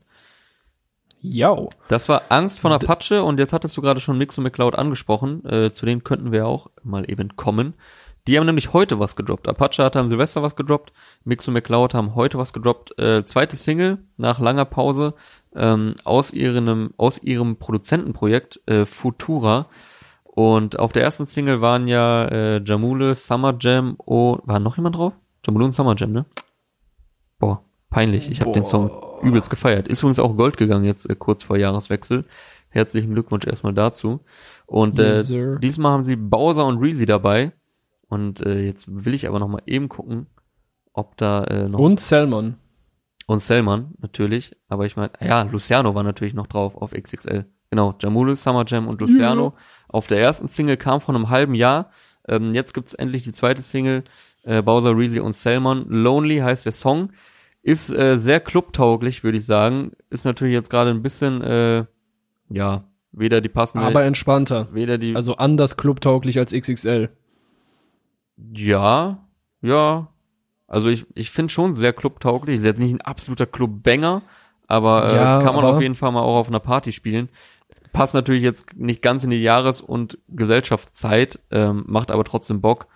Ja. 1.34 1.56
Das 1.88 2.10
war 2.10 2.24
Angst 2.30 2.60
von 2.60 2.72
Apache 2.72 3.24
und 3.24 3.40
jetzt 3.40 3.54
hattest 3.54 3.76
du 3.78 3.82
gerade 3.82 4.00
schon 4.00 4.18
Mix 4.18 4.38
und 4.38 4.44
McCloud 4.44 4.76
angesprochen, 4.76 5.46
äh, 5.46 5.72
zu 5.72 5.86
denen 5.86 6.04
könnten 6.04 6.32
wir 6.32 6.48
auch 6.48 6.70
mal 6.84 7.10
eben 7.10 7.36
kommen. 7.36 7.74
Die 8.28 8.38
haben 8.38 8.46
nämlich 8.46 8.74
heute 8.74 9.00
was 9.00 9.16
gedroppt. 9.16 9.48
Apache 9.48 9.84
hatte 9.84 10.00
am 10.00 10.10
Silvester 10.10 10.44
was 10.44 10.58
gedroppt, 10.58 10.92
Mix 11.24 11.48
und 11.48 11.54
McCloud 11.54 11.94
haben 11.94 12.14
heute 12.14 12.38
was 12.38 12.52
gedroppt. 12.52 13.00
Äh, 13.00 13.24
zweite 13.24 13.56
Single 13.56 14.00
nach 14.18 14.40
langer 14.40 14.66
Pause 14.66 15.14
ähm, 15.56 15.96
aus 16.04 16.32
ihrem 16.32 16.94
aus 16.98 17.24
ihrem 17.24 17.56
Produzentenprojekt 17.56 18.62
äh, 18.66 18.86
Futura. 18.86 19.68
Und 20.24 20.78
auf 20.78 20.92
der 20.92 21.04
ersten 21.04 21.26
Single 21.26 21.62
waren 21.62 21.88
ja 21.88 22.26
äh, 22.26 22.62
Jamule, 22.64 23.16
Summer 23.16 23.56
Jam 23.60 23.96
und 23.96 24.42
war 24.46 24.60
noch 24.60 24.76
jemand 24.76 24.98
drauf? 24.98 25.14
Jamule 25.46 25.66
und 25.66 25.72
Summer 25.72 25.96
Jam, 25.98 26.12
ne? 26.12 26.26
Boah, 27.40 27.64
peinlich. 27.90 28.30
Ich 28.30 28.42
habe 28.42 28.52
den 28.52 28.66
Song 28.66 28.92
übelst 29.22 29.50
gefeiert. 29.50 29.88
Ist 29.88 30.00
übrigens 30.00 30.20
auch 30.20 30.36
Gold 30.38 30.58
gegangen 30.58 30.86
jetzt 30.86 31.10
äh, 31.10 31.16
kurz 31.16 31.44
vor 31.44 31.58
Jahreswechsel. 31.58 32.26
Herzlichen 32.70 33.14
Glückwunsch 33.14 33.46
erstmal 33.48 33.74
dazu. 33.74 34.20
Und 34.66 35.00
äh, 35.00 35.22
Yes, 35.22 35.60
diesmal 35.62 35.92
haben 35.94 36.04
sie 36.04 36.16
Bowser 36.16 36.66
und 36.66 36.80
Reezy 36.80 37.06
dabei. 37.06 37.52
Und 38.10 38.42
äh, 38.42 38.62
jetzt 38.62 38.88
will 38.88 39.14
ich 39.14 39.28
aber 39.28 39.40
noch 39.40 39.48
mal 39.48 39.62
eben 39.66 39.90
gucken, 39.90 40.28
ob 40.94 41.18
da 41.18 41.44
äh, 41.46 41.68
noch 41.70 41.80
Und 41.80 42.00
Salmon. 42.00 42.56
und 43.28 43.42
Selman 43.42 43.94
natürlich, 44.00 44.56
aber 44.70 44.86
ich 44.86 44.96
meine, 44.96 45.12
ja, 45.20 45.44
Luciano 45.44 45.94
war 45.94 46.04
natürlich 46.04 46.34
noch 46.34 46.48
drauf 46.48 46.76
auf 46.76 46.92
XXL. 46.92 47.46
Genau, 47.70 47.96
Jamule, 48.00 48.36
Summer 48.38 48.64
Jam 48.66 48.88
und 48.88 49.02
Luciano. 49.02 49.54
Auf 49.90 50.08
der 50.08 50.20
ersten 50.20 50.48
Single 50.48 50.78
kam 50.78 51.02
von 51.02 51.16
einem 51.16 51.30
halben 51.30 51.54
Jahr. 51.54 51.92
Ähm, 52.28 52.54
jetzt 52.54 52.74
gibt's 52.74 52.94
endlich 52.94 53.24
die 53.24 53.34
zweite 53.34 53.62
Single, 53.62 54.06
äh, 54.44 54.62
Bowser, 54.62 54.96
Reezy 54.98 55.20
und 55.20 55.34
Selman. 55.34 55.86
Lonely 55.90 56.38
heißt 56.40 56.66
der 56.66 56.72
Song. 56.72 57.10
Ist 57.68 57.90
äh, 57.90 58.18
sehr 58.18 58.40
clubtauglich, 58.40 59.26
würde 59.26 59.38
ich 59.40 59.46
sagen. 59.46 59.92
Ist 60.10 60.24
natürlich 60.24 60.54
jetzt 60.54 60.70
gerade 60.70 60.90
ein 60.90 61.02
bisschen, 61.04 61.42
äh, 61.42 61.84
ja, 62.50 62.86
weder 63.12 63.42
die 63.42 63.50
passende, 63.50 63.86
Aber 63.86 64.06
entspannter. 64.06 64.70
weder 64.72 64.98
die, 64.98 65.14
Also 65.18 65.36
anders 65.36 65.76
clubtauglich 65.76 66.40
als 66.40 66.54
XXL. 66.54 67.10
Ja, 68.54 69.18
ja. 69.62 70.08
Also 70.68 70.88
ich, 70.90 71.06
ich 71.14 71.30
finde 71.32 71.52
schon 71.52 71.74
sehr 71.74 71.92
clubtauglich. 71.94 72.58
Ist 72.58 72.64
jetzt 72.64 72.80
nicht 72.80 72.94
ein 72.94 73.02
absoluter 73.02 73.46
Clubbanger, 73.46 74.22
aber 74.68 75.12
äh, 75.12 75.16
Ja, 75.16 75.42
kann 75.44 75.56
man 75.56 75.66
aber- 75.66 75.76
auf 75.76 75.82
jeden 75.82 75.96
Fall 75.96 76.12
mal 76.12 76.22
auch 76.22 76.38
auf 76.38 76.48
einer 76.50 76.60
Party 76.62 76.92
spielen. 76.94 77.28
Passt 77.92 78.14
natürlich 78.14 78.44
jetzt 78.44 78.78
nicht 78.78 79.02
ganz 79.02 79.24
in 79.24 79.30
die 79.32 79.42
Jahres- 79.42 79.82
und 79.82 80.20
Gesellschaftszeit, 80.30 81.40
ähm, 81.52 81.84
macht 81.88 82.12
aber 82.12 82.24
trotzdem 82.24 82.62
Bock. 82.62 82.88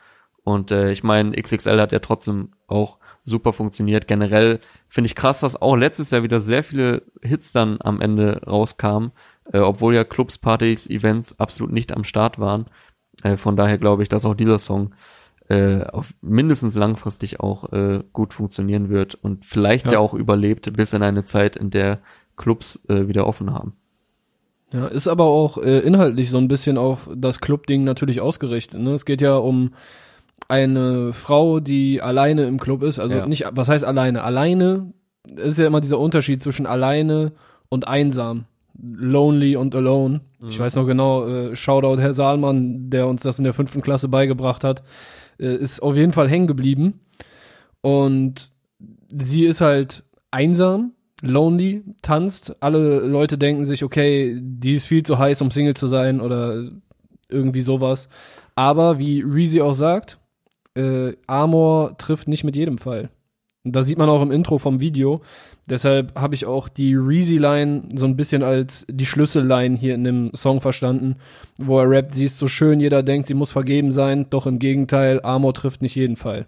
Und 0.44 0.72
äh, 0.72 0.92
ich 0.92 1.04
meine, 1.04 1.32
XXL 1.36 1.80
hat 1.82 1.92
ja 1.92 2.00
trotzdem 2.00 2.52
auch 2.68 3.00
super 3.32 3.54
funktioniert. 3.54 4.08
Generell 4.08 4.60
finde 4.88 5.08
ich 5.08 5.16
krass, 5.16 5.40
dass 5.40 5.60
auch 5.60 5.76
letztes 5.76 6.12
Jahr 6.12 6.24
wieder 6.24 6.40
sehr 6.40 6.64
viele 6.64 7.04
Hits 7.24 7.52
dann 7.52 7.78
am 7.82 8.02
Ende 8.02 8.42
rauskamen, 8.46 9.12
äh, 9.52 9.60
obwohl 9.60 9.96
ja 9.96 10.04
Clubs, 10.04 10.38
Partys, 10.38 10.88
Events 10.88 11.40
absolut 11.40 11.72
nicht 11.72 11.92
am 11.92 12.04
Start 12.04 12.38
waren. 12.38 12.68
Äh, 13.24 13.38
von 13.38 13.56
daher 13.56 13.78
glaube 13.78 14.04
ich, 14.04 14.10
dass 14.10 14.26
auch 14.26 14.36
dieser 14.36 14.60
Song 14.60 14.94
äh, 15.50 15.84
auf 15.84 16.14
mindestens 16.22 16.76
langfristig 16.76 17.40
auch 17.40 17.72
äh, 17.74 18.04
gut 18.14 18.34
funktionieren 18.34 18.90
wird 18.90 19.16
und 19.16 19.46
vielleicht 19.46 19.88
ja. 19.88 19.94
Ja. 19.94 20.00
auch 20.00 20.14
überlebt 20.14 20.72
bis 20.74 20.94
in 20.94 21.04
eine 21.04 21.26
Zeit, 21.26 21.56
in 21.56 21.72
der 21.72 22.00
Clubs 22.38 22.80
äh, 22.88 23.08
wieder 23.08 23.28
offen 23.28 23.54
haben. 23.54 23.74
Ja, 24.74 24.88
ist 24.88 25.08
aber 25.08 25.26
auch 25.26 25.58
äh, 25.58 25.80
inhaltlich 25.80 26.30
so 26.30 26.38
ein 26.38 26.48
bisschen 26.48 26.78
auf 26.78 27.10
das 27.14 27.42
Club-Ding 27.42 27.84
natürlich 27.84 28.22
ausgerichtet. 28.22 28.80
Ne? 28.80 28.92
Es 28.92 29.06
geht 29.06 29.22
ja 29.22 29.36
um 29.36 29.72
eine 30.52 31.14
Frau, 31.14 31.60
die 31.62 32.02
alleine 32.02 32.44
im 32.46 32.60
Club 32.60 32.84
ist. 32.84 33.00
Also 33.00 33.16
Ja. 33.16 33.26
nicht, 33.26 33.46
was 33.54 33.70
heißt 33.70 33.84
alleine? 33.86 34.24
Alleine 34.24 34.94
ist 35.36 35.58
ja 35.58 35.66
immer 35.66 35.82
dieser 35.82 35.98
Unterschied 36.00 36.42
zwischen 36.44 36.66
alleine 36.66 37.32
und 37.70 37.88
einsam. 37.88 38.46
Lonely 38.84 39.56
und 39.56 39.76
alone. 39.76 40.22
Ich 40.50 40.58
weiß 40.60 40.76
noch 40.76 40.88
genau, 40.88 41.28
äh, 41.28 41.56
Shoutout 41.56 42.02
Herr 42.02 42.14
Saalmann, 42.14 42.90
der 42.90 43.08
uns 43.08 43.22
das 43.22 43.38
in 43.38 43.44
der 43.44 43.54
fünften 43.54 43.82
Klasse 43.82 44.08
beigebracht 44.08 44.64
hat, 44.64 44.82
äh, 45.40 45.56
ist 45.56 45.82
auf 45.82 45.96
jeden 45.96 46.14
Fall 46.14 46.28
hängen 46.30 46.48
geblieben. 46.48 47.00
Und 47.82 48.52
sie 49.16 49.46
ist 49.46 49.62
halt 49.62 50.04
einsam, 50.32 50.94
lonely, 51.22 51.84
tanzt. 52.02 52.56
Alle 52.60 53.00
Leute 53.02 53.38
denken 53.38 53.66
sich, 53.66 53.84
okay, 53.84 54.36
die 54.42 54.74
ist 54.74 54.86
viel 54.88 55.04
zu 55.04 55.20
heiß, 55.20 55.42
um 55.42 55.52
Single 55.52 55.76
zu 55.76 55.88
sein 55.88 56.20
oder 56.22 56.64
irgendwie 57.30 57.62
sowas. 57.62 58.10
Aber 58.56 58.98
wie 59.00 59.22
Reezy 59.22 59.62
auch 59.62 59.76
sagt, 59.76 60.18
äh, 60.76 61.14
Amor 61.28 61.98
trifft 61.98 62.28
nicht 62.28 62.44
mit 62.44 62.56
jedem 62.56 62.78
Fall. 62.78 63.10
Und 63.64 63.76
da 63.76 63.84
sieht 63.84 63.98
man 64.00 64.10
auch 64.10 64.22
im 64.24 64.32
Intro 64.32 64.58
vom 64.58 64.80
Video. 64.80 65.22
Deshalb 65.70 66.20
habe 66.20 66.34
ich 66.34 66.48
auch 66.48 66.68
die 66.68 66.96
Reezy-Line 66.96 67.90
so 67.94 68.06
ein 68.06 68.16
bisschen 68.16 68.42
als 68.42 68.88
die 68.90 69.06
Schlüsselline 69.06 69.78
hier 69.78 69.94
in 69.94 70.04
dem 70.04 70.32
Song 70.34 70.62
verstanden, 70.62 71.18
wo 71.58 71.80
er 71.80 71.90
rappt, 71.90 72.16
sie 72.16 72.26
ist 72.26 72.40
so 72.40 72.48
schön, 72.48 72.80
jeder 72.80 73.04
denkt, 73.04 73.28
sie 73.28 73.36
muss 73.36 73.52
vergeben 73.52 73.92
sein, 73.92 74.26
doch 74.32 74.48
im 74.48 74.58
Gegenteil, 74.58 75.22
Amor 75.22 75.54
trifft 75.54 75.84
nicht 75.84 75.96
jeden 75.96 76.16
Fall. 76.16 76.48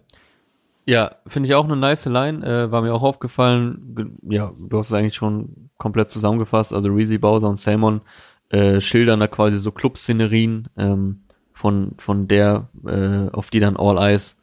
Ja, 0.86 1.12
finde 1.27 1.47
ich 1.47 1.55
auch 1.55 1.65
eine 1.65 1.77
nice 1.77 2.05
Line, 2.05 2.45
äh, 2.45 2.71
war 2.71 2.81
mir 2.81 2.93
auch 2.93 3.03
aufgefallen. 3.03 3.93
Ge- 3.95 4.36
Ja, 4.36 4.51
du 4.59 4.77
hast 4.77 4.88
es 4.88 4.93
eigentlich 4.93 5.15
schon 5.15 5.69
komplett 5.77 6.09
zusammengefasst. 6.09 6.73
Also 6.73 6.89
Reezy, 6.89 7.19
Bowser 7.19 7.47
und 7.47 7.57
Salmon 7.57 8.01
äh, 8.49 8.81
schildern 8.81 9.19
da 9.21 9.27
quasi 9.27 9.59
so 9.59 9.71
Club-Szenerien 9.71 10.67
ähm, 10.77 11.21
von, 11.63 11.93
von 11.97 12.28
der, 12.28 12.67
äh, 12.86 13.30
auf 13.32 13.49
die 13.49 13.62
dann 13.62 13.78
All 13.78 13.97
Eyes 13.97 14.36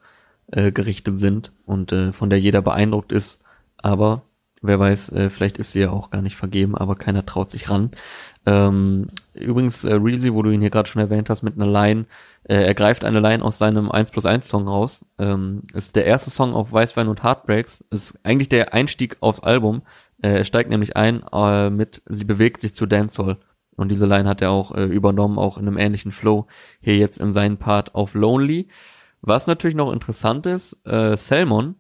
äh, 0.51 0.73
gerichtet 0.73 1.19
sind 1.19 1.53
und 1.67 1.93
äh, 1.93 2.15
von 2.15 2.31
der 2.31 2.41
jeder 2.41 2.63
beeindruckt 2.63 3.13
ist. 3.13 3.43
Aber 3.77 4.23
wer 4.63 4.81
weiß, 4.81 5.13
äh, 5.13 5.29
vielleicht 5.29 5.59
ist 5.59 5.73
sie 5.73 5.81
ja 5.81 5.91
auch 5.91 6.09
gar 6.09 6.23
nicht 6.23 6.37
vergeben, 6.37 6.75
aber 6.75 6.97
keiner 6.97 7.27
traut 7.27 7.51
sich 7.51 7.69
ran. 7.69 7.91
Ähm, 8.47 9.09
übrigens, 9.35 9.85
äh, 9.85 9.93
Reezy, 9.93 10.33
wo 10.33 10.43
du 10.43 10.49
ihn 10.49 10.63
hier 10.63 10.71
gerade 10.71 10.89
schon 10.89 11.03
erwähnt 11.03 11.29
hast, 11.29 11.43
mit 11.43 11.57
einer 11.57 11.71
Line, 11.71 12.07
äh, 12.45 12.55
er 12.55 12.75
greift 12.75 13.05
eine 13.05 13.21
Line 13.21 13.45
aus 13.45 13.59
seinem 13.59 13.91
1 13.91 14.13
plus 14.13 14.25
1 14.25 14.49
Song 14.49 14.67
raus. 14.67 15.05
Ähm, 15.19 15.65
ist 15.75 15.97
der 15.97 16.07
erste 16.07 16.31
Song 16.31 16.55
auf 16.55 16.73
Weißwein 16.73 17.09
und 17.09 17.23
Heartbreaks. 17.23 17.85
Ist 17.91 18.19
eigentlich 18.23 18.49
der 18.49 18.73
Einstieg 18.73 19.19
aufs 19.21 19.41
Album. 19.41 19.83
Äh, 20.23 20.39
er 20.39 20.45
steigt 20.47 20.71
nämlich 20.71 20.97
ein 20.97 21.23
äh, 21.35 21.69
mit 21.69 22.01
Sie 22.07 22.25
bewegt 22.25 22.63
sich 22.63 22.73
zu 22.73 22.87
Dancehall. 22.87 23.37
Und 23.81 23.89
diese 23.89 24.07
Line 24.07 24.29
hat 24.29 24.43
er 24.43 24.51
auch 24.51 24.73
äh, 24.75 24.85
übernommen, 24.85 25.39
auch 25.39 25.59
in 25.59 25.67
einem 25.67 25.79
ähnlichen 25.79 26.13
Flow. 26.13 26.47
Hier 26.81 26.97
jetzt 26.97 27.19
in 27.19 27.33
seinen 27.33 27.57
Part 27.57 27.95
auf 27.95 28.15
Lonely. 28.15 28.69
Was 29.23 29.47
natürlich 29.47 29.77
noch 29.77 29.93
interessant 29.93 30.47
ist, 30.47 30.77
äh, 30.87 31.17
Salmon, 31.17 31.75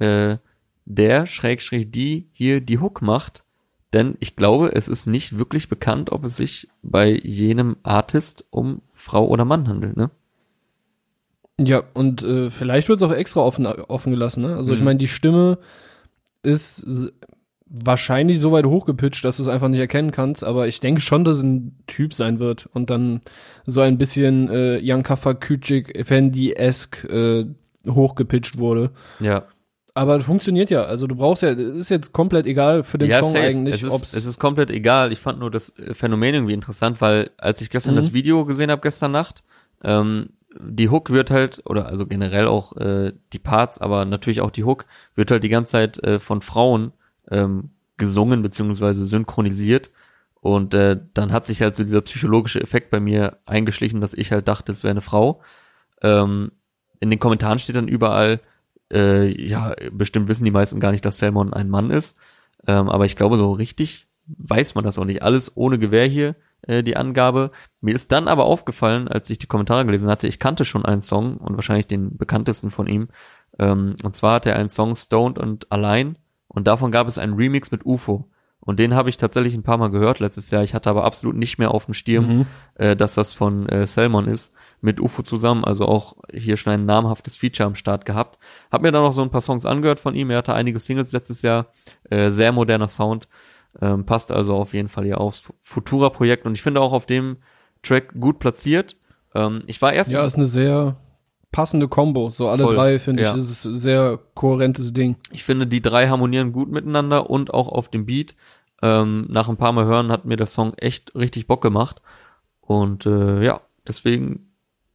äh, 0.00 0.36
der 0.84 1.26
Schrägstrich 1.26 1.90
die 1.90 2.28
hier 2.32 2.60
die 2.60 2.78
Hook 2.78 3.02
macht, 3.02 3.44
denn 3.92 4.16
ich 4.20 4.36
glaube, 4.36 4.74
es 4.74 4.88
ist 4.88 5.06
nicht 5.06 5.38
wirklich 5.38 5.68
bekannt, 5.68 6.12
ob 6.12 6.24
es 6.24 6.36
sich 6.36 6.68
bei 6.82 7.10
jenem 7.10 7.76
Artist 7.82 8.44
um 8.50 8.80
Frau 8.94 9.26
oder 9.26 9.44
Mann 9.44 9.68
handelt, 9.68 9.96
ne? 9.96 10.10
Ja, 11.60 11.82
und 11.92 12.22
äh, 12.22 12.50
vielleicht 12.50 12.88
wird 12.88 13.00
es 13.00 13.02
auch 13.02 13.12
extra 13.12 13.40
offen, 13.40 13.66
offen 13.66 14.12
gelassen. 14.12 14.42
Ne? 14.42 14.54
Also 14.56 14.72
ich 14.72 14.78
Mhm. 14.78 14.84
meine, 14.84 14.98
die 14.98 15.08
Stimme 15.08 15.58
ist 16.42 16.86
wahrscheinlich 17.70 18.40
so 18.40 18.52
weit 18.52 18.66
hochgepitcht, 18.66 19.24
dass 19.24 19.36
du 19.36 19.42
es 19.42 19.48
einfach 19.48 19.68
nicht 19.68 19.80
erkennen 19.80 20.10
kannst, 20.10 20.42
aber 20.44 20.66
ich 20.68 20.80
denke 20.80 21.00
schon, 21.00 21.24
dass 21.24 21.38
es 21.38 21.42
ein 21.42 21.76
Typ 21.86 22.14
sein 22.14 22.38
wird 22.38 22.68
und 22.72 22.90
dann 22.90 23.20
so 23.66 23.80
ein 23.80 23.98
bisschen 23.98 24.48
äh, 24.50 24.78
Jankafa 24.78 25.32
Küçük 25.32 25.94
Effendi-esque 25.94 27.04
äh, 27.08 27.46
hochgepitcht 27.90 28.58
wurde. 28.58 28.90
Ja. 29.20 29.44
Aber 29.94 30.16
das 30.16 30.26
funktioniert 30.26 30.70
ja. 30.70 30.84
Also 30.84 31.06
du 31.06 31.16
brauchst 31.16 31.42
ja, 31.42 31.50
es 31.50 31.58
ist 31.76 31.90
jetzt 31.90 32.12
komplett 32.12 32.46
egal 32.46 32.84
für 32.84 32.98
den 32.98 33.10
ja, 33.10 33.18
Song 33.18 33.32
safe. 33.32 33.44
eigentlich, 33.44 33.82
es 33.82 33.82
ist, 33.82 34.14
es 34.14 34.26
ist 34.26 34.38
komplett 34.38 34.70
egal. 34.70 35.12
Ich 35.12 35.18
fand 35.18 35.40
nur 35.40 35.50
das 35.50 35.76
äh, 35.76 35.92
Phänomen 35.94 36.34
irgendwie 36.34 36.54
interessant, 36.54 37.00
weil 37.00 37.30
als 37.36 37.60
ich 37.60 37.68
gestern 37.70 37.94
Mhm. 37.94 37.98
das 37.98 38.12
Video 38.12 38.44
gesehen 38.44 38.70
habe, 38.70 38.80
gestern 38.80 39.12
Nacht, 39.12 39.42
ähm, 39.82 40.30
die 40.58 40.88
Hook 40.88 41.10
wird 41.10 41.30
halt, 41.30 41.62
oder 41.66 41.86
also 41.86 42.06
generell 42.06 42.46
auch 42.46 42.76
äh, 42.76 43.12
die 43.32 43.38
Parts, 43.38 43.78
aber 43.78 44.04
natürlich 44.04 44.40
auch 44.40 44.50
die 44.50 44.64
Hook, 44.64 44.86
wird 45.14 45.30
halt 45.30 45.42
die 45.42 45.48
ganze 45.48 45.72
Zeit 45.72 46.02
äh, 46.04 46.18
von 46.20 46.40
Frauen 46.40 46.92
ähm, 47.30 47.70
gesungen 47.96 48.42
beziehungsweise 48.42 49.04
synchronisiert. 49.04 49.90
Und 50.40 50.72
äh, 50.74 50.98
dann 51.14 51.32
hat 51.32 51.44
sich 51.44 51.62
halt 51.62 51.74
so 51.74 51.82
dieser 51.82 52.00
psychologische 52.00 52.60
Effekt 52.60 52.90
bei 52.90 53.00
mir 53.00 53.38
eingeschlichen, 53.44 54.00
dass 54.00 54.14
ich 54.14 54.30
halt 54.30 54.46
dachte, 54.46 54.72
es 54.72 54.84
wäre 54.84 54.92
eine 54.92 55.00
Frau. 55.00 55.42
Ähm, 56.02 56.52
in 57.00 57.10
den 57.10 57.18
Kommentaren 57.18 57.58
steht 57.58 57.76
dann 57.76 57.88
überall, 57.88 58.40
äh, 58.92 59.28
ja, 59.42 59.74
bestimmt 59.92 60.28
wissen 60.28 60.44
die 60.44 60.50
meisten 60.50 60.80
gar 60.80 60.92
nicht, 60.92 61.04
dass 61.04 61.18
Salmon 61.18 61.52
ein 61.52 61.68
Mann 61.68 61.90
ist. 61.90 62.16
Ähm, 62.66 62.88
aber 62.88 63.04
ich 63.04 63.16
glaube, 63.16 63.36
so 63.36 63.52
richtig 63.52 64.06
weiß 64.26 64.74
man 64.74 64.84
das 64.84 64.98
auch 64.98 65.04
nicht. 65.04 65.22
Alles 65.22 65.56
ohne 65.56 65.78
Gewehr 65.78 66.06
hier, 66.06 66.36
äh, 66.62 66.82
die 66.82 66.96
Angabe. 66.96 67.50
Mir 67.80 67.94
ist 67.94 68.12
dann 68.12 68.28
aber 68.28 68.44
aufgefallen, 68.44 69.08
als 69.08 69.30
ich 69.30 69.38
die 69.38 69.46
Kommentare 69.46 69.84
gelesen 69.84 70.08
hatte, 70.08 70.26
ich 70.26 70.38
kannte 70.38 70.64
schon 70.64 70.84
einen 70.84 71.02
Song 71.02 71.36
und 71.38 71.56
wahrscheinlich 71.56 71.86
den 71.86 72.16
bekanntesten 72.16 72.70
von 72.70 72.86
ihm. 72.86 73.08
Ähm, 73.58 73.96
und 74.02 74.14
zwar 74.14 74.34
hat 74.34 74.46
er 74.46 74.56
einen 74.56 74.70
Song 74.70 74.96
Stoned 74.96 75.38
und 75.38 75.70
Allein 75.72 76.16
und 76.58 76.66
davon 76.66 76.90
gab 76.90 77.06
es 77.08 77.18
einen 77.18 77.34
Remix 77.34 77.70
mit 77.70 77.86
UFO. 77.86 78.28
Und 78.60 78.78
den 78.80 78.94
habe 78.94 79.08
ich 79.08 79.16
tatsächlich 79.16 79.54
ein 79.54 79.62
paar 79.62 79.78
Mal 79.78 79.88
gehört 79.90 80.18
letztes 80.18 80.50
Jahr. 80.50 80.62
Ich 80.64 80.74
hatte 80.74 80.90
aber 80.90 81.04
absolut 81.04 81.36
nicht 81.36 81.56
mehr 81.58 81.70
auf 81.70 81.84
dem 81.86 81.94
Stirn, 81.94 82.26
Mhm. 82.26 82.46
äh, 82.74 82.96
dass 82.96 83.14
das 83.14 83.32
von 83.32 83.66
äh, 83.68 83.86
Salmon 83.86 84.26
ist, 84.26 84.52
mit 84.80 85.00
UFO 85.00 85.22
zusammen, 85.22 85.64
also 85.64 85.86
auch 85.86 86.16
hier 86.32 86.56
schon 86.56 86.72
ein 86.72 86.84
namhaftes 86.84 87.36
Feature 87.36 87.66
am 87.68 87.76
Start 87.76 88.04
gehabt. 88.04 88.38
Hab 88.70 88.82
mir 88.82 88.90
dann 88.92 89.04
noch 89.04 89.12
so 89.12 89.22
ein 89.22 89.30
paar 89.30 89.40
Songs 89.40 89.64
angehört 89.64 90.00
von 90.00 90.14
ihm. 90.14 90.30
Er 90.30 90.38
hatte 90.38 90.52
einige 90.54 90.80
Singles 90.80 91.12
letztes 91.12 91.40
Jahr, 91.42 91.68
äh, 92.10 92.30
sehr 92.30 92.50
moderner 92.52 92.88
Sound, 92.88 93.28
ähm, 93.80 94.04
passt 94.04 94.32
also 94.32 94.56
auf 94.56 94.74
jeden 94.74 94.88
Fall 94.88 95.04
hier 95.04 95.20
aufs 95.20 95.50
Futura-Projekt 95.60 96.44
und 96.44 96.54
ich 96.54 96.62
finde 96.62 96.80
auch 96.80 96.92
auf 96.92 97.06
dem 97.06 97.36
Track 97.82 98.20
gut 98.20 98.38
platziert. 98.40 98.96
Ähm, 99.34 99.62
ich 99.66 99.80
war 99.80 99.92
erst 99.92 100.10
ja, 100.10 100.24
ist 100.24 100.34
eine 100.34 100.46
sehr 100.46 100.96
passende 101.52 101.88
Combo. 101.88 102.30
So 102.30 102.48
alle 102.48 102.64
Voll, 102.64 102.74
drei, 102.74 102.98
finde 102.98 103.22
ja. 103.22 103.32
ich, 103.34 103.42
ist 103.42 103.50
es 103.50 103.64
ein 103.64 103.76
sehr 103.76 104.18
kohärentes 104.34 104.92
Ding. 104.92 105.16
Ich 105.32 105.44
finde, 105.44 105.66
die 105.66 105.82
drei 105.82 106.08
harmonieren 106.08 106.52
gut 106.52 106.70
miteinander 106.70 107.30
und 107.30 107.52
auch 107.52 107.68
auf 107.68 107.88
dem 107.88 108.06
Beat. 108.06 108.36
Ähm, 108.82 109.26
nach 109.28 109.48
ein 109.48 109.56
paar 109.56 109.72
Mal 109.72 109.86
hören 109.86 110.12
hat 110.12 110.24
mir 110.24 110.36
der 110.36 110.46
Song 110.46 110.74
echt 110.74 111.14
richtig 111.14 111.46
Bock 111.46 111.62
gemacht. 111.62 112.00
Und 112.60 113.06
äh, 113.06 113.42
ja, 113.42 113.60
deswegen 113.86 114.48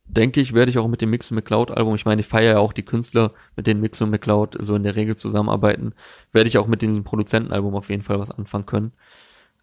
denke 0.06 0.42
ich, 0.42 0.54
werde 0.54 0.70
ich 0.70 0.78
auch 0.78 0.88
mit 0.88 1.02
dem 1.02 1.10
Mix 1.10 1.32
und 1.32 1.36
McCloud 1.36 1.72
Album, 1.72 1.96
ich 1.96 2.06
meine, 2.06 2.22
ich 2.22 2.28
feiere 2.28 2.54
ja 2.54 2.60
auch 2.60 2.74
die 2.74 2.84
Künstler, 2.84 3.34
mit 3.56 3.68
denen 3.68 3.82
Mix 3.82 4.02
und 4.02 4.10
McCloud 4.10 4.58
so 4.60 4.76
in 4.76 4.84
der 4.84 4.96
Regel 4.96 5.16
zusammenarbeiten, 5.16 5.94
werde 6.32 6.48
ich 6.48 6.58
auch 6.58 6.68
mit 6.68 6.82
diesem 6.82 7.04
Produzentenalbum 7.04 7.76
auf 7.76 7.90
jeden 7.90 8.04
Fall 8.04 8.20
was 8.20 8.32
anfangen 8.32 8.66
können. 8.66 8.92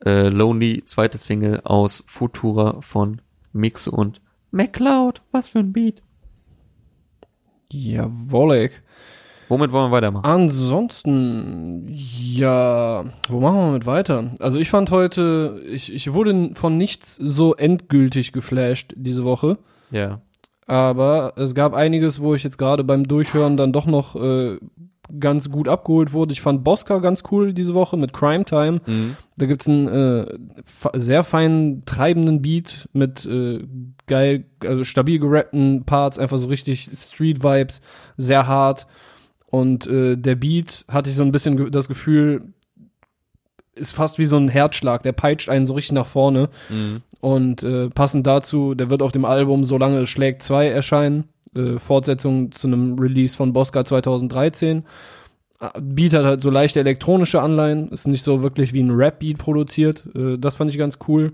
Äh, 0.05 0.29
Lonely, 0.29 0.83
zweite 0.85 1.19
Single 1.19 1.61
aus 1.65 2.03
Futura 2.07 2.81
von 2.81 3.21
Mix 3.53 3.87
und 3.87 4.21
McCloud. 4.51 5.23
Was 5.31 5.51
für 5.51 5.61
ein 5.61 5.73
Beat. 5.73 6.03
Jawollig. 7.73 8.83
Womit 9.49 9.73
wollen 9.73 9.91
wir 9.91 9.97
weitermachen? 9.97 10.25
Ansonsten, 10.31 11.87
ja, 11.91 13.05
wo 13.29 13.41
machen 13.41 13.57
wir 13.59 13.73
mit 13.73 13.87
weiter? 13.87 14.31
Also 14.39 14.59
ich 14.59 14.71
fand 14.71 14.91
heute, 14.93 15.61
ich, 15.69 15.93
ich 15.93 16.13
wurde 16.13 16.51
von 16.55 16.77
nichts 16.79 17.17
so 17.17 17.55
endgültig 17.57 18.31
geflasht 18.33 18.93
diese 18.97 19.25
Woche, 19.25 19.59
Ja. 19.91 20.21
aber 20.69 21.33
es 21.37 21.55
gab 21.57 21.75
einiges, 21.75 22.21
wo 22.21 22.35
ich 22.37 22.45
jetzt 22.45 22.59
gerade 22.59 22.85
beim 22.85 23.09
Durchhören 23.09 23.57
dann 23.57 23.73
doch 23.73 23.87
noch 23.87 24.15
äh, 24.15 24.59
ganz 25.19 25.51
gut 25.51 25.69
abgeholt 25.69 26.13
wurde. 26.13 26.33
Ich 26.33 26.41
fand 26.41 26.65
Bosca 26.65 26.99
ganz 26.99 27.23
cool 27.31 27.53
diese 27.53 27.75
Woche 27.75 27.97
mit 27.97 28.13
Crime 28.13 28.45
Time. 28.45 28.81
Mhm. 28.87 29.17
Da 29.37 29.47
gibt's 29.47 29.69
einen 29.69 29.89
äh, 29.89 30.27
sehr 30.95 31.25
feinen, 31.25 31.85
treibenden 31.85 32.43
Beat 32.43 32.89
mit 32.93 33.25
äh, 33.27 33.65
geil, 34.07 34.45
also 34.65 34.85
stabil 34.85 35.19
gerappten 35.19 35.85
Parts, 35.85 36.19
einfach 36.19 36.39
so 36.39 36.47
richtig 36.47 36.89
Street-Vibes, 36.93 37.81
sehr 38.17 38.47
hart. 38.47 38.87
Und 39.47 39.87
äh, 39.87 40.17
der 40.17 40.37
Beat 40.37 40.85
hatte 40.89 41.11
ich 41.11 41.17
so 41.17 41.23
ein 41.23 41.33
bisschen 41.33 41.57
ge 41.57 41.71
das 41.71 41.89
Gefühl, 41.89 42.53
ist 43.75 43.93
fast 43.93 44.19
wie 44.19 44.27
so 44.27 44.37
ein 44.37 44.49
Herzschlag, 44.49 45.03
der 45.03 45.13
peitscht 45.13 45.49
einen 45.49 45.67
so 45.67 45.75
richtig 45.75 45.95
nach 45.95 46.07
vorne. 46.07 46.51
Mhm. 46.69 47.03
Und 47.21 47.63
äh, 47.63 47.89
passend 47.91 48.27
dazu, 48.27 48.75
der 48.75 48.91
wird 48.91 49.03
auf 49.03 49.13
dem 49.13 49.25
Album 49.25 49.65
Solange 49.65 49.99
es 49.99 50.09
schlägt 50.09 50.43
2 50.43 50.69
erscheinen. 50.69 51.25
Äh, 51.57 51.79
Fortsetzung 51.79 52.53
zu 52.53 52.67
einem 52.69 52.99
Release 52.99 53.37
von 53.37 53.53
Bosca 53.53 53.85
2013. 53.85 54.85
Äh, 55.61 55.81
Beat 55.81 56.15
hat 56.15 56.25
halt 56.25 56.43
so 56.43 56.51
leichte 56.51 56.81
elektronische 56.81 57.43
Anleihen, 57.43 57.89
ist 57.89 58.07
nicht 58.07 58.23
so 58.23 58.43
wirklich 58.43 58.73
wie 58.73 58.83
ein 58.83 58.91
Rap-Beat 58.93 59.39
produziert. 59.39 60.05
Äh, 60.15 60.39
das 60.39 60.57
fand 60.57 60.71
ich 60.71 60.79
ganz 60.79 60.99
cool. 61.09 61.33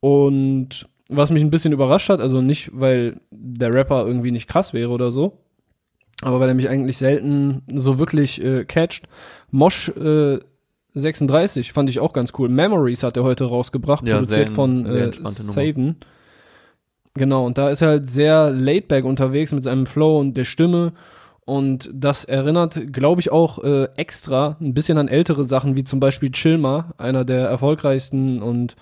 Und 0.00 0.86
was 1.08 1.30
mich 1.30 1.42
ein 1.42 1.50
bisschen 1.50 1.72
überrascht 1.72 2.08
hat, 2.08 2.20
also 2.20 2.40
nicht, 2.40 2.70
weil 2.72 3.20
der 3.30 3.72
Rapper 3.74 4.06
irgendwie 4.06 4.30
nicht 4.30 4.48
krass 4.48 4.72
wäre 4.72 4.90
oder 4.90 5.12
so, 5.12 5.38
aber 6.22 6.40
weil 6.40 6.48
er 6.48 6.54
mich 6.54 6.68
eigentlich 6.68 6.96
selten 6.98 7.62
so 7.66 7.98
wirklich 7.98 8.42
äh, 8.42 8.64
catcht. 8.64 9.08
Mosh 9.50 9.88
äh, 9.90 10.38
36 10.94 11.72
fand 11.72 11.90
ich 11.90 12.00
auch 12.00 12.12
ganz 12.12 12.32
cool. 12.38 12.48
Memories 12.48 13.02
hat 13.02 13.16
er 13.16 13.24
heute 13.24 13.44
rausgebracht, 13.44 14.06
Ja, 14.06 14.18
produziert 14.18 14.48
sehr- 14.48 14.54
von 14.54 14.86
äh. 14.86 15.10
Saven. 15.24 15.96
Genau, 17.14 17.44
und 17.44 17.58
da 17.58 17.68
ist 17.68 17.82
er 17.82 17.88
halt 17.88 18.08
sehr 18.08 18.50
laidback 18.50 19.04
unterwegs 19.04 19.52
mit 19.52 19.62
seinem 19.62 19.86
Flow 19.86 20.18
und 20.18 20.36
der 20.36 20.44
Stimme. 20.44 20.92
Und 21.44 21.90
das 21.92 22.24
erinnert, 22.24 22.92
glaube 22.92 23.20
ich, 23.20 23.32
auch 23.32 23.62
äh, 23.62 23.88
extra 23.96 24.56
ein 24.60 24.74
bisschen 24.74 24.96
an 24.96 25.08
ältere 25.08 25.44
Sachen, 25.44 25.76
wie 25.76 25.84
zum 25.84 26.00
Beispiel 26.00 26.30
Chilma, 26.30 26.94
einer 26.98 27.24
der 27.24 27.48
erfolgreichsten 27.48 28.40
und 28.40 28.76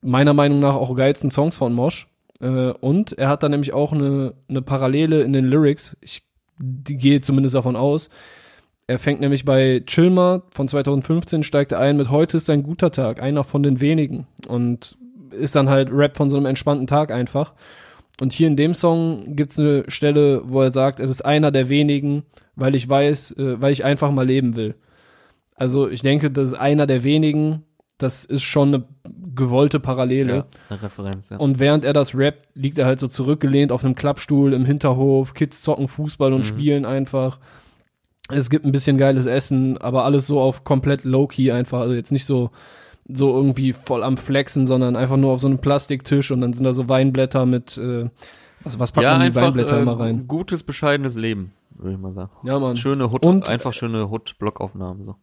meiner 0.00 0.34
Meinung 0.34 0.60
nach 0.60 0.74
auch 0.74 0.94
geilsten 0.96 1.30
Songs 1.30 1.56
von 1.56 1.74
Mosh. 1.74 2.08
Äh, 2.40 2.70
und 2.80 3.12
er 3.18 3.28
hat 3.28 3.42
da 3.42 3.48
nämlich 3.48 3.72
auch 3.72 3.92
eine, 3.92 4.34
eine 4.48 4.62
Parallele 4.62 5.22
in 5.22 5.32
den 5.32 5.44
Lyrics. 5.44 5.96
Ich 6.00 6.22
gehe 6.58 7.20
zumindest 7.20 7.54
davon 7.54 7.76
aus. 7.76 8.08
Er 8.88 8.98
fängt 8.98 9.20
nämlich 9.20 9.44
bei 9.44 9.82
Chilmer 9.84 10.42
von 10.50 10.68
2015, 10.68 11.42
steigt 11.42 11.72
ein 11.72 11.96
mit 11.96 12.10
Heute 12.10 12.36
ist 12.36 12.48
ein 12.48 12.62
guter 12.62 12.92
Tag, 12.92 13.20
einer 13.20 13.44
von 13.44 13.62
den 13.62 13.80
wenigen. 13.80 14.26
Und 14.48 14.96
ist 15.38 15.54
dann 15.54 15.68
halt 15.68 15.90
Rap 15.92 16.16
von 16.16 16.30
so 16.30 16.36
einem 16.36 16.46
entspannten 16.46 16.86
Tag 16.86 17.12
einfach. 17.12 17.54
Und 18.20 18.32
hier 18.32 18.46
in 18.46 18.56
dem 18.56 18.74
Song 18.74 19.36
gibt's 19.36 19.58
eine 19.58 19.84
Stelle, 19.88 20.42
wo 20.44 20.62
er 20.62 20.72
sagt, 20.72 21.00
es 21.00 21.10
ist 21.10 21.24
einer 21.24 21.50
der 21.50 21.68
wenigen, 21.68 22.24
weil 22.54 22.74
ich 22.74 22.88
weiß, 22.88 23.32
äh, 23.32 23.60
weil 23.60 23.72
ich 23.72 23.84
einfach 23.84 24.10
mal 24.10 24.26
leben 24.26 24.56
will. 24.56 24.74
Also 25.54 25.88
ich 25.88 26.02
denke, 26.02 26.30
das 26.30 26.52
ist 26.52 26.54
einer 26.54 26.86
der 26.86 27.04
wenigen, 27.04 27.62
das 27.98 28.24
ist 28.24 28.42
schon 28.42 28.74
eine 28.74 28.84
gewollte 29.34 29.80
Parallele. 29.80 30.34
Ja, 30.34 30.46
eine 30.68 30.82
Referenz, 30.82 31.30
ja. 31.30 31.38
Und 31.38 31.58
während 31.58 31.84
er 31.84 31.92
das 31.92 32.14
rappt, 32.14 32.48
liegt 32.54 32.78
er 32.78 32.86
halt 32.86 33.00
so 33.00 33.08
zurückgelehnt 33.08 33.72
auf 33.72 33.84
einem 33.84 33.94
Klappstuhl 33.94 34.52
im 34.52 34.64
Hinterhof, 34.64 35.34
Kids 35.34 35.62
zocken 35.62 35.88
Fußball 35.88 36.32
und 36.32 36.40
mhm. 36.40 36.44
spielen 36.44 36.84
einfach. 36.84 37.38
Es 38.28 38.50
gibt 38.50 38.64
ein 38.64 38.72
bisschen 38.72 38.98
geiles 38.98 39.26
Essen, 39.26 39.78
aber 39.78 40.04
alles 40.04 40.26
so 40.26 40.40
auf 40.40 40.64
komplett 40.64 41.04
low-key 41.04 41.52
einfach, 41.52 41.80
also 41.80 41.94
jetzt 41.94 42.12
nicht 42.12 42.24
so 42.24 42.50
so 43.08 43.34
irgendwie 43.34 43.72
voll 43.72 44.02
am 44.02 44.16
Flexen, 44.16 44.66
sondern 44.66 44.96
einfach 44.96 45.16
nur 45.16 45.32
auf 45.32 45.40
so 45.40 45.46
einem 45.46 45.58
Plastiktisch 45.58 46.30
und 46.30 46.40
dann 46.40 46.52
sind 46.52 46.64
da 46.64 46.72
so 46.72 46.88
Weinblätter 46.88 47.46
mit, 47.46 47.78
äh, 47.78 48.08
was, 48.64 48.78
was 48.78 48.92
packt 48.92 49.04
ja, 49.04 49.16
man 49.16 49.26
in 49.26 49.32
die 49.32 49.38
Weinblätter 49.38 49.78
äh, 49.78 49.82
immer 49.82 49.98
rein? 49.98 50.26
Gutes, 50.26 50.62
bescheidenes 50.62 51.14
Leben, 51.14 51.52
würde 51.70 51.92
ich 51.92 51.98
mal 51.98 52.12
sagen. 52.12 52.30
Ja, 52.42 52.58
Mann. 52.58 52.76
Schöne 52.76 53.10
Hut, 53.10 53.24
und, 53.24 53.48
einfach 53.48 53.72
schöne 53.72 54.10
Hut-Blockaufnahmen, 54.10 55.04
so. 55.04 55.14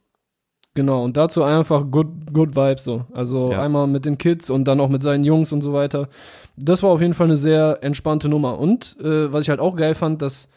Genau, 0.76 1.04
und 1.04 1.18
dazu 1.18 1.44
einfach 1.44 1.86
good, 1.92 2.34
good 2.34 2.56
Vibes 2.56 2.84
so. 2.84 3.06
Also 3.14 3.52
ja. 3.52 3.62
einmal 3.62 3.86
mit 3.86 4.06
den 4.06 4.18
Kids 4.18 4.50
und 4.50 4.68
dann 4.68 4.80
auch 4.80 4.90
mit 4.90 5.04
seinen 5.04 5.24
Jungs 5.24 5.52
und 5.52 5.62
so 5.62 5.72
weiter. 5.72 6.10
Das 6.58 6.82
war 6.82 6.90
auf 6.90 7.02
jeden 7.02 7.14
Fall 7.14 7.28
eine 7.28 7.38
sehr 7.38 7.80
entspannte 7.82 8.28
Nummer. 8.28 8.58
Und 8.58 8.98
äh, 9.00 9.32
was 9.32 9.44
ich 9.44 9.50
halt 9.50 9.60
auch 9.60 9.76
geil 9.76 9.94
fand, 9.94 10.24
dass, 10.24 10.50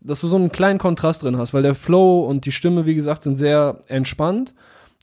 dass 0.00 0.22
du 0.22 0.26
so 0.26 0.34
einen 0.34 0.50
kleinen 0.50 0.80
Kontrast 0.80 1.22
drin 1.22 1.38
hast, 1.38 1.54
weil 1.54 1.62
der 1.62 1.76
Flow 1.76 2.22
und 2.22 2.46
die 2.46 2.52
Stimme, 2.52 2.84
wie 2.84 2.96
gesagt, 2.96 3.22
sind 3.22 3.36
sehr 3.36 3.78
entspannt. 3.86 4.54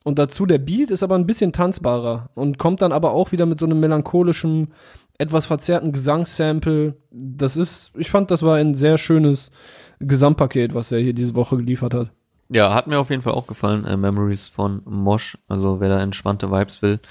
Und 0.08 0.20
dazu 0.20 0.46
der 0.46 0.58
Beat 0.58 0.90
ist 0.90 1.04
aber 1.04 1.16
ein 1.16 1.26
bisschen 1.26 1.52
tanzbarer 1.52 2.30
und 2.34 2.58
kommt 2.58 2.82
dann 2.82 2.94
aber 2.94 3.12
auch 3.12 3.34
wieder 3.34 3.46
mit 3.46 3.60
so 3.60 3.66
einem 3.66 3.82
melancholischen, 3.82 4.70
etwas 5.18 5.46
verzerrten 5.46 5.92
Gesangssample. 5.92 6.96
Das 7.12 7.58
ist, 7.58 7.92
ich 7.94 8.10
fand, 8.10 8.32
das 8.32 8.42
war 8.42 8.56
ein 8.56 8.74
sehr 8.74 8.98
schönes 8.98 9.52
Gesamtpaket, 10.00 10.74
was 10.74 10.94
er 10.94 11.00
hier 11.00 11.12
diese 11.12 11.36
Woche 11.36 11.58
geliefert 11.58 11.94
hat. 11.94 12.12
Ja, 12.48 12.74
hat 12.74 12.88
mir 12.88 13.00
auf 13.00 13.10
jeden 13.10 13.22
Fall 13.22 13.34
auch 13.34 13.48
gefallen, 13.48 13.84
äh, 13.84 13.98
Memories 13.98 14.48
von 14.48 14.82
Mosh. 14.86 15.38
Also 15.50 15.82
wer 15.82 15.90
da 15.90 16.00
entspannte 16.00 16.52
Vibes 16.52 16.82
will, 16.82 17.02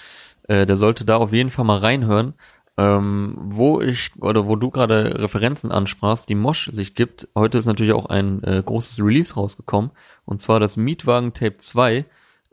äh, 0.48 0.64
der 0.64 0.78
sollte 0.78 1.04
da 1.04 1.18
auf 1.18 1.34
jeden 1.34 1.50
Fall 1.50 1.66
mal 1.66 1.80
reinhören. 1.80 2.32
Ähm, 2.78 3.36
wo 3.42 3.82
ich 3.82 4.12
oder 4.20 4.46
wo 4.46 4.56
du 4.56 4.70
gerade 4.70 5.18
Referenzen 5.18 5.70
ansprachst, 5.70 6.30
die 6.30 6.34
Mosh 6.34 6.70
sich 6.72 6.94
gibt. 6.94 7.28
Heute 7.34 7.58
ist 7.58 7.66
natürlich 7.66 7.92
auch 7.92 8.06
ein 8.06 8.42
äh, 8.42 8.62
großes 8.64 9.04
Release 9.04 9.34
rausgekommen 9.34 9.90
und 10.24 10.40
zwar 10.40 10.60
das 10.60 10.78
Mietwagen 10.78 11.34
Tape 11.34 11.58
2, 11.58 12.06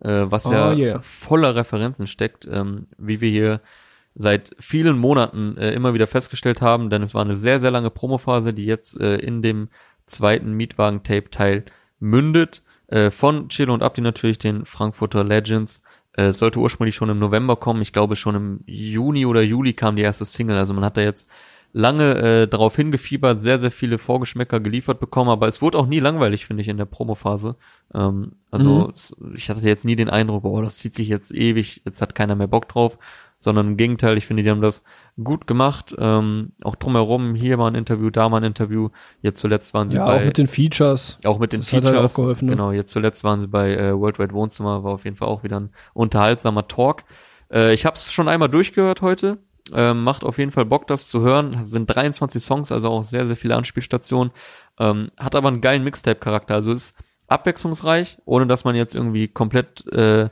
äh, 0.04 0.32
was 0.32 0.46
oh, 0.46 0.52
ja 0.52 0.74
yeah. 0.74 1.00
voller 1.02 1.56
Referenzen 1.56 2.08
steckt, 2.08 2.48
ähm, 2.52 2.88
wie 2.98 3.22
wir 3.22 3.30
hier 3.30 3.62
seit 4.16 4.56
vielen 4.60 4.98
Monaten 4.98 5.58
äh, 5.58 5.72
immer 5.72 5.94
wieder 5.94 6.08
festgestellt 6.08 6.62
haben, 6.62 6.90
denn 6.90 7.02
es 7.02 7.14
war 7.14 7.24
eine 7.24 7.36
sehr 7.36 7.60
sehr 7.60 7.72
lange 7.72 7.90
Promophase, 7.90 8.54
die 8.54 8.66
jetzt 8.66 9.00
äh, 9.00 9.18
in 9.18 9.42
dem 9.42 9.70
zweiten 10.06 10.54
Mietwagen 10.54 11.04
Tape 11.04 11.30
Teil 11.30 11.66
mündet. 12.00 12.62
Äh, 12.88 13.10
von 13.10 13.50
Chilo 13.50 13.74
und 13.74 13.82
Abdi 13.82 14.02
natürlich 14.02 14.38
den 14.38 14.66
Frankfurter 14.66 15.24
Legends. 15.24 15.82
Äh, 16.14 16.26
es 16.26 16.38
sollte 16.38 16.60
ursprünglich 16.60 16.96
schon 16.96 17.10
im 17.10 17.18
November 17.20 17.56
kommen. 17.56 17.82
Ich 17.82 17.94
glaube 17.94 18.16
schon 18.16 18.36
im 18.36 18.60
Juni 18.66 19.26
oder 19.26 19.42
Juli 19.42 19.74
kam 19.74 19.96
die 19.96 20.04
erste 20.04 20.26
Single. 20.26 20.58
Also 20.58 20.74
man 20.74 20.86
hat 20.86 20.98
da 20.98 21.02
jetzt 21.02 21.30
lange 21.74 22.16
äh, 22.16 22.48
darauf 22.48 22.76
hingefiebert, 22.76 23.42
sehr, 23.42 23.60
sehr 23.60 23.72
viele 23.72 23.98
Vorgeschmäcker 23.98 24.60
geliefert 24.60 25.00
bekommen, 25.00 25.32
aber 25.32 25.48
es 25.48 25.62
wurde 25.62 25.80
auch 25.80 25.88
nie 25.88 26.00
langweilig, 26.00 26.46
finde 26.46 26.62
ich, 26.62 26.70
in 26.70 26.78
der 26.78 26.86
Promophase. 26.86 27.56
Ähm, 27.94 28.34
also 28.52 28.94
mhm. 29.20 29.36
ich 29.36 29.50
hatte 29.50 29.62
jetzt 29.62 29.84
nie 29.84 29.96
den 29.96 30.10
Eindruck, 30.10 30.46
oh, 30.46 30.62
das 30.62 30.78
zieht 30.78 30.94
sich 30.94 31.08
jetzt 31.08 31.34
ewig, 31.34 31.82
jetzt 31.84 32.02
hat 32.02 32.14
keiner 32.14 32.36
mehr 32.36 32.48
Bock 32.48 32.70
drauf, 32.70 33.00
sondern 33.40 33.70
im 33.70 33.78
Gegenteil, 33.78 34.18
ich 34.18 34.28
finde, 34.28 34.44
die 34.44 34.50
haben 34.50 34.62
das 34.62 34.84
gut 35.22 35.48
gemacht. 35.48 35.94
Ähm, 35.98 36.54
auch 36.62 36.76
drumherum, 36.76 37.36
hier 37.36 37.58
mal 37.58 37.68
ein 37.68 37.76
Interview, 37.76 38.10
da 38.10 38.30
mal 38.30 38.38
ein 38.38 38.44
Interview. 38.44 38.90
Jetzt 39.22 39.42
zuletzt 39.42 39.74
waren 39.74 39.90
sie 39.90 39.98
ja, 39.98 40.06
bei. 40.06 40.22
auch 40.22 40.26
mit 40.26 40.38
den 40.38 40.48
Features. 40.48 41.18
Auch 41.26 41.40
mit 41.40 41.52
den 41.52 41.60
das 41.60 41.70
Features. 41.70 41.90
Hat 41.92 41.98
halt 41.98 42.10
auch 42.12 42.16
geholfen, 42.16 42.46
ne? 42.46 42.52
Genau, 42.52 42.72
jetzt 42.72 42.92
zuletzt 42.92 43.26
waren 43.26 43.42
sie 43.42 43.48
bei 43.48 43.76
äh, 43.76 44.00
Worldwide 44.00 44.34
Wohnzimmer, 44.34 44.86
war 44.86 44.94
auf 44.94 45.04
jeden 45.04 45.18
Fall 45.18 45.28
auch 45.28 45.44
wieder 45.44 45.60
ein 45.60 45.72
unterhaltsamer 45.94 46.70
Talk. 46.70 47.04
Äh, 47.52 47.74
ich 47.74 47.86
habe 47.86 47.96
es 47.96 48.14
schon 48.14 48.30
einmal 48.30 48.48
durchgehört 48.48 49.02
heute. 49.02 49.40
Ähm, 49.74 50.04
macht 50.04 50.24
auf 50.24 50.38
jeden 50.38 50.52
Fall 50.52 50.66
Bock, 50.66 50.88
das 50.88 51.08
zu 51.08 51.22
hören. 51.22 51.54
Das 51.54 51.70
sind 51.70 51.88
23 51.88 52.44
Songs, 52.44 52.72
also 52.72 52.90
auch 52.90 53.04
sehr, 53.04 53.28
sehr 53.28 53.36
viele 53.36 53.56
Anspielstationen. 53.56 54.32
Ähm, 54.80 55.12
hat 55.18 55.36
aber 55.36 55.48
einen 55.48 55.62
geilen 55.62 55.84
Mixtape-Charakter. 55.84 56.56
Also 56.56 56.72
ist 56.72 56.96
abwechslungsreich, 57.28 58.18
ohne 58.26 58.48
dass 58.48 58.64
man 58.64 58.76
jetzt 58.76 58.96
irgendwie 58.96 59.28
komplett 59.28 59.86
äh, 59.92 60.30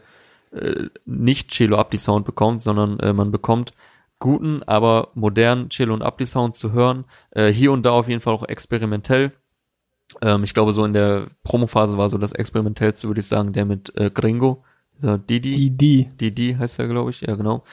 äh, 0.52 0.90
nicht 1.06 1.52
Cello 1.52 1.78
Abdi 1.78 1.98
Sound 1.98 2.26
bekommt, 2.26 2.62
sondern 2.62 3.00
äh, 3.00 3.14
man 3.14 3.32
bekommt 3.32 3.74
guten, 4.20 4.62
aber 4.64 5.10
modernen 5.16 5.70
Cello 5.70 5.94
und 5.94 6.04
Abdi 6.04 6.26
Sound 6.26 6.56
zu 6.56 6.72
hören. 6.72 7.06
Äh, 7.32 7.48
hier 7.48 7.72
und 7.72 7.86
da 7.86 7.92
auf 7.92 8.08
jeden 8.08 8.22
Fall 8.22 8.34
auch 8.34 8.48
experimentell. 8.48 9.32
Ähm, 10.22 10.44
ich 10.44 10.54
glaube, 10.54 10.74
so 10.74 10.84
in 10.86 10.94
der 10.94 11.28
Promophase 11.44 11.98
war 11.98 12.10
so 12.10 12.18
das 12.18 12.34
experimentellste, 12.34 13.08
würde 13.08 13.22
ich 13.22 13.28
sagen, 13.28 13.54
der 13.54 13.66
mit 13.66 13.96
äh, 13.98 14.10
Gringo. 14.10 14.64
Dieser 15.02 15.18
Didi. 15.18 15.52
Didi. 15.52 16.10
Didi 16.20 16.56
heißt 16.60 16.78
er, 16.78 16.88
glaube 16.88 17.10
ich. 17.10 17.22
Ja, 17.22 17.36
genau. 17.36 17.64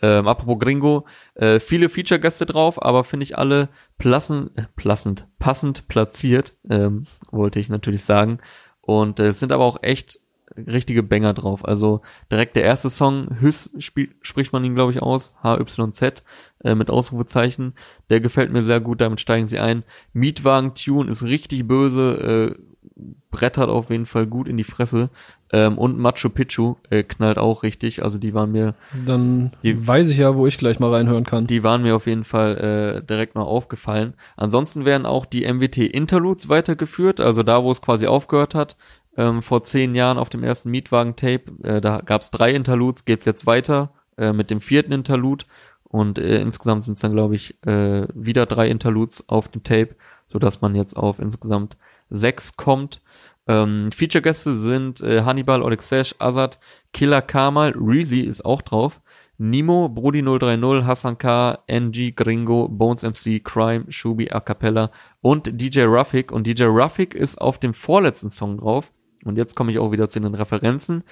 Ähm, 0.00 0.26
apropos 0.26 0.58
Gringo, 0.58 1.04
äh, 1.34 1.60
viele 1.60 1.90
Feature-Gäste 1.90 2.46
drauf, 2.46 2.82
aber 2.82 3.04
finde 3.04 3.24
ich 3.24 3.36
alle 3.36 3.68
plassend, 3.98 4.52
äh, 4.56 4.62
plassend, 4.74 5.26
passend 5.38 5.86
platziert, 5.88 6.54
ähm, 6.70 7.04
wollte 7.30 7.60
ich 7.60 7.68
natürlich 7.68 8.04
sagen. 8.04 8.38
Und 8.80 9.20
äh, 9.20 9.28
es 9.28 9.38
sind 9.38 9.52
aber 9.52 9.64
auch 9.64 9.82
echt 9.82 10.20
richtige 10.56 11.02
Banger 11.02 11.34
drauf. 11.34 11.62
Also 11.68 12.00
direkt 12.32 12.56
der 12.56 12.64
erste 12.64 12.88
Song, 12.88 13.36
Hüss 13.38 13.70
spricht 13.78 14.52
man 14.54 14.64
ihn, 14.64 14.74
glaube 14.74 14.92
ich, 14.92 15.02
aus, 15.02 15.36
HYZ 15.42 16.24
äh, 16.64 16.74
mit 16.74 16.88
Ausrufezeichen. 16.88 17.74
Der 18.08 18.20
gefällt 18.20 18.50
mir 18.50 18.62
sehr 18.62 18.80
gut, 18.80 19.02
damit 19.02 19.20
steigen 19.20 19.46
sie 19.46 19.58
ein. 19.58 19.84
Mietwagen-Tune 20.14 21.10
ist 21.10 21.22
richtig 21.22 21.68
böse, 21.68 22.56
äh, 22.56 22.62
brettert 23.30 23.68
auf 23.68 23.90
jeden 23.90 24.06
Fall 24.06 24.26
gut 24.26 24.48
in 24.48 24.56
die 24.56 24.64
Fresse. 24.64 25.10
Ähm, 25.52 25.78
und 25.78 25.98
Machu 25.98 26.28
Picchu 26.28 26.76
äh, 26.90 27.02
knallt 27.02 27.38
auch 27.38 27.62
richtig. 27.62 28.02
Also 28.02 28.18
die 28.18 28.34
waren 28.34 28.52
mir. 28.52 28.74
Dann 29.06 29.52
die, 29.62 29.86
weiß 29.86 30.10
ich 30.10 30.18
ja, 30.18 30.34
wo 30.34 30.46
ich 30.46 30.58
gleich 30.58 30.78
mal 30.78 30.92
reinhören 30.92 31.24
kann. 31.24 31.46
Die 31.46 31.62
waren 31.62 31.82
mir 31.82 31.96
auf 31.96 32.06
jeden 32.06 32.24
Fall 32.24 32.56
äh, 32.56 33.06
direkt 33.06 33.34
mal 33.34 33.42
aufgefallen. 33.42 34.14
Ansonsten 34.36 34.84
werden 34.84 35.06
auch 35.06 35.26
die 35.26 35.50
MWT 35.50 35.78
Interludes 35.78 36.48
weitergeführt, 36.48 37.20
also 37.20 37.42
da, 37.42 37.62
wo 37.62 37.70
es 37.70 37.80
quasi 37.80 38.06
aufgehört 38.06 38.54
hat 38.54 38.76
ähm, 39.18 39.42
vor 39.42 39.64
zehn 39.64 39.94
Jahren 39.94 40.16
auf 40.16 40.30
dem 40.30 40.44
ersten 40.44 40.70
Mietwagen-Tape. 40.70 41.42
Äh, 41.64 41.80
da 41.80 42.00
gab 42.00 42.22
es 42.22 42.30
drei 42.30 42.52
Interludes, 42.52 43.04
geht's 43.04 43.24
jetzt 43.24 43.46
weiter 43.46 43.90
äh, 44.16 44.32
mit 44.32 44.50
dem 44.50 44.60
vierten 44.60 44.92
Interlude. 44.92 45.44
Und 45.82 46.18
äh, 46.18 46.40
insgesamt 46.40 46.84
sind 46.84 46.94
es 46.94 47.00
dann, 47.00 47.12
glaube 47.12 47.34
ich, 47.34 47.56
äh, 47.66 48.06
wieder 48.14 48.46
drei 48.46 48.68
Interludes 48.68 49.28
auf 49.28 49.48
dem 49.48 49.64
Tape, 49.64 49.96
so 50.28 50.38
dass 50.38 50.60
man 50.60 50.74
jetzt 50.74 50.96
auf 50.96 51.18
insgesamt 51.18 51.76
sechs 52.10 52.56
kommt. 52.56 53.00
Ähm, 53.46 53.90
Feature-Gäste 53.90 54.54
sind 54.54 55.00
äh, 55.00 55.22
Hannibal, 55.22 55.62
Olexesh, 55.62 56.14
Azad, 56.18 56.58
Killer 56.92 57.22
Kamal, 57.22 57.74
Reezy 57.76 58.20
ist 58.20 58.44
auch 58.44 58.62
drauf. 58.62 59.00
Nimo, 59.38 59.88
Brody 59.88 60.20
030, 60.22 60.84
Hassan 60.84 61.16
K, 61.16 61.58
NG, 61.68 62.12
Gringo, 62.14 62.68
Bones 62.68 63.02
MC, 63.02 63.42
Crime, 63.42 63.84
Shubi, 63.88 64.30
A 64.30 64.40
Cappella 64.40 64.90
und 65.20 65.48
DJ 65.60 65.82
Ruffik. 65.82 66.32
Und 66.32 66.46
DJ 66.46 66.64
Ruffik 66.64 67.14
ist 67.14 67.40
auf 67.40 67.58
dem 67.58 67.72
vorletzten 67.72 68.30
Song 68.30 68.58
drauf. 68.58 68.92
Und 69.24 69.38
jetzt 69.38 69.54
komme 69.54 69.70
ich 69.70 69.78
auch 69.78 69.92
wieder 69.92 70.08
zu 70.08 70.20
den 70.20 70.34
Referenzen. 70.34 71.04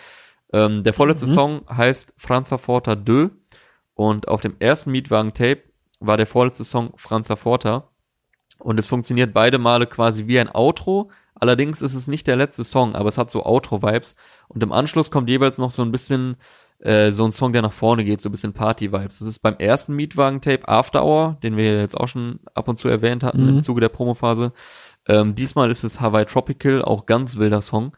Ähm, 0.53 0.82
der 0.82 0.92
vorletzte 0.92 1.26
mhm. 1.26 1.32
Song 1.32 1.62
heißt 1.70 2.14
Franza 2.16 2.59
Forta 2.59 2.97
2 3.05 3.30
und 3.94 4.28
auf 4.28 4.40
dem 4.40 4.57
ersten 4.59 4.90
Mietwagen-Tape 4.90 5.62
war 6.01 6.16
der 6.16 6.26
vorletzte 6.26 6.64
Song 6.64 6.92
Franza 6.97 7.36
Forta 7.36 7.88
und 8.59 8.78
es 8.78 8.86
funktioniert 8.86 9.32
beide 9.32 9.59
Male 9.59 9.86
quasi 9.86 10.26
wie 10.26 10.38
ein 10.38 10.52
Outro. 10.52 11.11
Allerdings 11.34 11.82
ist 11.82 11.94
es 11.94 12.07
nicht 12.07 12.26
der 12.26 12.36
letzte 12.36 12.64
Song, 12.64 12.94
aber 12.94 13.09
es 13.09 13.18
hat 13.18 13.30
so 13.30 13.44
Outro-Vibes 13.44 14.16
und 14.48 14.62
im 14.62 14.72
Anschluss 14.72 15.11
kommt 15.11 15.28
jeweils 15.28 15.59
noch 15.59 15.70
so 15.70 15.82
ein 15.82 15.92
bisschen 15.92 16.36
äh, 16.78 17.11
so 17.11 17.24
ein 17.24 17.30
Song, 17.30 17.52
der 17.52 17.62
nach 17.62 17.72
vorne 17.72 18.04
geht, 18.04 18.20
so 18.20 18.28
ein 18.28 18.32
bisschen 18.32 18.52
Party-Vibes. 18.52 19.18
Das 19.18 19.28
ist 19.28 19.38
beim 19.38 19.57
ersten 19.57 19.94
Mietwagen-Tape 19.94 20.68
After 20.68 21.04
Hour, 21.04 21.38
den 21.42 21.57
wir 21.57 21.80
jetzt 21.80 21.96
auch 21.96 22.09
schon 22.09 22.40
ab 22.54 22.68
und 22.68 22.78
zu 22.78 22.88
erwähnt 22.88 23.22
hatten 23.22 23.42
mhm. 23.42 23.48
im 23.48 23.62
Zuge 23.62 23.80
der 23.80 23.88
Promophase. 23.88 24.52
Ähm, 25.09 25.34
diesmal 25.34 25.70
ist 25.70 25.84
es 25.84 26.00
Hawaii 26.00 26.26
Tropical, 26.26 26.82
auch 26.82 27.07
ganz 27.07 27.38
wilder 27.38 27.62
Song, 27.62 27.96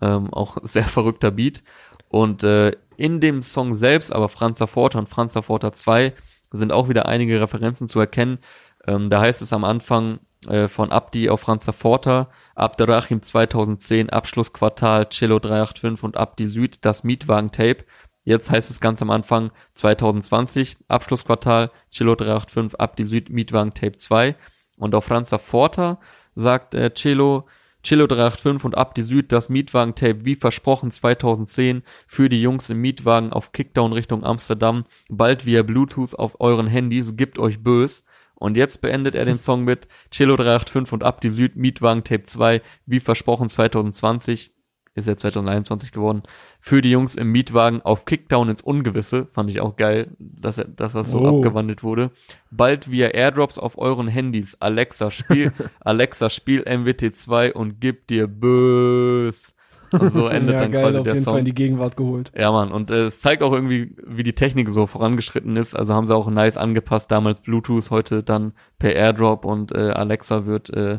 ähm, 0.00 0.32
auch 0.32 0.58
sehr 0.62 0.84
verrückter 0.84 1.30
Beat. 1.30 1.62
Und 2.08 2.44
äh, 2.44 2.72
in 2.96 3.20
dem 3.20 3.42
Song 3.42 3.74
selbst, 3.74 4.12
aber 4.12 4.28
Franz 4.28 4.62
Forta 4.64 4.98
und 4.98 5.08
Franz 5.08 5.34
Forta 5.34 5.72
2 5.72 6.12
sind 6.52 6.72
auch 6.72 6.88
wieder 6.88 7.06
einige 7.06 7.40
Referenzen 7.40 7.88
zu 7.88 8.00
erkennen. 8.00 8.38
Ähm, 8.86 9.10
da 9.10 9.20
heißt 9.20 9.42
es 9.42 9.52
am 9.52 9.64
Anfang 9.64 10.20
äh, 10.48 10.68
von 10.68 10.90
Abdi 10.90 11.28
auf 11.28 11.40
Franz 11.40 11.70
Forta, 11.70 12.30
Abderrachim 12.54 13.22
2010, 13.22 14.10
Abschlussquartal, 14.10 15.08
Cello 15.08 15.38
385 15.38 16.04
und 16.04 16.16
Abdi 16.16 16.46
Süd, 16.46 16.84
das 16.84 17.04
Mietwagen-Tape. 17.04 17.84
Jetzt 18.24 18.50
heißt 18.50 18.70
es 18.70 18.80
ganz 18.80 19.00
am 19.02 19.10
Anfang 19.10 19.50
2020, 19.74 20.76
Abschlussquartal, 20.88 21.70
Chilo 21.90 22.14
385 22.14 22.78
ab 22.78 22.96
die 22.96 23.04
Süd 23.04 23.30
Mietwagen 23.30 23.74
Tape 23.74 23.96
2. 23.96 24.36
Und 24.76 24.94
auf 24.94 25.04
Franza 25.04 25.38
Forta 25.38 25.98
sagt 26.34 26.74
äh, 26.74 26.90
Chilo, 26.92 27.46
Chilo 27.82 28.06
385 28.06 28.64
und 28.64 28.76
ab 28.76 28.94
die 28.94 29.02
Süd 29.02 29.32
das 29.32 29.48
Mietwagen-Tape 29.48 30.24
wie 30.24 30.36
versprochen 30.36 30.90
2010 30.90 31.82
für 32.06 32.28
die 32.28 32.42
Jungs 32.42 32.68
im 32.68 32.78
Mietwagen 32.78 33.32
auf 33.32 33.52
Kickdown 33.52 33.92
Richtung 33.92 34.22
Amsterdam, 34.22 34.84
bald 35.08 35.46
via 35.46 35.62
Bluetooth 35.62 36.14
auf 36.14 36.40
euren 36.40 36.66
Handys, 36.66 37.16
gibt 37.16 37.38
euch 37.38 37.62
bös. 37.62 38.04
Und 38.40 38.56
jetzt 38.56 38.80
beendet 38.80 39.14
er 39.14 39.24
den 39.24 39.38
Song 39.38 39.62
mit 39.64 39.86
Chilo 40.10 40.34
385 40.34 40.92
und 40.92 41.04
ab 41.04 41.20
die 41.20 41.28
Süd 41.28 41.54
Mietwagen 41.56 42.02
Tape 42.02 42.24
2 42.24 42.60
wie 42.86 42.98
versprochen 43.00 43.48
2020 43.48 44.52
ist 44.96 45.06
ja 45.06 45.16
2021 45.16 45.92
geworden, 45.92 46.24
für 46.58 46.82
die 46.82 46.90
Jungs 46.90 47.14
im 47.14 47.30
Mietwagen 47.30 47.80
auf 47.80 48.06
Kickdown 48.06 48.48
ins 48.48 48.60
Ungewisse. 48.60 49.28
Fand 49.30 49.48
ich 49.48 49.60
auch 49.60 49.76
geil, 49.76 50.08
dass, 50.18 50.58
er, 50.58 50.64
dass 50.64 50.94
das 50.94 51.10
so 51.12 51.20
Oh. 51.20 51.38
abgewandelt 51.38 51.84
wurde. 51.84 52.10
Bald 52.50 52.90
via 52.90 53.06
Airdrops 53.08 53.56
auf 53.58 53.78
euren 53.78 54.08
Handys. 54.08 54.56
Alexa, 54.60 55.12
spiel, 55.12 55.52
Alexa, 55.80 56.28
spiel 56.28 56.62
MWT2 56.62 57.52
und 57.52 57.80
gib 57.80 58.08
dir 58.08 58.26
Bös. 58.26 59.54
Und 59.92 60.14
so 60.14 60.26
endet 60.28 60.54
ja, 60.54 60.60
dann 60.60 60.72
geil, 60.72 60.82
quasi 60.82 60.98
auf 60.98 61.04
der 61.04 61.14
jeden 61.14 61.24
Fall 61.24 61.34
in 61.34 61.38
Song. 61.38 61.44
die 61.44 61.54
Gegenwart 61.54 61.96
geholt. 61.96 62.32
Ja, 62.36 62.52
Mann, 62.52 62.72
und 62.72 62.90
äh, 62.90 63.04
es 63.04 63.20
zeigt 63.20 63.42
auch 63.42 63.52
irgendwie, 63.52 63.96
wie 64.06 64.22
die 64.22 64.34
Technik 64.34 64.68
so 64.70 64.86
vorangeschritten 64.86 65.56
ist. 65.56 65.74
Also 65.74 65.94
haben 65.94 66.06
sie 66.06 66.14
auch 66.14 66.30
nice 66.30 66.56
angepasst, 66.56 67.10
damals 67.10 67.40
Bluetooth, 67.40 67.90
heute 67.90 68.22
dann 68.22 68.52
per 68.78 68.94
Airdrop 68.94 69.44
und 69.44 69.72
äh, 69.72 69.90
Alexa 69.90 70.46
wird 70.46 70.70
äh, 70.70 70.98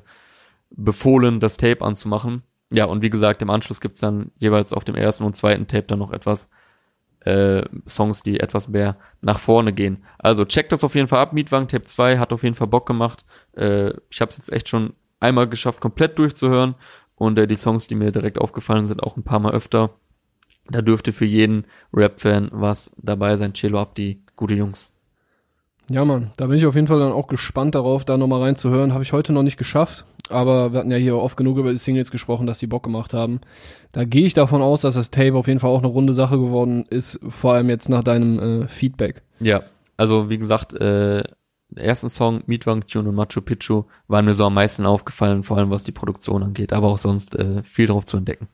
befohlen, 0.71 1.39
das 1.39 1.57
Tape 1.57 1.81
anzumachen. 1.83 2.43
Ja, 2.71 2.85
und 2.85 3.01
wie 3.01 3.09
gesagt, 3.09 3.41
im 3.41 3.49
Anschluss 3.49 3.81
gibt's 3.81 3.99
dann 3.99 4.31
jeweils 4.37 4.71
auf 4.73 4.83
dem 4.85 4.95
ersten 4.95 5.25
und 5.25 5.35
zweiten 5.35 5.67
Tape 5.67 5.83
dann 5.83 5.99
noch 5.99 6.11
etwas 6.11 6.49
äh, 7.21 7.63
Songs, 7.87 8.23
die 8.23 8.39
etwas 8.39 8.67
mehr 8.67 8.97
nach 9.21 9.39
vorne 9.39 9.73
gehen. 9.73 10.03
Also 10.17 10.45
checkt 10.45 10.71
das 10.71 10.83
auf 10.83 10.95
jeden 10.95 11.07
Fall 11.07 11.19
ab. 11.19 11.33
Mietwagen 11.33 11.67
Tape 11.67 11.83
2 11.83 12.17
hat 12.17 12.33
auf 12.33 12.43
jeden 12.43 12.55
Fall 12.55 12.67
Bock 12.67 12.87
gemacht. 12.87 13.25
Äh, 13.55 13.91
ich 14.09 14.21
habe 14.21 14.29
es 14.29 14.37
jetzt 14.37 14.51
echt 14.51 14.69
schon 14.69 14.93
einmal 15.19 15.47
geschafft, 15.47 15.81
komplett 15.81 16.17
durchzuhören. 16.17 16.75
Und 17.21 17.37
äh, 17.37 17.45
die 17.45 17.55
Songs, 17.55 17.85
die 17.85 17.93
mir 17.93 18.11
direkt 18.11 18.41
aufgefallen 18.41 18.87
sind, 18.87 19.03
auch 19.03 19.15
ein 19.15 19.21
paar 19.21 19.39
Mal 19.39 19.53
öfter. 19.53 19.91
Da 20.71 20.81
dürfte 20.81 21.11
für 21.11 21.25
jeden 21.25 21.65
Rap-Fan 21.93 22.49
was 22.51 22.89
dabei 22.97 23.37
sein. 23.37 23.53
Cello 23.53 23.79
ab, 23.79 23.93
die 23.93 24.23
gute 24.35 24.55
Jungs. 24.55 24.91
Ja, 25.91 26.03
Mann, 26.03 26.31
da 26.37 26.47
bin 26.47 26.57
ich 26.57 26.65
auf 26.65 26.73
jeden 26.73 26.87
Fall 26.87 26.97
dann 26.97 27.11
auch 27.11 27.27
gespannt 27.27 27.75
darauf, 27.75 28.05
da 28.05 28.17
nochmal 28.17 28.41
reinzuhören. 28.41 28.93
Habe 28.93 29.03
ich 29.03 29.13
heute 29.13 29.33
noch 29.33 29.43
nicht 29.43 29.57
geschafft, 29.57 30.03
aber 30.31 30.73
wir 30.73 30.79
hatten 30.79 30.89
ja 30.89 30.97
hier 30.97 31.15
oft 31.15 31.37
genug 31.37 31.59
über 31.59 31.71
die 31.71 31.77
Singles 31.77 32.09
gesprochen, 32.09 32.47
dass 32.47 32.57
die 32.57 32.65
Bock 32.65 32.81
gemacht 32.81 33.13
haben. 33.13 33.39
Da 33.91 34.03
gehe 34.03 34.25
ich 34.25 34.33
davon 34.33 34.63
aus, 34.63 34.81
dass 34.81 34.95
das 34.95 35.11
Tape 35.11 35.35
auf 35.35 35.45
jeden 35.45 35.59
Fall 35.59 35.69
auch 35.69 35.83
eine 35.83 35.89
runde 35.89 36.15
Sache 36.15 36.39
geworden 36.39 36.85
ist, 36.89 37.19
vor 37.29 37.53
allem 37.53 37.69
jetzt 37.69 37.87
nach 37.87 38.03
deinem 38.03 38.63
äh, 38.63 38.67
Feedback. 38.67 39.21
Ja, 39.39 39.61
also 39.95 40.31
wie 40.31 40.39
gesagt, 40.39 40.73
äh, 40.73 41.23
ersten 41.75 42.09
Song, 42.09 42.43
Mietwagen 42.47 42.85
Tune 42.87 43.09
und 43.09 43.15
Machu 43.15 43.41
Picchu, 43.41 43.83
waren 44.07 44.25
mir 44.25 44.33
so 44.35 44.45
am 44.45 44.53
meisten 44.53 44.85
aufgefallen, 44.85 45.43
vor 45.43 45.57
allem 45.57 45.69
was 45.69 45.83
die 45.83 45.91
Produktion 45.91 46.43
angeht, 46.43 46.73
aber 46.73 46.87
auch 46.87 46.97
sonst 46.97 47.35
äh, 47.35 47.63
viel 47.63 47.87
drauf 47.87 48.05
zu 48.05 48.17
entdecken. 48.17 48.47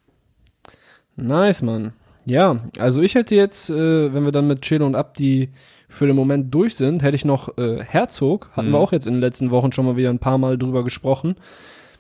Nice, 1.15 1.61
Mann. 1.61 1.93
Ja, 2.25 2.61
also 2.79 3.01
ich 3.01 3.15
hätte 3.15 3.35
jetzt, 3.35 3.69
äh, 3.69 4.13
wenn 4.13 4.25
wir 4.25 4.31
dann 4.31 4.47
mit 4.47 4.61
Chill 4.61 4.81
und 4.81 4.95
Abdi 4.95 5.49
für 5.89 6.05
den 6.05 6.15
Moment 6.15 6.53
durch 6.53 6.75
sind, 6.75 7.01
hätte 7.01 7.15
ich 7.15 7.23
noch 7.25 7.57
äh, 7.57 7.81
Herzog, 7.83 8.49
hatten 8.53 8.67
Mhm. 8.69 8.73
wir 8.73 8.79
auch 8.79 8.91
jetzt 8.91 9.07
in 9.07 9.13
den 9.13 9.21
letzten 9.21 9.49
Wochen 9.51 9.71
schon 9.71 9.85
mal 9.85 9.95
wieder 9.95 10.09
ein 10.09 10.19
paar 10.19 10.37
Mal 10.37 10.57
drüber 10.57 10.83
gesprochen. 10.83 11.35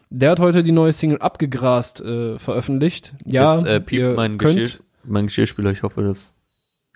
Der 0.09 0.31
hat 0.31 0.39
heute 0.39 0.63
die 0.63 0.71
neue 0.73 0.93
Single 0.93 1.19
Abgegrast 1.19 2.01
äh, 2.01 2.37
veröffentlicht. 2.39 3.13
Ja, 3.25 3.55
Jetzt 3.55 3.65
äh, 3.65 3.73
ihr 3.75 3.79
piept 3.79 4.15
mein, 4.17 4.37
könnt, 4.37 4.57
Geschirr, 4.59 4.79
mein 5.05 5.27
Geschirrspüler, 5.27 5.71
ich 5.71 5.83
hoffe, 5.83 6.03
das 6.03 6.35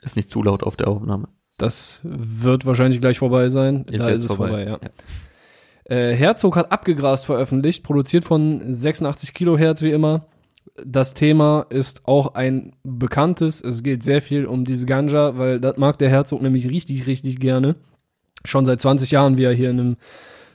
ist 0.04 0.16
nicht 0.18 0.30
zu 0.30 0.44
laut 0.44 0.64
auf 0.64 0.76
der 0.76 0.90
Aufnahme. 0.90 1.28
Das 1.62 2.00
wird 2.04 2.66
wahrscheinlich 2.66 3.02
gleich 3.02 3.20
vorbei 3.20 3.50
sein. 3.50 3.86
Ist 3.92 4.02
da 4.02 4.10
jetzt 4.10 4.18
ist 4.18 4.32
es 4.32 4.36
vorbei. 4.36 4.66
vorbei, 4.66 4.66
ja. 4.66 4.80
Äh, 5.96 6.16
Herzog 6.16 6.56
hat 6.56 6.72
Abgegrast 6.72 7.26
veröffentlicht, 7.26 7.84
produziert 7.84 8.24
von 8.24 8.74
86 8.74 9.34
Kilohertz 9.34 9.82
wie 9.82 9.92
immer. 9.92 10.26
Das 10.86 11.14
Thema 11.14 11.66
ist 11.70 12.08
auch 12.08 12.34
ein 12.34 12.74
bekanntes. 12.84 13.62
Es 13.62 13.84
geht 13.84 14.04
sehr 14.04 14.22
viel 14.22 14.46
um 14.46 14.66
diese 14.66 14.86
Ganja, 14.86 15.38
weil 15.38 15.60
das 15.60 15.78
mag 15.78 15.98
der 16.00 16.10
Herzog 16.10 16.42
nämlich 16.42 16.70
richtig, 16.70 17.08
richtig 17.08 17.40
gerne. 17.40 17.76
Schon 18.46 18.66
seit 18.66 18.82
20 18.82 19.12
Jahren, 19.12 19.38
wie 19.38 19.44
er 19.44 19.54
hier 19.54 19.70
in 19.70 19.80
einem 19.80 19.98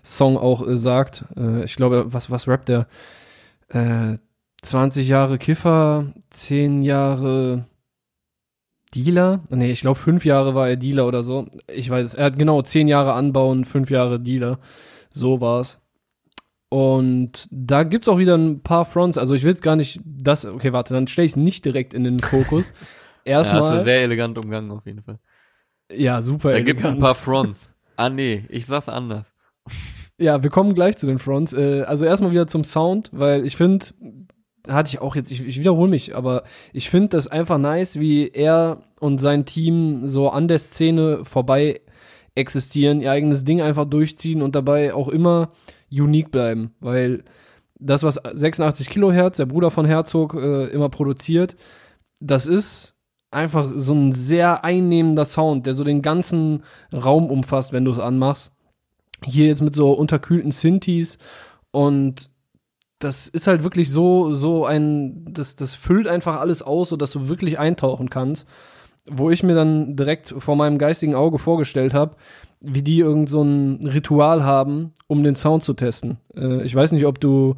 Song 0.03 0.37
auch 0.37 0.67
äh, 0.67 0.77
sagt. 0.77 1.25
Äh, 1.37 1.65
ich 1.65 1.77
glaube, 1.77 2.07
was, 2.09 2.31
was 2.31 2.49
rappt 2.49 2.69
der? 2.69 2.87
Äh, 3.69 4.19
20 4.63 5.07
Jahre 5.07 5.39
Kiffer, 5.39 6.13
10 6.31 6.83
Jahre 6.83 7.67
Dealer? 8.95 9.41
Nee, 9.51 9.73
ich 9.73 9.81
glaube, 9.81 9.99
5 9.99 10.25
Jahre 10.25 10.55
war 10.55 10.69
er 10.69 10.77
Dealer 10.77 11.07
oder 11.07 11.23
so. 11.23 11.47
Ich 11.73 11.91
weiß 11.91 12.05
es. 12.07 12.15
Er 12.15 12.27
hat 12.27 12.39
genau 12.39 12.63
10 12.63 12.89
Jahre 12.89 13.13
anbauen, 13.15 13.65
5 13.65 13.91
Jahre 13.91 14.21
Dealer. 14.21 14.59
So 15.11 15.41
war's. 15.41 15.81
Und 16.69 17.47
da 17.51 17.85
gibt's 17.85 18.09
auch 18.09 18.19
wieder 18.19 18.37
ein 18.37 18.63
paar 18.63 18.85
Fronts. 18.85 19.19
Also 19.19 19.35
ich 19.35 19.43
will 19.43 19.51
jetzt 19.51 19.63
gar 19.63 19.77
nicht 19.77 20.01
das. 20.05 20.45
Okay, 20.45 20.73
warte, 20.73 20.95
dann 20.95 21.09
stelle 21.09 21.27
ich 21.27 21.33
es 21.33 21.37
nicht 21.37 21.65
direkt 21.65 21.95
in 21.95 22.05
den 22.05 22.19
Fokus. 22.19 22.73
Ja, 23.29 23.39
hast 23.39 23.51
du 23.51 23.57
Erstmal. 23.57 23.83
sehr 23.83 24.03
elegant 24.03 24.39
umgangen 24.39 24.71
auf 24.71 24.87
jeden 24.87 25.03
Fall. 25.03 25.19
Ja, 25.93 26.23
super. 26.23 26.53
Da 26.53 26.61
gibt's 26.61 26.85
ein 26.85 26.93
elegant. 26.93 27.05
paar 27.05 27.15
Fronts. 27.17 27.73
Ah 27.97 28.09
nee, 28.09 28.45
ich 28.49 28.67
sag's 28.67 28.89
anders. 28.89 29.33
Ja, 30.17 30.45
wir 30.45 30.51
kommen 30.51 30.77
gleich 30.77 30.97
zu 30.97 31.07
den 31.07 31.19
Fronts. 31.19 31.53
Äh, 31.53 31.83
also 31.89 32.05
erstmal 32.05 32.31
wieder 32.31 32.47
zum 32.47 32.63
Sound, 32.63 33.11
weil 33.13 33.45
ich 33.45 33.57
finde, 33.57 33.87
hatte 34.69 34.89
ich 34.89 35.01
auch 35.01 35.17
jetzt, 35.17 35.31
ich, 35.31 35.47
ich 35.47 35.59
wiederhole 35.59 35.91
mich, 35.91 36.15
aber 36.17 36.45
ich 36.73 36.91
finde 36.91 37.09
das 37.11 37.27
einfach 37.27 37.59
nice, 37.59 37.99
wie 37.99 38.29
er 38.29 38.83
und 39.01 39.21
sein 39.21 39.45
Team 39.45 40.09
so 40.09 40.31
an 40.31 40.49
der 40.49 40.59
Szene 40.59 41.25
vorbei 41.25 41.81
existieren, 42.35 43.01
ihr 43.01 43.13
eigenes 43.13 43.45
Ding 43.45 43.63
einfach 43.63 43.87
durchziehen 43.87 44.43
und 44.43 44.55
dabei 44.55 44.95
auch 44.95 45.09
immer 45.09 45.51
unique 45.91 46.31
bleiben, 46.31 46.75
weil 46.81 47.25
das, 47.79 48.03
was 48.03 48.15
86 48.15 48.89
Kilohertz, 48.89 49.37
der 49.37 49.47
Bruder 49.47 49.71
von 49.71 49.87
Herzog, 49.87 50.35
äh, 50.35 50.67
immer 50.67 50.89
produziert, 50.89 51.57
das 52.21 52.47
ist 52.47 52.95
einfach 53.31 53.71
so 53.75 53.93
ein 53.93 54.13
sehr 54.13 54.65
einnehmender 54.65 55.25
Sound, 55.25 55.67
der 55.67 55.75
so 55.75 55.85
den 55.85 56.03
ganzen 56.03 56.63
Raum 56.93 57.31
umfasst, 57.31 57.73
wenn 57.73 57.85
du 57.85 57.91
es 57.91 57.99
anmachst. 57.99 58.53
Hier 59.25 59.47
jetzt 59.47 59.63
mit 59.63 59.75
so 59.75 59.93
unterkühlten 59.93 60.53
Synthes 60.53 61.19
und 61.71 62.31
das 62.99 63.29
ist 63.29 63.47
halt 63.47 63.63
wirklich 63.63 63.91
so, 63.91 64.35
so 64.35 64.65
ein, 64.65 65.27
das, 65.31 65.57
das 65.57 65.75
füllt 65.75 66.09
einfach 66.09 66.41
alles 66.41 66.63
aus, 66.63 66.89
sodass 66.91 67.13
du 67.13 67.29
wirklich 67.29 67.59
eintauchen 67.59 68.11
kannst. 68.11 68.49
Wo 69.09 69.31
ich 69.31 69.43
mir 69.43 69.55
dann 69.55 69.97
direkt 69.97 70.35
vor 70.39 70.57
meinem 70.57 70.79
geistigen 70.79 71.15
Auge 71.15 71.39
vorgestellt 71.39 71.95
habe, 71.95 72.17
wie 72.61 72.83
die 72.83 72.99
irgend 72.99 73.29
so 73.29 73.43
ein 73.43 73.87
Ritual 73.87 74.45
haben, 74.45 74.93
um 75.07 75.23
den 75.23 75.37
Sound 75.37 75.63
zu 75.63 75.75
testen. 75.75 76.19
Äh, 76.35 76.65
ich 76.65 76.75
weiß 76.75 76.93
nicht, 76.93 77.07
ob 77.07 77.21
du 77.21 77.55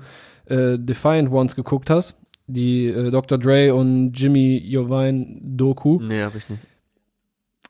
äh, 0.46 0.78
Defiant 0.78 1.30
Ones 1.30 1.56
geguckt 1.56 1.88
hast, 1.88 2.16
die 2.46 2.88
äh, 2.88 3.10
Dr. 3.10 3.38
Dre 3.38 3.74
und 3.74 4.12
Jimmy 4.12 4.58
Jovine 4.58 5.38
Doku. 5.40 6.00
Nee, 6.02 6.22
hab 6.22 6.34
ich 6.34 6.48
nicht. 6.48 6.62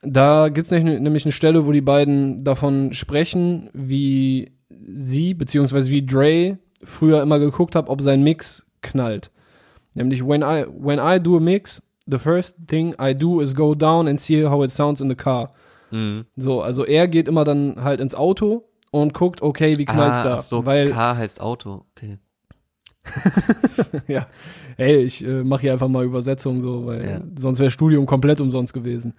Da 0.02 0.48
gibt's 0.48 0.70
nämlich, 0.70 1.00
nämlich 1.00 1.24
eine 1.24 1.32
Stelle, 1.32 1.66
wo 1.66 1.72
die 1.72 1.80
beiden 1.80 2.44
davon 2.44 2.92
sprechen, 2.94 3.70
wie 3.74 4.52
sie, 4.70 5.34
beziehungsweise 5.34 5.90
wie 5.90 6.06
Dre 6.06 6.58
früher 6.82 7.22
immer 7.22 7.38
geguckt 7.38 7.74
hat, 7.74 7.88
ob 7.88 8.00
sein 8.02 8.22
Mix 8.22 8.64
knallt. 8.82 9.30
Nämlich, 9.94 10.24
when 10.26 10.42
I, 10.42 10.64
when 10.68 10.98
I 10.98 11.18
do 11.20 11.36
a 11.36 11.40
mix, 11.40 11.82
the 12.06 12.18
first 12.18 12.54
thing 12.68 12.94
I 13.00 13.14
do 13.14 13.40
is 13.40 13.54
go 13.54 13.74
down 13.74 14.06
and 14.06 14.20
see 14.20 14.44
how 14.46 14.62
it 14.62 14.70
sounds 14.70 15.00
in 15.00 15.08
the 15.08 15.14
car. 15.16 15.50
Mhm. 15.90 16.26
So, 16.36 16.62
also 16.62 16.84
er 16.84 17.08
geht 17.08 17.28
immer 17.28 17.44
dann 17.44 17.82
halt 17.82 18.00
ins 18.00 18.14
Auto 18.14 18.68
und 18.90 19.14
guckt, 19.14 19.42
okay, 19.42 19.78
wie 19.78 19.84
knallt's 19.84 20.18
ah, 20.18 20.22
da? 20.24 20.34
ach 20.36 20.40
so, 20.42 20.64
Weil, 20.66 20.90
K 20.90 21.16
heißt 21.16 21.40
Auto. 21.40 21.84
Okay. 21.96 22.18
ja, 24.06 24.26
ey, 24.76 24.98
ich 24.98 25.24
äh, 25.24 25.42
mache 25.42 25.62
hier 25.62 25.72
einfach 25.72 25.88
mal 25.88 26.04
Übersetzung 26.04 26.60
so, 26.60 26.86
weil 26.86 27.04
Ja. 27.04 27.20
sonst 27.38 27.58
wäre 27.58 27.70
Studium 27.70 28.06
komplett 28.06 28.40
umsonst 28.40 28.72
gewesen. 28.72 29.14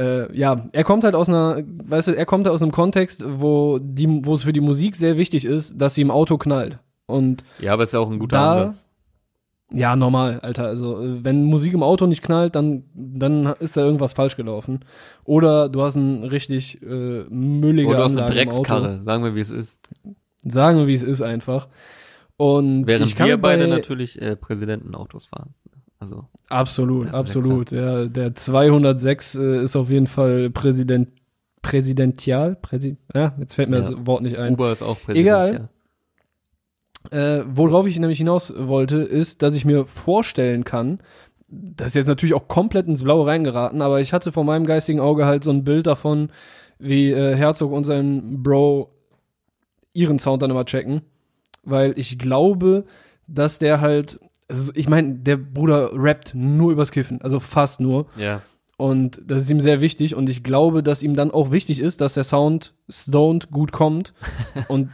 Äh, 0.00 0.34
ja, 0.36 0.66
er 0.72 0.84
kommt 0.84 1.04
halt 1.04 1.14
aus 1.14 1.28
einer, 1.28 1.62
weißt 1.66 2.08
du, 2.08 2.12
er 2.16 2.24
kommt 2.26 2.46
halt 2.46 2.54
aus 2.54 2.62
einem 2.62 2.72
Kontext, 2.72 3.22
wo 3.28 3.78
die, 3.78 4.24
wo 4.24 4.32
es 4.34 4.44
für 4.44 4.52
die 4.52 4.60
Musik 4.62 4.96
sehr 4.96 5.16
wichtig 5.18 5.44
ist, 5.44 5.74
dass 5.80 5.94
sie 5.94 6.00
im 6.00 6.10
Auto 6.10 6.38
knallt. 6.38 6.78
Und 7.06 7.44
Ja, 7.58 7.72
aber 7.74 7.82
ist 7.82 7.92
ja 7.92 8.00
auch 8.00 8.10
ein 8.10 8.18
guter 8.18 8.36
Da- 8.38 8.52
Ansatz. 8.66 8.86
ja, 9.72 9.96
normal, 9.96 10.40
Alter. 10.40 10.64
Also, 10.66 11.00
äh, 11.02 11.22
wenn 11.24 11.44
Musik 11.44 11.74
im 11.74 11.82
Auto 11.82 12.06
nicht 12.06 12.22
knallt, 12.22 12.54
dann, 12.54 12.84
dann 12.94 13.46
ist 13.60 13.76
da 13.76 13.82
irgendwas 13.82 14.12
falsch 14.14 14.36
gelaufen. 14.36 14.80
Oder 15.24 15.68
du 15.68 15.82
hast 15.82 15.96
ein 15.96 16.24
richtig 16.24 16.80
äh, 16.82 17.24
müllige 17.28 17.88
Oder 17.88 17.98
du 17.98 18.04
hast 18.04 18.12
eine 18.16 18.22
Anlage. 18.26 18.44
Dreckskarre, 18.50 19.02
sagen 19.02 19.22
wir, 19.24 19.34
wie 19.34 19.40
es 19.40 19.50
ist. 19.50 19.80
Sagen 20.44 20.78
wir, 20.78 20.86
wie 20.86 20.94
es 20.94 21.02
ist 21.02 21.20
einfach. 21.20 21.68
Und 22.38 22.86
Während 22.86 23.06
ich 23.06 23.16
kann 23.16 23.26
wir 23.28 23.36
beide 23.38 23.64
bei- 23.64 23.70
natürlich 23.76 24.18
äh, 24.22 24.34
Präsidentenautos 24.34 25.26
fahren. 25.26 25.52
Also, 26.00 26.24
Absolut, 26.48 27.12
absolut. 27.14 27.70
Ja, 27.70 28.06
der 28.06 28.34
206 28.34 29.34
äh, 29.36 29.62
ist 29.62 29.76
auf 29.76 29.88
jeden 29.90 30.06
Fall 30.08 30.50
Präsident, 30.50 31.10
präsidential. 31.62 32.56
Präsi 32.56 32.96
ja, 33.14 33.34
jetzt 33.38 33.54
fällt 33.54 33.68
mir 33.68 33.76
Ja. 33.78 33.82
das 33.90 34.06
Wort 34.06 34.22
nicht 34.22 34.38
ein. 34.38 34.54
Uber 34.54 34.72
ist 34.72 34.82
auch 34.82 34.98
Präsident. 34.98 35.18
Egal. 35.26 35.68
Äh, 37.10 37.44
worauf 37.46 37.86
ich 37.86 37.98
nämlich 37.98 38.18
hinaus 38.18 38.52
wollte, 38.56 38.96
ist, 38.96 39.42
dass 39.42 39.54
ich 39.54 39.64
mir 39.64 39.86
vorstellen 39.86 40.64
kann, 40.64 41.00
das 41.48 41.88
ist 41.88 41.94
jetzt 41.96 42.06
natürlich 42.08 42.34
auch 42.34 42.46
komplett 42.48 42.86
ins 42.86 43.02
Blaue 43.04 43.26
reingeraten, 43.26 43.82
aber 43.82 44.00
ich 44.00 44.12
hatte 44.12 44.32
vor 44.32 44.44
meinem 44.44 44.66
geistigen 44.66 45.00
Auge 45.00 45.26
halt 45.26 45.42
so 45.44 45.50
ein 45.50 45.64
Bild 45.64 45.86
davon, 45.86 46.30
wie 46.78 47.10
äh, 47.10 47.34
Herzog 47.36 47.72
und 47.72 47.84
sein 47.84 48.42
Bro 48.42 48.90
ihren 49.92 50.18
Sound 50.18 50.42
dann 50.42 50.50
immer 50.50 50.64
checken. 50.64 51.02
Weil 51.62 51.98
ich 51.98 52.18
glaube, 52.18 52.84
dass 53.26 53.58
der 53.58 53.80
halt, 53.80 54.18
also 54.50 54.72
ich 54.74 54.88
meine, 54.88 55.14
der 55.14 55.36
Bruder 55.36 55.90
rappt 55.94 56.34
nur 56.34 56.72
übers 56.72 56.90
Kiffen, 56.90 57.22
also 57.22 57.40
fast 57.40 57.80
nur. 57.80 58.06
Ja. 58.16 58.42
Und 58.76 59.20
das 59.26 59.42
ist 59.42 59.50
ihm 59.50 59.60
sehr 59.60 59.82
wichtig 59.82 60.14
und 60.14 60.30
ich 60.30 60.42
glaube, 60.42 60.82
dass 60.82 61.02
ihm 61.02 61.14
dann 61.14 61.30
auch 61.30 61.50
wichtig 61.50 61.80
ist, 61.80 62.00
dass 62.00 62.14
der 62.14 62.24
Sound 62.24 62.72
stoned 62.88 63.50
gut 63.50 63.72
kommt. 63.72 64.14
und 64.68 64.88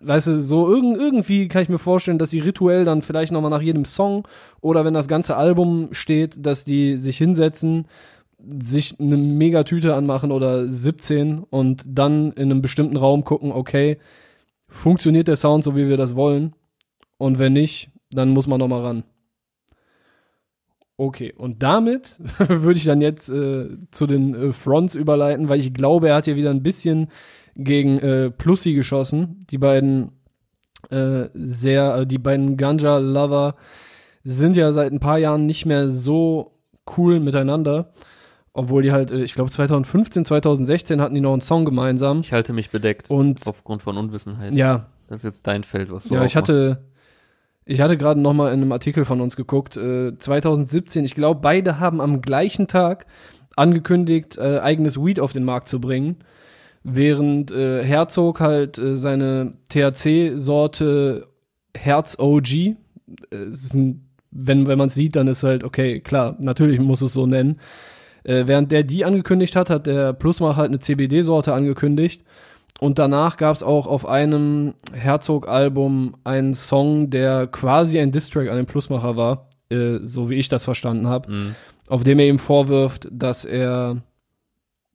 weißt 0.00 0.28
du, 0.28 0.40
so 0.40 0.72
irg 0.72 0.84
irgendwie 0.96 1.48
kann 1.48 1.62
ich 1.62 1.68
mir 1.68 1.80
vorstellen, 1.80 2.18
dass 2.18 2.30
sie 2.30 2.38
rituell 2.38 2.84
dann 2.84 3.02
vielleicht 3.02 3.32
nochmal 3.32 3.50
nach 3.50 3.60
jedem 3.60 3.84
Song 3.84 4.26
oder 4.60 4.84
wenn 4.84 4.94
das 4.94 5.08
ganze 5.08 5.36
Album 5.36 5.88
steht, 5.90 6.46
dass 6.46 6.64
die 6.64 6.96
sich 6.96 7.18
hinsetzen, 7.18 7.88
sich 8.38 9.00
eine 9.00 9.16
Megatüte 9.16 9.94
anmachen 9.94 10.30
oder 10.30 10.68
17 10.68 11.40
und 11.50 11.82
dann 11.86 12.32
in 12.32 12.52
einem 12.52 12.62
bestimmten 12.62 12.96
Raum 12.96 13.24
gucken, 13.24 13.50
okay, 13.50 13.98
funktioniert 14.68 15.26
der 15.26 15.36
Sound 15.36 15.64
so, 15.64 15.74
wie 15.74 15.88
wir 15.88 15.96
das 15.96 16.14
wollen? 16.14 16.54
Und 17.18 17.40
wenn 17.40 17.54
nicht, 17.54 17.90
dann 18.14 18.30
muss 18.30 18.46
man 18.46 18.58
nochmal 18.58 18.82
ran. 18.82 19.04
Okay, 20.96 21.32
und 21.36 21.62
damit 21.62 22.20
würde 22.48 22.78
ich 22.78 22.84
dann 22.84 23.00
jetzt 23.00 23.28
äh, 23.28 23.68
zu 23.90 24.06
den 24.06 24.34
äh, 24.34 24.52
Fronts 24.52 24.94
überleiten, 24.94 25.48
weil 25.48 25.60
ich 25.60 25.74
glaube, 25.74 26.08
er 26.08 26.16
hat 26.16 26.26
hier 26.26 26.36
wieder 26.36 26.50
ein 26.50 26.62
bisschen 26.62 27.08
gegen 27.56 27.98
äh, 27.98 28.30
Plussi 28.30 28.74
geschossen. 28.74 29.40
Die 29.50 29.58
beiden 29.58 30.12
äh, 30.90 31.26
sehr, 31.34 31.96
äh, 31.96 32.06
die 32.06 32.18
beiden 32.18 32.56
Ganja-Lover 32.56 33.56
sind 34.22 34.56
ja 34.56 34.70
seit 34.72 34.92
ein 34.92 35.00
paar 35.00 35.18
Jahren 35.18 35.46
nicht 35.46 35.66
mehr 35.66 35.88
so 35.88 36.52
cool 36.96 37.20
miteinander. 37.20 37.92
Obwohl 38.52 38.84
die 38.84 38.92
halt, 38.92 39.10
äh, 39.10 39.24
ich 39.24 39.34
glaube 39.34 39.50
2015, 39.50 40.24
2016 40.24 41.00
hatten 41.00 41.14
die 41.14 41.20
noch 41.20 41.32
einen 41.32 41.42
Song 41.42 41.64
gemeinsam. 41.64 42.20
Ich 42.20 42.32
halte 42.32 42.52
mich 42.52 42.70
bedeckt. 42.70 43.10
Und 43.10 43.46
aufgrund 43.46 43.82
von 43.82 43.96
Unwissenheit. 43.96 44.54
Ja. 44.54 44.86
Das 45.08 45.18
ist 45.18 45.24
jetzt 45.24 45.46
dein 45.46 45.64
Feld, 45.64 45.90
was 45.90 46.04
du 46.04 46.14
Ja, 46.14 46.24
ich 46.24 46.36
hatte, 46.36 46.84
ich 47.66 47.80
hatte 47.80 47.96
gerade 47.96 48.20
noch 48.20 48.34
mal 48.34 48.52
in 48.52 48.60
einem 48.60 48.72
Artikel 48.72 49.04
von 49.04 49.20
uns 49.20 49.36
geguckt. 49.36 49.76
Äh, 49.76 50.16
2017, 50.18 51.04
ich 51.04 51.14
glaube, 51.14 51.40
beide 51.40 51.80
haben 51.80 52.00
am 52.00 52.20
gleichen 52.20 52.68
Tag 52.68 53.06
angekündigt, 53.56 54.36
äh, 54.36 54.58
eigenes 54.58 54.96
Weed 55.02 55.20
auf 55.20 55.32
den 55.32 55.44
Markt 55.44 55.68
zu 55.68 55.80
bringen. 55.80 56.16
Während 56.82 57.50
äh, 57.50 57.82
Herzog 57.82 58.40
halt 58.40 58.78
äh, 58.78 58.96
seine 58.96 59.54
THC-Sorte 59.70 61.28
Herz 61.74 62.18
OG, 62.18 62.52
äh, 62.52 62.74
ein, 63.72 64.08
wenn, 64.30 64.66
wenn 64.66 64.78
man 64.78 64.88
es 64.88 64.94
sieht, 64.94 65.16
dann 65.16 65.28
ist 65.28 65.44
halt, 65.44 65.64
okay, 65.64 66.00
klar, 66.00 66.36
natürlich 66.38 66.80
muss 66.80 67.00
es 67.00 67.12
so 67.12 67.26
nennen. 67.26 67.60
Äh, 68.24 68.44
während 68.46 68.72
der 68.72 68.82
die 68.82 69.04
angekündigt 69.04 69.56
hat, 69.56 69.70
hat 69.70 69.86
der 69.86 70.12
Plusmach 70.12 70.56
halt 70.56 70.68
eine 70.68 70.80
CBD-Sorte 70.80 71.54
angekündigt. 71.54 72.24
Und 72.80 72.98
danach 72.98 73.36
gab 73.36 73.54
es 73.54 73.62
auch 73.62 73.86
auf 73.86 74.04
einem 74.06 74.74
Herzog-Album 74.92 76.16
einen 76.24 76.54
Song, 76.54 77.08
der 77.10 77.46
quasi 77.46 78.00
ein 78.00 78.10
Distrack 78.12 78.48
an 78.50 78.56
den 78.56 78.66
Plusmacher 78.66 79.16
war, 79.16 79.48
äh, 79.70 79.98
so 80.02 80.28
wie 80.28 80.34
ich 80.34 80.48
das 80.48 80.64
verstanden 80.64 81.06
habe, 81.06 81.30
Mhm. 81.30 81.54
auf 81.88 82.02
dem 82.02 82.18
er 82.18 82.26
ihm 82.26 82.38
vorwirft, 82.38 83.08
dass 83.10 83.44
er 83.44 84.02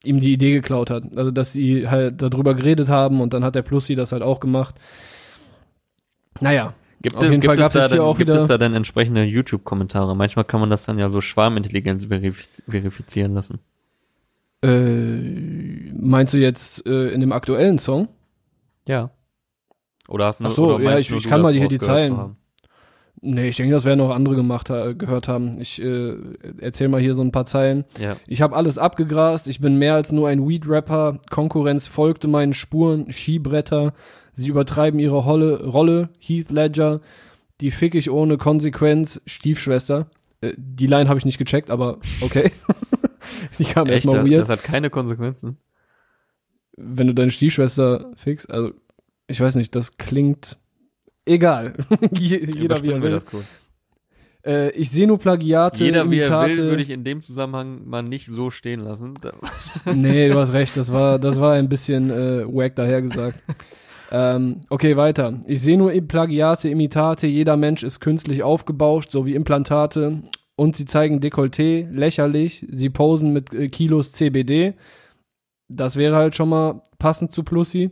ihm 0.04 0.20
die 0.20 0.34
Idee 0.34 0.52
geklaut 0.54 0.90
hat. 0.90 1.04
Also, 1.18 1.32
dass 1.32 1.54
sie 1.54 1.88
halt 1.90 2.22
darüber 2.22 2.54
geredet 2.54 2.90
haben 2.90 3.22
und 3.22 3.34
dann 3.34 3.44
hat 3.44 3.56
der 3.56 3.62
Plussi 3.64 3.96
das 3.96 4.12
halt 4.12 4.24
auch 4.24 4.40
gemacht. 4.40 4.76
Naja, 6.42 6.74
Gibt, 7.02 7.16
Auf 7.16 7.24
es, 7.24 7.30
jeden 7.30 7.42
gibt, 7.42 7.50
Fall 7.50 7.56
es 7.56 7.74
gab's 7.74 7.92
da 7.92 8.02
auch 8.02 8.18
gibt 8.18 8.30
es 8.30 8.46
da 8.48 8.58
denn 8.58 8.74
entsprechende 8.74 9.24
YouTube-Kommentare? 9.24 10.18
Manchmal 10.18 10.44
kann 10.44 10.60
man 10.60 10.70
das 10.70 10.84
dann 10.84 11.00
ja 11.00 11.10
so 11.10 11.22
Schwarmintelligenz 11.22 12.06
verifiz 12.06 12.62
verifizieren 12.68 13.34
lassen. 13.34 13.60
Äh, 14.62 15.92
meinst 16.00 16.34
du 16.34 16.38
jetzt 16.38 16.86
äh, 16.86 17.10
in 17.10 17.22
dem 17.22 17.32
aktuellen 17.32 17.80
Song? 17.80 18.08
Ja. 18.88 19.12
Oder 20.08 20.26
hast 20.26 20.40
du 20.40 20.46
Ach 20.46 20.52
so, 20.52 20.80
ja, 20.80 20.98
ich- 20.98 21.12
ich 21.12 21.28
kann 21.28 21.42
mal 21.42 21.54
die- 21.54 21.68
die 21.68 21.80
Zeilen. 21.80 22.36
Nee, 23.22 23.50
ich 23.50 23.58
denke, 23.58 23.74
das 23.74 23.84
werden 23.84 24.00
auch 24.00 24.12
andere 24.12 24.36
gemacht, 24.36 24.70
ha- 24.70 24.94
gehört 24.94 25.28
haben. 25.28 25.60
Ich 25.60 25.82
äh, 25.82 26.14
erzähl 26.60 26.88
mal 26.88 27.02
hier 27.02 27.16
so 27.16 27.22
ein 27.22 27.34
paar 27.34 27.46
Zeilen. 27.46 27.84
Ja. 28.00 28.16
Ich 28.28 28.42
habe 28.42 28.56
alles 28.56 28.78
abgegrast, 28.78 29.48
ich 29.50 29.60
bin 29.60 29.78
mehr 29.78 29.96
als 29.96 30.14
nur 30.14 30.30
ein 30.30 30.48
Weed-Rapper, 30.48 31.20
Konkurrenz 31.30 31.86
folgte 31.86 32.30
meinen 32.30 32.54
Spuren, 32.54 33.12
Skibretter, 33.12 33.94
sie 34.32 34.48
übertreiben 34.48 35.02
ihre 35.02 35.26
Holle, 35.26 35.66
Rolle, 35.66 36.10
Heath 36.20 36.50
Ledger, 36.50 37.02
die 37.60 37.72
fick 37.72 37.94
ich 37.94 38.10
ohne 38.10 38.38
Konsequenz, 38.38 39.22
Stiefschwester. 39.26 40.10
Äh, 40.40 40.54
die 40.56 40.88
Line 40.88 41.10
habe 41.10 41.20
ich 41.20 41.26
nicht 41.26 41.38
gecheckt, 41.40 41.70
aber 41.70 41.98
okay. 42.22 42.52
die 43.60 43.66
kam 43.66 43.88
Echt, 43.88 44.06
erstmal 44.06 44.18
das, 44.18 44.26
weird. 44.30 44.42
das 44.42 44.50
hat 44.50 44.64
keine 44.64 44.90
Konsequenzen. 44.90 45.58
Wenn 46.78 47.08
du 47.08 47.14
deine 47.14 47.32
Stiefschwester 47.32 48.12
fickst, 48.16 48.50
also 48.50 48.72
ich 49.28 49.40
weiß 49.40 49.56
nicht, 49.56 49.76
das 49.76 49.98
klingt 49.98 50.58
egal. 51.26 51.74
Je, 52.18 52.38
jeder 52.46 52.82
wie 52.82 52.92
er 52.92 53.02
will. 53.02 53.20
Äh, 54.46 54.72
ich 54.72 54.90
sehe 54.90 55.06
nur 55.06 55.20
Plagiate, 55.20 55.84
Jeder 55.84 56.10
wie 56.10 56.20
er 56.20 56.28
Imitate. 56.28 56.58
will, 56.58 56.70
würde 56.70 56.82
ich 56.82 56.90
in 56.90 57.04
dem 57.04 57.22
Zusammenhang 57.22 57.82
mal 57.86 58.02
nicht 58.04 58.28
so 58.32 58.50
stehen 58.50 58.80
lassen. 58.80 59.14
Nee, 59.94 60.30
du 60.30 60.40
hast 60.40 60.54
recht, 60.54 60.78
das 60.78 60.92
war, 60.94 61.20
das 61.20 61.40
war 61.40 61.54
ein 61.54 61.70
bisschen 61.70 62.10
äh, 62.10 62.46
wack 62.48 62.76
dahergesagt. 62.76 63.40
ähm, 64.12 64.62
okay, 64.70 64.96
weiter. 64.98 65.42
Ich 65.46 65.62
sehe 65.62 65.78
nur 65.78 65.92
Plagiate, 66.08 66.70
Imitate, 66.70 67.28
jeder 67.28 67.58
Mensch 67.58 67.84
ist 67.84 68.00
künstlich 68.00 68.42
aufgebauscht, 68.44 69.12
so 69.12 69.26
wie 69.26 69.36
Implantate. 69.36 70.24
Und 70.60 70.76
sie 70.76 70.86
zeigen 70.86 71.20
Dekolleté, 71.22 71.90
lächerlich. 71.90 72.66
Sie 72.70 72.90
posen 72.90 73.32
mit 73.34 73.54
äh, 73.54 73.70
Kilos 73.70 74.12
CBD. 74.12 74.74
Das 75.70 75.96
wäre 75.96 76.16
halt 76.18 76.36
schon 76.36 76.50
mal 76.50 76.82
passend 76.98 77.32
zu 77.32 77.44
Plussi. 77.44 77.92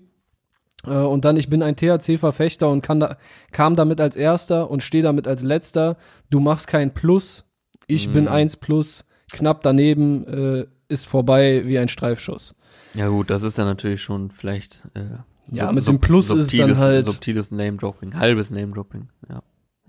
Äh, 0.86 0.90
und 0.92 1.24
dann, 1.26 1.38
ich 1.38 1.50
bin 1.50 1.64
ein 1.64 1.76
THC-Verfechter 1.76 2.70
und 2.70 2.82
kann 2.82 3.00
da, 3.00 3.18
kam 3.52 3.76
damit 3.76 4.02
als 4.02 4.16
erster 4.16 4.70
und 4.70 4.84
stehe 4.84 5.04
damit 5.04 5.28
als 5.28 5.44
letzter. 5.44 5.96
Du 6.30 6.40
machst 6.40 6.68
kein 6.68 6.94
Plus. 6.94 7.46
Ich 7.88 8.10
bin 8.12 8.26
Mhm. 8.26 8.32
eins 8.32 8.58
plus. 8.58 9.06
Knapp 9.32 9.62
daneben 9.64 10.26
äh, 10.28 10.66
ist 10.90 11.06
vorbei 11.06 11.64
wie 11.66 11.80
ein 11.80 11.88
Streifschuss. 11.90 12.54
ja 12.94 13.08
gut, 13.08 13.30
das 13.30 13.44
ist 13.44 13.58
dann 13.58 13.66
natürlich 13.68 14.02
schon 14.02 14.32
vielleicht 14.32 14.84
äh, 14.94 15.06
Ja, 15.52 15.72
mit 15.72 15.88
dem 15.88 16.00
Plus 16.02 16.30
ist 16.32 16.52
es 16.54 16.58
dann 16.58 16.78
halt- 16.78 17.06
subtiles 17.06 17.52
Name-Dropping, 17.52 18.16
halbes 18.16 18.52
Name-Dropping, 18.52 19.08
ja. 19.30 19.42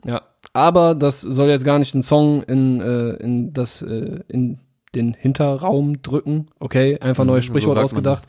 Ja. 0.04 0.22
Aber 0.52 0.94
das 0.94 1.20
soll 1.20 1.48
jetzt 1.48 1.64
gar 1.64 1.78
nicht 1.78 1.94
den 1.94 2.02
Song 2.02 2.42
in, 2.42 2.80
äh, 2.80 3.10
in 3.16 3.52
das, 3.52 3.82
äh, 3.82 4.20
in 4.28 4.58
den 4.94 5.14
Hinterraum 5.14 6.02
drücken. 6.02 6.46
Okay, 6.58 6.98
einfach 7.00 7.24
Mhm, 7.24 7.30
neues 7.30 7.46
so 7.46 7.52
Sprichwort 7.52 7.76
man 7.76 7.84
ausgedacht. 7.84 8.26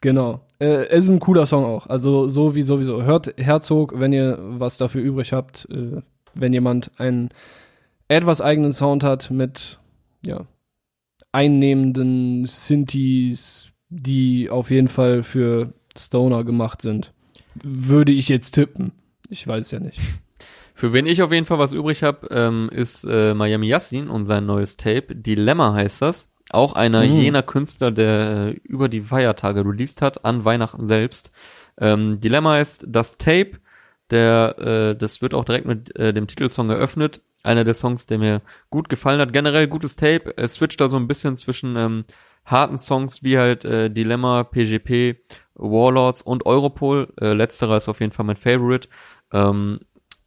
Genau. 0.00 0.40
Äh, 0.58 0.86
es 0.88 1.04
ist 1.04 1.10
ein 1.10 1.20
cooler 1.20 1.46
Song 1.46 1.64
auch. 1.64 1.86
Also 1.86 2.28
so 2.28 2.54
wie 2.54 2.62
sowieso. 2.62 3.02
Hört 3.02 3.34
Herzog, 3.38 3.94
wenn 3.96 4.12
ihr 4.12 4.38
was 4.40 4.78
dafür 4.78 5.02
übrig 5.02 5.32
habt, 5.32 5.68
äh, 5.70 6.02
wenn 6.34 6.52
jemand 6.52 6.90
einen 6.98 7.30
etwas 8.08 8.40
eigenen 8.40 8.72
Sound 8.72 9.04
hat 9.04 9.30
mit, 9.30 9.78
ja, 10.24 10.46
einnehmenden 11.32 12.46
Synthes, 12.46 13.68
die 13.88 14.50
auf 14.50 14.70
jeden 14.70 14.88
Fall 14.88 15.22
für 15.22 15.72
Stoner 15.96 16.44
gemacht 16.44 16.82
sind. 16.82 17.12
Würde 17.62 18.12
ich 18.12 18.28
jetzt 18.28 18.52
tippen. 18.52 18.92
Ich 19.28 19.46
weiß 19.46 19.66
es 19.66 19.70
ja 19.70 19.80
nicht. 19.80 20.00
Für 20.80 20.94
wen 20.94 21.04
ich 21.04 21.20
auf 21.22 21.30
jeden 21.30 21.44
Fall 21.44 21.58
was 21.58 21.74
übrig 21.74 22.02
habe, 22.02 22.26
ähm, 22.30 22.70
ist 22.72 23.04
äh, 23.04 23.34
Miami 23.34 23.66
Yassin 23.66 24.08
und 24.08 24.24
sein 24.24 24.46
neues 24.46 24.78
Tape. 24.78 25.14
Dilemma 25.14 25.74
heißt 25.74 26.00
das. 26.00 26.30
Auch 26.48 26.72
einer 26.72 27.04
Mhm. 27.04 27.20
jener 27.20 27.42
Künstler, 27.42 27.90
der 27.90 28.46
äh, 28.46 28.50
über 28.64 28.88
die 28.88 29.02
Feiertage 29.02 29.60
released 29.62 30.00
hat, 30.00 30.24
an 30.24 30.46
Weihnachten 30.46 30.86
selbst. 30.86 31.32
Ähm, 31.78 32.18
Dilemma 32.22 32.60
ist 32.60 32.86
das 32.88 33.18
Tape, 33.18 33.58
der, 34.10 34.58
äh, 34.58 34.96
das 34.96 35.20
wird 35.20 35.34
auch 35.34 35.44
direkt 35.44 35.66
mit 35.66 35.94
äh, 35.96 36.14
dem 36.14 36.26
Titelsong 36.26 36.70
eröffnet. 36.70 37.20
Einer 37.42 37.64
der 37.64 37.74
Songs, 37.74 38.06
der 38.06 38.16
mir 38.16 38.40
gut 38.70 38.88
gefallen 38.88 39.20
hat. 39.20 39.34
Generell 39.34 39.68
gutes 39.68 39.96
Tape. 39.96 40.32
Es 40.38 40.54
switcht 40.54 40.80
da 40.80 40.88
so 40.88 40.96
ein 40.96 41.06
bisschen 41.08 41.36
zwischen 41.36 41.76
ähm, 41.76 42.04
harten 42.46 42.78
Songs 42.78 43.22
wie 43.22 43.36
halt 43.36 43.66
äh, 43.66 43.90
Dilemma, 43.90 44.44
PGP, 44.44 45.16
Warlords 45.56 46.22
und 46.22 46.46
Europol. 46.46 47.12
Äh, 47.20 47.34
letzterer 47.34 47.76
ist 47.76 47.90
auf 47.90 48.00
jeden 48.00 48.12
Fall 48.12 48.24
mein 48.24 48.36
Favorite. 48.36 48.88
Ähm, 49.32 49.80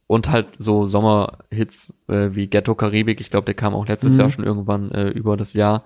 und 0.06 0.30
halt 0.30 0.48
so 0.58 0.86
Sommerhits 0.86 1.92
äh, 2.08 2.30
wie 2.32 2.46
Ghetto 2.46 2.74
Karibik. 2.74 3.20
Ich 3.20 3.30
glaube, 3.30 3.46
der 3.46 3.54
kam 3.54 3.74
auch 3.74 3.86
letztes 3.86 4.14
Mhm. 4.14 4.20
Jahr 4.20 4.30
schon 4.30 4.44
irgendwann 4.44 4.90
äh, 4.92 5.08
über 5.08 5.36
das 5.36 5.54
Jahr. 5.54 5.84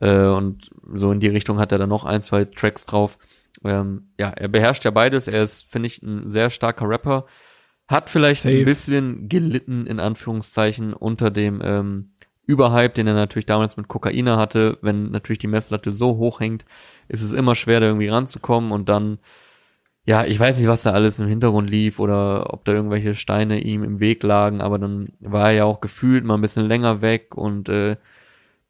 Äh, 0.00 0.26
und 0.26 0.70
so 0.94 1.12
in 1.12 1.20
die 1.20 1.28
Richtung 1.28 1.58
hat 1.58 1.72
er 1.72 1.78
dann 1.78 1.88
noch 1.88 2.04
ein, 2.04 2.22
zwei 2.22 2.44
Tracks 2.44 2.84
drauf. 2.86 3.18
Ähm, 3.64 4.08
ja, 4.18 4.30
er 4.30 4.48
beherrscht 4.48 4.84
ja 4.84 4.90
beides. 4.90 5.28
Er 5.28 5.42
ist, 5.42 5.70
finde 5.70 5.86
ich, 5.86 6.02
ein 6.02 6.30
sehr 6.30 6.50
starker 6.50 6.88
Rapper. 6.88 7.26
Hat 7.86 8.10
vielleicht 8.10 8.42
Safe. 8.42 8.54
ein 8.58 8.64
bisschen 8.64 9.28
gelitten, 9.28 9.86
in 9.86 10.00
Anführungszeichen, 10.00 10.92
unter 10.94 11.30
dem 11.30 11.60
ähm, 11.62 12.10
Überhype, 12.46 12.94
den 12.94 13.06
er 13.06 13.14
natürlich 13.14 13.46
damals 13.46 13.76
mit 13.76 13.88
Kokaina 13.88 14.36
hatte. 14.36 14.78
Wenn 14.82 15.10
natürlich 15.10 15.38
die 15.38 15.46
Messlatte 15.46 15.92
so 15.92 16.16
hoch 16.16 16.40
hängt, 16.40 16.64
ist 17.08 17.22
es 17.22 17.32
immer 17.32 17.54
schwer, 17.54 17.80
da 17.80 17.86
irgendwie 17.86 18.08
ranzukommen. 18.08 18.72
Und 18.72 18.88
dann 18.88 19.18
ja, 20.06 20.24
ich 20.24 20.38
weiß 20.38 20.58
nicht, 20.58 20.68
was 20.68 20.82
da 20.82 20.92
alles 20.92 21.18
im 21.18 21.28
Hintergrund 21.28 21.70
lief 21.70 21.98
oder 21.98 22.52
ob 22.52 22.64
da 22.64 22.72
irgendwelche 22.72 23.14
Steine 23.14 23.60
ihm 23.60 23.82
im 23.82 24.00
Weg 24.00 24.22
lagen, 24.22 24.60
aber 24.60 24.78
dann 24.78 25.08
war 25.20 25.48
er 25.48 25.56
ja 25.56 25.64
auch 25.64 25.80
gefühlt 25.80 26.24
mal 26.24 26.34
ein 26.34 26.42
bisschen 26.42 26.66
länger 26.66 27.00
weg 27.00 27.36
und 27.36 27.68
äh, 27.68 27.96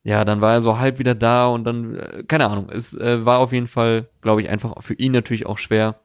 ja, 0.04 0.24
dann 0.24 0.40
war 0.40 0.52
er 0.52 0.62
so 0.62 0.78
halb 0.78 0.98
wieder 0.98 1.14
da 1.14 1.46
und 1.46 1.64
dann, 1.64 1.96
äh, 1.96 2.22
keine 2.28 2.48
Ahnung, 2.48 2.68
es 2.70 2.94
äh, 2.94 3.24
war 3.24 3.38
auf 3.38 3.52
jeden 3.52 3.66
Fall, 3.66 4.08
glaube 4.20 4.42
ich, 4.42 4.48
einfach 4.48 4.74
für 4.80 4.94
ihn 4.94 5.12
natürlich 5.12 5.46
auch 5.46 5.58
schwer, 5.58 5.96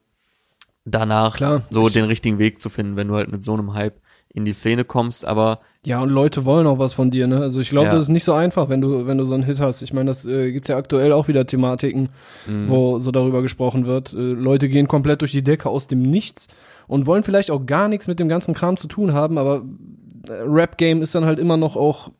danach 0.84 1.36
Klar, 1.36 1.62
so 1.70 1.88
den 1.88 2.06
richtigen 2.06 2.38
Weg 2.38 2.60
zu 2.60 2.68
finden, 2.68 2.96
wenn 2.96 3.08
du 3.08 3.14
halt 3.14 3.30
mit 3.30 3.44
so 3.44 3.52
einem 3.52 3.74
Hype 3.74 4.00
in 4.32 4.44
die 4.44 4.52
Szene 4.52 4.84
kommst, 4.84 5.24
aber 5.24 5.60
Ja, 5.84 6.00
und 6.02 6.10
Leute 6.10 6.44
wollen 6.44 6.66
auch 6.66 6.78
was 6.78 6.92
von 6.92 7.10
dir, 7.10 7.26
ne? 7.26 7.38
Also 7.40 7.58
ich 7.60 7.70
glaube, 7.70 7.88
Ja. 7.88 7.94
das 7.94 8.04
ist 8.04 8.08
nicht 8.10 8.24
so 8.24 8.32
einfach, 8.32 8.68
wenn 8.68 8.80
du, 8.80 9.06
wenn 9.06 9.18
du 9.18 9.24
so 9.24 9.34
einen 9.34 9.42
Hit 9.42 9.58
hast. 9.60 9.82
Ich 9.82 9.92
meine, 9.92 10.10
das 10.10 10.24
äh, 10.24 10.52
gibt's 10.52 10.68
ja 10.68 10.76
aktuell 10.76 11.12
auch 11.12 11.26
wieder 11.26 11.46
Thematiken, 11.46 12.10
Mhm. 12.46 12.68
wo 12.68 12.98
so 13.00 13.10
darüber 13.10 13.42
gesprochen 13.42 13.86
wird. 13.86 14.12
Äh, 14.12 14.16
Leute 14.16 14.68
gehen 14.68 14.86
komplett 14.88 15.20
durch 15.22 15.32
die 15.32 15.42
Decke 15.42 15.68
aus 15.68 15.86
dem 15.88 16.02
Nichts 16.02 16.46
und 16.86 17.06
wollen 17.06 17.22
vielleicht 17.24 17.50
auch 17.50 17.66
gar 17.66 17.88
nichts 17.88 18.06
mit 18.08 18.20
dem 18.20 18.28
ganzen 18.28 18.54
Kram 18.54 18.76
zu 18.76 18.86
tun 18.88 19.14
haben, 19.14 19.36
aber 19.38 19.64
äh, 20.28 20.32
Rap-Game 20.46 21.02
ist 21.02 21.14
dann 21.14 21.24
halt 21.24 21.38
immer 21.40 21.56
noch 21.56 21.74
auch 21.76 22.10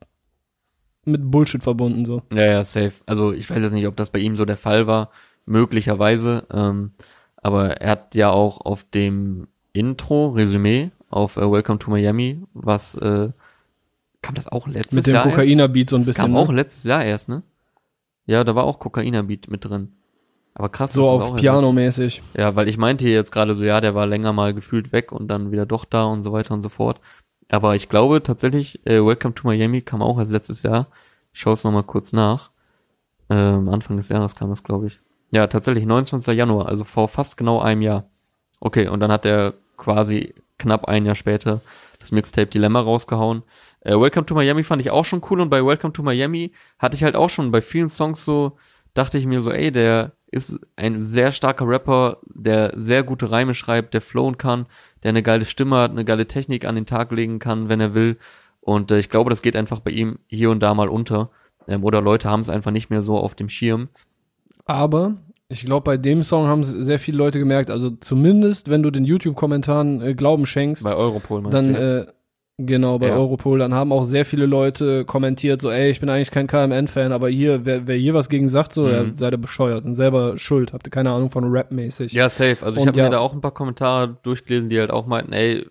mit 1.05 1.31
Bullshit 1.31 1.63
verbunden, 1.63 2.05
so. 2.05 2.23
Ja, 2.33 2.45
ja, 2.45 2.65
safe. 2.65 2.93
Also 3.07 3.33
ich 3.33 3.49
weiß 3.49 3.59
jetzt 3.61 3.73
nicht, 3.73 3.87
ob 3.87 3.97
das 3.97 4.11
bei 4.11 4.19
ihm 4.19 4.37
so 4.37 4.45
der 4.45 4.57
Fall 4.57 4.87
war, 4.87 5.11
möglicherweise. 5.47 6.45
Ähm, 6.53 6.93
aber 7.37 7.81
er 7.81 7.91
hat 7.91 8.15
ja 8.15 8.31
auch 8.31 8.61
auf 8.61 8.85
dem 8.85 9.49
Intro, 9.73 10.29
Resümee, 10.31 10.91
auf 11.11 11.37
äh, 11.37 11.51
Welcome 11.51 11.79
to 11.79 11.91
Miami, 11.91 12.43
was 12.55 12.95
äh, 12.95 13.29
kam 14.23 14.35
das 14.35 14.49
auch 14.49 14.67
letztes 14.67 14.95
Mit 14.97 15.07
dem 15.07 15.15
Jahr? 15.15 15.27
erst? 15.27 15.37
Kokainer-Beat 15.37 15.89
so 15.91 15.97
ein 15.97 16.01
Das 16.01 16.07
bisschen. 16.09 16.23
kam 16.23 16.33
ne? 16.33 16.39
auch 16.39 16.51
letztes 16.51 16.85
Jahr 16.85 17.05
erst, 17.05 17.29
ne? 17.29 17.43
Ja, 18.27 18.45
da 18.45 18.55
war 18.55 18.65
auch 18.65 18.79
Kokainer-Beat 18.79 19.51
mit 19.51 19.65
drin. 19.65 19.93
Aber 20.55 20.69
krass. 20.69 20.93
so 20.93 21.09
auf 21.09 21.37
Piano-mäßig. 21.37 22.23
Ja, 22.37 22.55
weil 22.57 22.69
ich 22.69 22.77
meinte 22.77 23.09
jetzt 23.09 23.33
gerade 23.33 23.55
so, 23.55 23.63
ja, 23.63 23.81
der 23.81 23.95
war 23.95 24.07
länger 24.07 24.33
mal 24.33 24.53
gefühlt 24.55 24.93
weg 24.93 25.13
und 25.13 25.29
dann 25.29 25.53
wieder 25.53 25.67
doch 25.67 25.85
da 25.85 26.05
und 26.05 26.23
so 26.23 26.33
weiter 26.33 26.55
und 26.55 26.63
so 26.63 26.69
fort. 26.69 27.01
Aber 27.49 27.75
ich 27.77 27.89
glaube 27.89 28.23
tatsächlich, 28.23 28.85
äh, 28.87 29.05
Welcome 29.05 29.35
to 29.35 29.47
Miami 29.49 29.81
kam 29.83 30.03
auch 30.03 30.19
erst 30.19 30.31
letztes 30.31 30.63
Jahr. 30.63 30.89
Ich 31.33 31.41
schaue 31.41 31.55
es 31.55 31.65
nochmal 31.65 31.85
kurz 31.85 32.13
nach. 32.13 32.51
Ähm, 33.31 33.69
Anfang 33.69 33.97
des 33.97 34.09
Jahres 34.09 34.35
kam 34.35 34.51
das, 34.51 34.63
glaube 34.63 34.89
ich. 34.89 35.01
Ja, 35.31 35.47
tatsächlich 35.47 35.87
29. 35.87 36.37
Januar, 36.37 36.69
also 36.69 36.85
vor 36.85 37.09
fast 37.09 37.37
genau 37.37 37.61
einem 37.61 37.83
Jahr. 37.83 38.05
Okay, 38.61 38.89
und 38.89 39.01
dann 39.01 39.13
hat 39.13 39.25
er 39.25 39.55
quasi 39.77 40.35
knapp 40.61 40.87
ein 40.87 41.07
Jahr 41.07 41.15
später 41.15 41.61
das 41.99 42.13
Mixtape 42.13 42.47
Dilemma 42.47 42.81
rausgehauen. 42.81 43.43
Äh, 43.81 43.93
Welcome 43.99 44.27
to 44.27 44.35
Miami 44.35 44.63
fand 44.63 44.81
ich 44.81 44.91
auch 44.91 45.05
schon 45.05 45.23
cool 45.31 45.41
und 45.41 45.51
bei 45.51 45.65
Welcome 45.65 45.93
to 45.93 46.03
Miami 46.03 46.53
hatte 46.79 46.97
ich 46.97 47.05
halt 47.05 47.17
auch 47.17 47.31
schon 47.31 47.51
bei 47.51 47.61
vielen 47.61 47.89
Songs 47.89 48.25
so, 48.25 48.57
dachte 48.95 49.19
ich 49.19 49.27
mir 49.27 49.41
so, 49.41 49.51
ey, 49.51 49.71
der 49.71 50.13
ist 50.31 50.59
ein 50.77 51.03
sehr 51.03 51.33
starker 51.33 51.67
Rapper, 51.67 52.19
der 52.27 52.73
sehr 52.77 53.03
gute 53.03 53.31
Reime 53.31 53.55
schreibt, 53.55 53.95
der 53.95 54.01
flowen 54.01 54.39
kann, 54.39 54.67
der 55.03 55.11
eine 55.11 55.23
geile 55.23 55.45
Stimme 55.45 55.77
hat, 55.77 55.91
eine 55.91 56.05
geile 56.05 56.27
Technik 56.27 56.65
an 56.65 56.77
den 56.77 56.87
Tag 56.87 57.11
legen 57.11 57.39
kann, 57.39 57.69
wenn 57.69 57.81
er 57.81 57.95
will. 57.95 58.19
Und 58.61 58.91
äh, 58.91 58.99
ich 58.99 59.11
glaube, 59.11 59.31
das 59.31 59.43
geht 59.43 59.57
einfach 59.57 59.81
bei 59.81 59.91
ihm 59.91 60.19
hier 60.29 60.51
und 60.51 60.61
da 60.61 60.75
mal 60.75 60.89
unter. 60.89 61.31
Ähm, 61.67 61.85
oder 61.85 62.01
Leute 62.01 62.29
haben 62.29 62.41
es 62.41 62.49
einfach 62.49 62.71
nicht 62.71 62.91
mehr 62.91 63.03
so 63.03 63.19
auf 63.19 63.35
dem 63.35 63.49
Schirm. 63.49 63.89
Aber 64.67 65.17
ich 65.51 65.65
glaube, 65.65 65.85
bei 65.85 65.97
dem 65.97 66.23
Song 66.23 66.47
haben 66.47 66.61
es 66.61 66.71
sehr 66.71 66.99
viele 66.99 67.19
Leute 67.19 67.39
gemerkt. 67.39 67.71
Also 67.71 67.91
zumindest, 67.91 68.71
wenn 68.71 68.83
du 68.83 68.91
den 68.91 69.05
YouTube-Kommentaren 69.05 70.01
äh, 70.01 70.15
Glauben 70.15 70.47
schenkst, 70.47 70.85
Bei 70.85 70.95
Europol 70.95 71.43
meinst 71.43 71.57
dann 71.59 71.75
du, 71.75 72.01
äh, 72.01 72.07
genau 72.59 72.99
bei 72.99 73.09
Ja. 73.09 73.17
Europol, 73.17 73.59
dann 73.59 73.75
haben 73.75 73.91
auch 73.91 74.05
sehr 74.05 74.25
viele 74.25 74.47
Leute 74.47 75.05
kommentiert, 75.07 75.61
so, 75.61 75.71
ey, 75.71 75.91
ich 75.91 75.99
bin 76.01 76.09
eigentlich 76.09 76.31
kein 76.31 76.47
KMN-Fan, 76.47 77.11
aber 77.13 77.29
hier, 77.31 77.65
wer, 77.65 77.87
wer 77.87 77.97
hier 77.97 78.15
was 78.15 78.29
gegen 78.29 78.49
sagt, 78.49 78.73
so, 78.73 78.83
Mhm. 78.83 78.91
ja, 78.91 79.05
seid 79.15 79.33
ihr 79.33 79.39
bescheuert 79.39 79.85
und 79.85 79.95
selber 79.95 80.37
schuld, 80.39 80.73
habt 80.73 80.87
ihr 80.87 80.91
keine 80.91 81.11
Ahnung 81.11 81.31
von 81.31 81.45
Rap-mäßig. 81.51 82.13
Ja, 82.13 82.29
safe. 82.29 82.59
Also 82.65 82.79
ich 82.81 82.87
habe 82.87 82.99
ja- 82.99 83.05
mir 83.05 83.11
da 83.11 83.19
auch 83.19 83.33
ein 83.33 83.41
paar 83.41 83.55
Kommentare 83.55 84.17
durchgelesen, 84.23 84.69
die 84.69 84.79
halt 84.79 84.91
auch 84.91 85.07
meinten, 85.07 85.33
ey, 85.33 85.67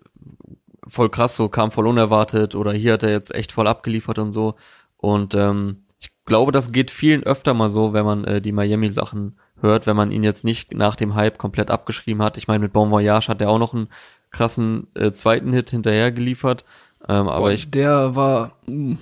voll 0.88 1.08
krass, 1.10 1.36
so 1.36 1.48
kam 1.48 1.70
voll 1.70 1.86
unerwartet 1.86 2.54
oder 2.54 2.72
hier 2.72 2.94
hat 2.94 3.02
er 3.04 3.10
jetzt 3.12 3.34
echt 3.34 3.52
voll 3.52 3.68
abgeliefert 3.68 4.18
und 4.18 4.32
so. 4.32 4.54
Und 4.96 5.34
ähm, 5.34 5.84
ich 6.00 6.10
glaube, 6.24 6.50
das 6.50 6.72
geht 6.72 6.90
vielen 6.90 7.22
öfter 7.22 7.54
mal 7.54 7.70
so, 7.70 7.92
wenn 7.92 8.04
man 8.04 8.24
äh, 8.24 8.40
die 8.40 8.52
Miami-Sachen 8.52 9.38
hört, 9.62 9.86
wenn 9.86 9.96
man 9.96 10.10
ihn 10.10 10.22
jetzt 10.22 10.44
nicht 10.44 10.74
nach 10.74 10.96
dem 10.96 11.14
Hype 11.14 11.38
komplett 11.38 11.70
abgeschrieben 11.70 12.22
hat. 12.22 12.36
Ich 12.36 12.48
meine, 12.48 12.60
mit 12.60 12.72
Bon 12.72 12.90
Voyage 12.90 13.28
hat 13.28 13.40
er 13.40 13.50
auch 13.50 13.58
noch 13.58 13.74
einen 13.74 13.88
krassen 14.30 14.86
äh, 14.94 15.12
zweiten 15.12 15.52
Hit 15.52 15.70
hinterher 15.70 16.12
geliefert. 16.12 16.64
Ähm, 17.08 17.28
aber 17.28 17.46
Boah, 17.46 17.50
ich 17.50 17.70
der 17.70 18.14
war, 18.14 18.52
mm, 18.66 18.94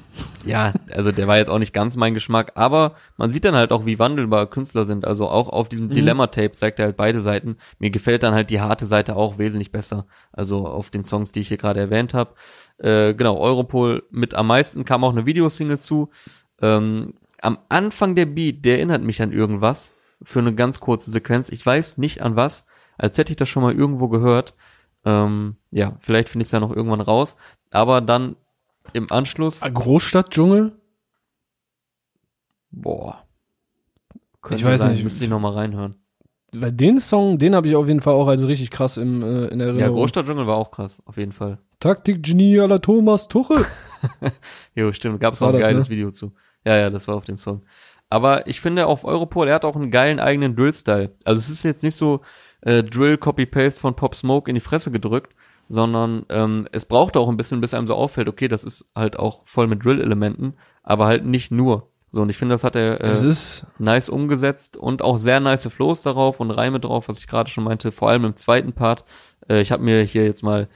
ja, 0.45 0.73
also 0.93 1.11
der 1.11 1.27
war 1.27 1.37
jetzt 1.37 1.51
auch 1.51 1.59
nicht 1.59 1.75
ganz 1.75 1.97
mein 1.97 2.15
Geschmack, 2.15 2.53
aber 2.55 2.95
man 3.17 3.31
sieht 3.31 3.45
dann 3.45 3.57
halt 3.57 3.73
auch, 3.73 3.87
wie 3.87 3.99
wandelbar 3.99 4.47
Künstler 4.47 4.87
sind. 4.87 5.05
Also 5.05 5.29
auch 5.29 5.49
auf 5.49 5.69
diesem 5.69 5.89
Dilemma-Tape 5.91 6.53
zeigt 6.53 6.79
er 6.79 6.87
halt 6.87 6.97
beide 6.97 7.21
Seiten. 7.21 7.57
Mir 7.81 7.91
gefällt 7.91 8.23
dann 8.23 8.35
halt 8.35 8.51
die 8.51 8.61
harte 8.61 8.87
Seite 8.87 9.17
auch 9.17 9.39
wesentlich 9.39 9.73
besser. 9.73 10.07
Also 10.33 10.67
auf 10.67 10.91
den 10.91 11.03
Songs, 11.03 11.33
die 11.33 11.41
ich 11.41 11.49
hier 11.49 11.57
gerade 11.57 11.81
erwähnt 11.81 12.15
habe. 12.15 12.35
Äh, 12.79 13.15
genau, 13.15 13.37
Europol 13.37 14.05
mit 14.11 14.35
am 14.35 14.47
meisten 14.47 14.85
kam 14.85 15.03
auch 15.03 15.13
eine 15.13 15.27
Videosingle 15.27 15.81
zu. 15.81 16.11
Ähm, 16.63 17.15
am 17.41 17.59
Anfang 17.69 18.15
der 18.15 18.27
Beat, 18.27 18.65
der 18.65 18.77
erinnert 18.77 19.03
mich 19.03 19.21
an 19.23 19.33
irgendwas 19.33 19.93
für 20.23 20.41
eine 20.41 20.55
ganz 20.55 20.81
kurze 20.81 21.11
Sequenz. 21.11 21.49
Ich 21.49 21.65
weiß 21.65 21.99
nicht 21.99 22.23
an 22.23 22.37
was, 22.37 22.65
als 22.97 23.19
hätte 23.19 23.33
ich 23.33 23.37
das 23.37 23.49
schon 23.49 23.63
mal 23.63 23.75
irgendwo 23.75 24.09
gehört. 24.09 24.55
Ähm, 25.05 25.57
ja, 25.71 25.97
vielleicht 26.01 26.29
finde 26.29 26.43
ich 26.43 26.49
es 26.49 26.53
ja 26.53 26.61
noch 26.61 26.75
irgendwann 26.75 27.01
raus. 27.01 27.37
Aber 27.71 28.01
dann 28.01 28.37
im 28.93 29.11
Anschluss. 29.13 29.61
Großstadtdschungel? 29.61 30.73
Boah. 32.71 33.25
Könnte 34.43 34.61
Ich 34.61 34.65
weiß 34.65 34.81
sein, 34.81 34.93
nicht. 34.93 35.05
Müsste 35.05 35.25
ich 35.25 35.31
noch 35.31 35.41
mal 35.41 35.53
reinhören. 35.53 35.97
Weil 36.53 36.73
den 36.73 37.01
Song, 37.01 37.39
den 37.39 37.55
habe 37.55 37.69
ich 37.69 37.77
auf 37.77 37.87
jeden 37.89 38.01
Fall 38.01 38.15
auch 38.15 38.27
als 38.27 38.47
richtig 38.47 38.71
krass 38.71 38.97
im, 38.97 39.23
äh, 39.23 39.47
in 39.49 39.61
Ja, 39.61 39.67
Erinnerung. 39.67 39.97
Großstadtdschungel 39.97 40.47
war 40.47 40.57
auch 40.57 40.71
krass, 40.71 41.03
auf 41.05 41.19
jeden 41.19 41.33
Fall. 41.33 41.59
Taktik-Genie 41.81 42.57
la 42.57 42.79
Thomas 42.79 43.29
Tuchel. 43.29 43.65
Jo, 44.75 44.93
stimmt, 44.93 45.21
gab's 45.21 45.37
Was 45.37 45.41
war 45.41 45.49
auch 45.51 45.55
ein 45.55 45.61
geiles 45.61 45.87
ne? 45.87 45.91
Video 45.91 46.11
zu. 46.11 46.33
Ja, 46.65 46.77
ja, 46.77 46.89
das 46.89 47.09
war 47.09 47.17
auf 47.17 47.25
dem 47.25 47.37
Song. 47.37 47.63
Aber 48.11 48.47
ich 48.47 48.61
finde 48.61 48.87
auf 48.87 49.05
Europol, 49.05 49.49
er 49.49 49.57
hat 49.57 49.65
auch 49.65 49.77
einen 49.77 49.91
geilen 49.91 50.21
eigenen 50.21 50.57
Drill-Style. 50.57 51.15
Also 51.25 51.39
es 51.39 51.51
ist 51.51 51.63
jetzt 51.63 51.83
nicht 51.83 51.97
so 51.97 52.21
äh, 52.63 52.83
Drill, 52.83 53.19
Copy-Paste 53.19 53.81
von 53.81 53.95
Pop 53.97 54.15
Smoke 54.15 54.51
in 54.51 54.55
die 54.55 54.61
Fresse 54.61 54.91
gedrückt, 54.91 55.35
sondern 55.69 56.25
ähm, 56.31 56.67
es 56.73 56.87
braucht 56.87 57.17
auch 57.17 57.29
ein 57.29 57.37
bisschen, 57.37 57.61
bis 57.61 57.75
einem 57.75 57.87
so 57.87 57.95
auffällt, 57.95 58.29
okay, 58.29 58.49
das 58.49 58.65
ist 58.65 58.87
halt 58.95 59.19
auch 59.19 59.43
voll 59.45 59.67
mit 59.67 59.85
Drill-Elementen, 59.85 60.55
aber 60.83 61.07
halt 61.07 61.27
nicht 61.27 61.51
nur. 61.51 61.91
So, 62.11 62.23
und 62.23 62.31
ich 62.31 62.39
finde, 62.39 62.55
das 62.55 62.65
hat 62.65 62.75
er 62.75 63.03
äh, 63.03 63.35
nice 63.79 64.09
umgesetzt 64.09 64.79
und 64.79 65.03
auch 65.03 65.19
sehr 65.19 65.41
nice 65.41 65.69
Flows 65.69 66.03
darauf 66.03 66.41
und 66.41 66.51
Reime 66.51 66.81
drauf, 66.81 67.09
was 67.09 67.19
ich 67.19 67.27
gerade 67.27 67.51
schon 67.51 67.65
meinte, 67.65 67.93
vor 67.93 68.09
allem 68.09 68.25
im 68.25 68.37
zweiten 68.37 68.73
Part. 68.73 69.05
Äh, 69.47 69.61
ich 69.61 69.71
habe 69.71 69.83
mir 69.83 70.03
hier 70.05 70.25
jetzt 70.25 70.43
mal 70.43 70.69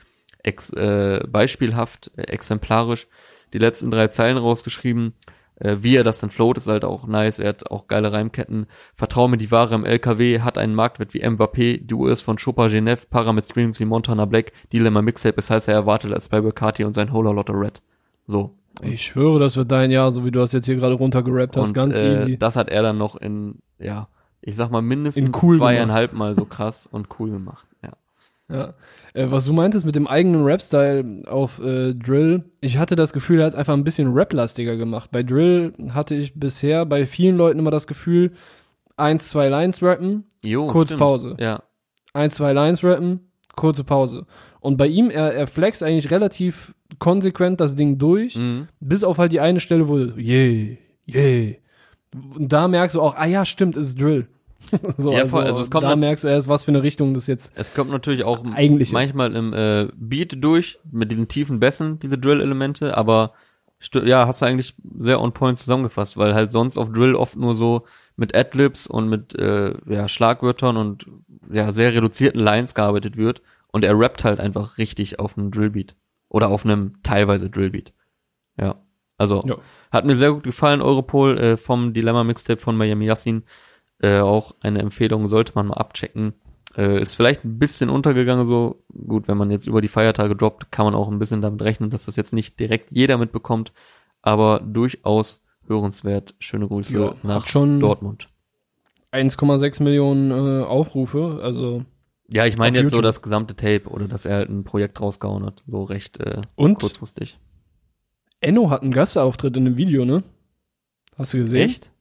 ex, 0.43 0.69
äh, 0.73 1.21
beispielhaft, 1.27 2.11
äh, 2.17 2.23
exemplarisch 2.23 3.07
die 3.53 3.57
letzten 3.57 3.89
drei 3.89 4.09
Zeilen 4.09 4.37
rausgeschrieben. 4.37 5.13
Äh, 5.55 5.77
wie 5.81 5.95
er 5.95 6.03
das 6.03 6.19
dann 6.19 6.31
float, 6.31 6.57
ist 6.57 6.67
halt 6.67 6.83
auch 6.83 7.05
nice. 7.07 7.39
Er 7.39 7.49
hat 7.49 7.69
auch 7.69 7.87
geile 7.87 8.11
Reimketten. 8.11 8.65
Vertrau 8.95 9.27
mir 9.27 9.37
die 9.37 9.51
Ware 9.51 9.75
im 9.75 9.85
LKW, 9.85 10.41
hat 10.41 10.57
einen 10.57 10.75
Marktwert 10.75 11.13
wie 11.13 11.23
Mbappé, 11.23 11.85
die 11.85 12.11
ist 12.11 12.21
von 12.21 12.37
Chopin 12.37 12.67
Genève, 12.67 13.07
Para 13.09 13.33
mit 13.33 13.45
Streams 13.45 13.79
wie 13.79 13.85
Montana 13.85 14.25
Black, 14.25 14.51
Dilemma 14.71 15.01
Mixtape, 15.01 15.35
das 15.35 15.49
heißt, 15.49 15.67
er 15.67 15.75
erwartet 15.75 16.11
als 16.13 16.27
Playboy 16.27 16.51
Carti 16.51 16.83
und 16.83 16.93
sein 16.93 17.13
Whole 17.13 17.31
Lotta 17.31 17.53
Red. 17.53 17.81
So. 18.25 18.55
ich 18.81 19.01
schwöre, 19.03 19.39
das 19.39 19.55
wird 19.57 19.71
dein 19.71 19.91
Jahr, 19.91 20.11
so 20.11 20.25
wie 20.25 20.31
du 20.31 20.39
das 20.39 20.53
jetzt 20.53 20.65
hier 20.65 20.75
gerade 20.75 20.95
runtergerappt 20.95 21.55
hast, 21.57 21.69
Und 21.69 21.73
ganz 21.73 21.99
äh, 21.99 22.13
easy. 22.13 22.37
das 22.37 22.55
hat 22.55 22.69
er 22.69 22.81
dann 22.81 22.97
noch 22.97 23.15
in, 23.15 23.59
ja, 23.79 24.07
ich 24.41 24.55
sag 24.55 24.71
mal 24.71 24.81
mindestens 24.81 25.27
In 25.27 25.33
cool 25.41 25.57
zweieinhalb 25.57 26.13
Mal 26.13 26.35
so 26.35 26.45
krass 26.45 26.87
und 26.91 27.07
cool 27.19 27.31
gemacht. 27.31 27.65
Ja. 27.81 27.91
Ja. 28.49 28.73
Äh, 29.13 29.27
was 29.29 29.45
du 29.45 29.53
meintest 29.53 29.85
mit 29.85 29.95
dem 29.95 30.07
eigenen 30.07 30.43
Rap-Style 30.45 31.23
auf 31.27 31.59
äh, 31.59 31.93
Drill, 31.93 32.43
ich 32.61 32.77
hatte 32.77 32.95
das 32.95 33.13
Gefühl, 33.13 33.39
er 33.39 33.45
hat 33.45 33.53
es 33.53 33.59
einfach 33.59 33.73
ein 33.73 33.83
bisschen 33.83 34.13
Rap-lastiger 34.13 34.75
gemacht. 34.75 35.09
Bei 35.11 35.21
Drill 35.23 35.73
hatte 35.91 36.15
ich 36.15 36.33
bisher 36.39 36.85
bei 36.85 37.05
vielen 37.05 37.37
Leuten 37.37 37.59
immer 37.59 37.71
das 37.71 37.85
Gefühl, 37.87 38.31
eins, 38.97 39.29
zwei 39.29 39.49
Lines 39.49 39.81
rappen, 39.83 40.23
Jo, 40.43 40.67
Kurz 40.67 40.89
stimmt. 40.89 40.99
Pause. 40.99 41.35
Ja. 41.39 41.63
eins, 42.13 42.35
zwei 42.35 42.53
Lines 42.53 42.83
rappen, 42.83 43.19
kurze 43.55 43.83
Pause. 43.83 44.25
Und 44.59 44.77
bei 44.77 44.87
ihm, 44.87 45.09
er, 45.09 45.33
er 45.33 45.47
flext 45.47 45.83
eigentlich 45.83 46.09
relativ 46.11 46.73
konsequent 46.99 47.59
das 47.59 47.75
Ding 47.75 47.97
durch, 47.97 48.35
Mhm. 48.35 48.67
bis 48.79 49.03
auf 49.03 49.17
halt 49.17 49.31
die 49.31 49.39
eine 49.41 49.59
Stelle, 49.59 49.87
wo, 49.87 49.97
yeah, 49.97 50.75
yeah. 51.11 51.55
Und 52.35 52.51
da 52.51 52.67
merkst 52.67 52.95
du 52.95 53.01
auch, 53.01 53.15
ah 53.15 53.25
ja, 53.25 53.45
stimmt, 53.45 53.75
es 53.77 53.85
ist 53.85 53.99
Drill. 54.01 54.27
so, 54.97 55.11
Ja, 55.13 55.25
voll, 55.25 55.43
also 55.43 55.61
es 55.61 55.69
kommt 55.71 55.83
da 55.83 55.95
merkst 55.95 56.23
du 56.23 56.27
erst, 56.27 56.47
was 56.47 56.63
für 56.63 56.71
eine 56.71 56.83
Richtung 56.83 57.13
das 57.13 57.27
jetzt 57.27 57.53
Es 57.55 57.73
kommt 57.73 57.91
natürlich 57.91 58.23
auch 58.23 58.43
Eigentlich 58.55 58.89
ist- 58.89 58.93
manchmal 58.93 59.35
im 59.35 59.53
äh, 59.53 59.87
Beat 59.95 60.43
durch, 60.43 60.79
mit 60.91 61.11
diesen 61.11 61.27
tiefen 61.27 61.59
Bässen, 61.59 61.99
diese 61.99 62.17
Drill-Elemente, 62.17 62.97
aber 62.97 63.33
ja, 64.05 64.25
hast 64.27 64.41
du 64.41 64.45
eigentlich 64.45 64.75
sehr 64.99 65.19
on 65.21 65.33
point 65.33 65.57
zusammengefasst, 65.57 66.15
weil 66.15 66.33
halt 66.33 66.51
sonst 66.53 66.77
auf 66.77 66.91
Drill 66.91 67.15
oft 67.15 67.35
nur 67.35 67.53
so 67.53 67.83
mit 68.15 68.33
Adlibs 68.35 68.87
und 68.87 69.09
mit 69.09 69.35
äh, 69.37 69.73
ja, 69.89 70.07
Schlagwörtern 70.07 70.77
und 70.77 71.05
ja, 71.51 71.73
sehr 71.73 71.93
reduzierten 71.93 72.39
Lines 72.39 72.75
gearbeitet 72.75 73.17
wird 73.17 73.41
und 73.67 73.83
er 73.83 73.99
rappt 73.99 74.23
halt 74.23 74.39
einfach 74.39 74.77
richtig 74.77 75.19
auf 75.19 75.37
einem 75.37 75.51
Drillbeat 75.51 75.95
oder 76.29 76.47
auf 76.47 76.63
einem 76.65 76.93
teilweise 77.03 77.49
Drillbeat. 77.49 77.91
Ja, 78.57 78.75
also 79.17 79.41
Ja. 79.45 79.57
hat 79.91 80.05
mir 80.05 80.15
sehr 80.15 80.31
gut 80.31 80.43
gefallen, 80.43 80.81
Europol 80.81 81.37
äh, 81.37 81.57
vom 81.57 81.91
Dilemma 81.93 82.23
Mixtape 82.23 82.61
von 82.61 82.77
Miami 82.77 83.05
Yassin. 83.07 83.43
Äh, 84.03 84.19
auch 84.19 84.53
eine 84.59 84.79
Empfehlung, 84.79 85.27
sollte 85.29 85.53
man 85.55 85.67
mal 85.67 85.75
abchecken. 85.77 86.33
Äh, 86.75 87.01
ist 87.01 87.15
vielleicht 87.15 87.45
ein 87.45 87.57
bisschen 87.57 87.89
untergegangen 87.89 88.45
so. 88.47 88.83
Gut, 89.07 89.27
wenn 89.27 89.37
man 89.37 89.49
jetzt 89.49 89.65
über 89.67 89.81
die 89.81 89.87
Feiertage 89.87 90.35
droppt, 90.35 90.71
kann 90.71 90.85
man 90.85 90.95
auch 90.95 91.09
ein 91.09 91.19
bisschen 91.19 91.41
damit 91.41 91.63
rechnen, 91.63 91.89
dass 91.89 92.05
das 92.05 92.15
jetzt 92.15 92.33
nicht 92.33 92.59
direkt 92.59 92.91
jeder 92.91 93.17
mitbekommt, 93.17 93.71
aber 94.21 94.59
durchaus 94.59 95.41
hörenswert. 95.67 96.35
Schöne 96.39 96.67
Grüße 96.67 96.93
Ja, 96.99 97.15
nach 97.23 97.47
schon- 97.47 97.79
Dortmund. 97.79 98.27
1,6 99.11 99.81
Millionen 99.83 100.31
äh, 100.31 100.63
Aufrufe, 100.65 101.39
also 101.43 101.85
Ja, 102.33 102.45
ich 102.47 102.57
meine 102.57 102.77
jetzt 102.79 102.89
so 102.89 102.95
YouTube. 102.97 103.03
das 103.05 103.21
gesamte 103.21 103.55
Tape 103.55 103.87
oder 103.89 104.07
dass 104.07 104.25
er 104.25 104.37
halt 104.37 104.49
ein 104.49 104.63
Projekt 104.63 104.99
rausgehauen 104.99 105.45
hat, 105.45 105.63
so 105.67 105.83
recht 105.83 106.19
äh, 106.19 106.41
und 106.55 106.79
kurzfristig. 106.79 107.37
Enno 108.41 108.69
hat 108.71 108.81
einen 108.81 108.91
Gastauftritt 108.91 109.55
in 109.55 109.65
dem 109.65 109.77
Video, 109.77 110.03
ne? 110.03 110.23
Hast 111.15 111.33
du 111.33 111.37
gesehen? 111.37 111.69
Echt? 111.69 111.91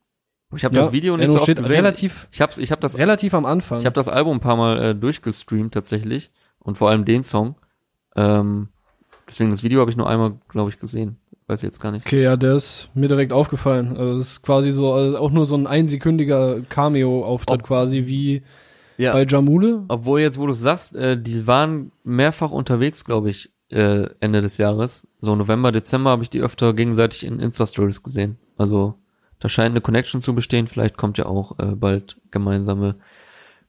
Ich 0.54 0.64
habe 0.64 0.74
Ja, 0.76 0.82
das 0.82 0.92
Video 0.92 1.16
nicht 1.16 1.24
Enno 1.24 1.34
so 1.34 1.38
oft 1.40 1.54
gesehen. 1.56 1.64
relativ 1.72 2.28
ich 2.30 2.40
habe 2.40 2.52
ich 2.60 2.72
hab 2.72 2.80
das 2.80 2.98
relativ 2.98 3.34
am 3.34 3.46
Anfang. 3.46 3.80
Ich 3.80 3.86
habe 3.86 3.94
das 3.94 4.08
Album 4.08 4.36
ein 4.36 4.40
paar 4.40 4.56
Mal 4.56 4.78
äh, 4.82 4.94
durchgestreamt 4.94 5.72
tatsächlich 5.74 6.30
und 6.58 6.76
vor 6.78 6.90
allem 6.90 7.04
den 7.04 7.24
Song. 7.24 7.56
Ähm, 8.16 8.68
deswegen 9.28 9.50
das 9.50 9.62
Video 9.62 9.80
habe 9.80 9.90
ich 9.90 9.96
nur 9.96 10.08
einmal, 10.08 10.34
glaube 10.48 10.70
ich, 10.70 10.78
gesehen. 10.78 11.16
Weiß 11.46 11.60
ich 11.60 11.64
jetzt 11.66 11.80
gar 11.80 11.90
nicht. 11.90 12.06
Okay, 12.06 12.22
ja, 12.22 12.36
der 12.36 12.54
ist 12.56 12.88
mir 12.94 13.08
direkt 13.08 13.32
aufgefallen. 13.32 13.96
Also 13.96 14.18
das 14.18 14.28
ist 14.28 14.42
quasi 14.42 14.70
so, 14.70 14.92
also 14.92 15.18
auch 15.18 15.30
nur 15.30 15.46
so 15.46 15.54
ein 15.56 15.66
einsekündiger 15.66 16.60
Cameo-Auftritt 16.68 17.62
quasi 17.64 18.06
wie 18.06 18.42
Ja. 18.96 19.12
bei 19.12 19.24
Jamule. 19.26 19.84
Obwohl 19.88 20.20
jetzt, 20.20 20.38
wo 20.38 20.46
du 20.46 20.52
sagst, 20.52 20.94
äh, 20.94 21.20
die 21.20 21.46
waren 21.46 21.90
mehrfach 22.04 22.50
unterwegs, 22.52 23.04
glaube 23.04 23.30
ich, 23.30 23.50
äh, 23.70 24.06
Ende 24.20 24.40
des 24.42 24.58
Jahres. 24.58 25.06
So 25.20 25.34
November, 25.34 25.72
Dezember 25.72 26.10
habe 26.10 26.22
ich 26.22 26.30
die 26.30 26.40
öfter 26.40 26.74
gegenseitig 26.74 27.24
in 27.24 27.40
Insta-Stories 27.40 28.02
gesehen. 28.02 28.36
Also 28.56 28.94
da 29.42 29.48
scheint 29.48 29.72
eine 29.72 29.80
Connection 29.80 30.20
zu 30.20 30.34
bestehen. 30.36 30.68
Vielleicht 30.68 30.96
kommt 30.96 31.18
ja 31.18 31.26
auch 31.26 31.58
äh, 31.58 31.74
bald 31.74 32.16
gemeinsame 32.30 32.94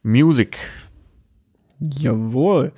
Music. 0.04 0.56
Jawohl. 1.80 2.70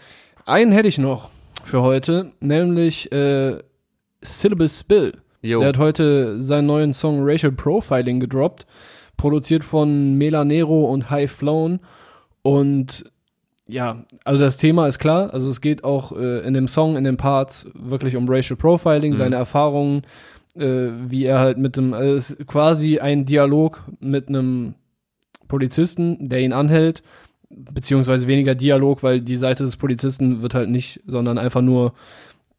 Einen 0.46 0.72
hätte 0.72 0.88
ich 0.88 0.96
noch 0.96 1.28
für 1.62 1.82
heute, 1.82 2.32
nämlich 2.40 3.12
äh, 3.12 3.58
Syllabus 4.22 4.80
Spill. 4.80 5.18
Jo. 5.42 5.60
Der 5.60 5.68
hat 5.68 5.78
heute 5.78 6.40
seinen 6.40 6.66
neuen 6.66 6.94
Song 6.94 7.18
Racial 7.22 7.52
Profiling 7.52 8.18
gedroppt, 8.18 8.66
produziert 9.18 9.62
von 9.62 10.14
Melanero 10.16 10.86
und 10.86 11.10
High 11.10 11.30
Flown. 11.30 11.80
Und 12.42 13.04
ja, 13.68 14.04
also 14.24 14.42
das 14.42 14.56
Thema 14.56 14.86
ist 14.86 14.98
klar. 15.00 15.34
Also 15.34 15.50
es 15.50 15.60
geht 15.60 15.84
auch 15.84 16.12
äh, 16.12 16.38
in 16.46 16.54
dem 16.54 16.68
Song, 16.68 16.96
in 16.96 17.04
den 17.04 17.18
Parts 17.18 17.66
wirklich 17.74 18.16
um 18.16 18.26
Racial 18.28 18.56
Profiling, 18.56 19.12
Mhm. 19.12 19.16
seine 19.16 19.36
Erfahrungen, 19.36 20.02
äh, 20.56 20.90
wie 21.08 21.24
er 21.24 21.38
halt 21.38 21.58
mit 21.58 21.76
dem, 21.76 21.94
also 21.94 22.14
es 22.14 22.30
ist 22.30 22.46
quasi 22.46 22.98
ein 22.98 23.24
Dialog 23.24 23.84
mit 24.00 24.28
einem 24.28 24.74
Polizisten, 25.48 26.28
der 26.28 26.40
ihn 26.40 26.52
anhält, 26.52 27.02
beziehungsweise 27.48 28.26
weniger 28.26 28.54
Dialog, 28.54 29.02
weil 29.02 29.20
die 29.20 29.36
Seite 29.36 29.64
des 29.64 29.76
Polizisten 29.76 30.42
wird 30.42 30.54
halt 30.54 30.68
nicht, 30.68 31.00
sondern 31.06 31.38
einfach 31.38 31.62
nur, 31.62 31.92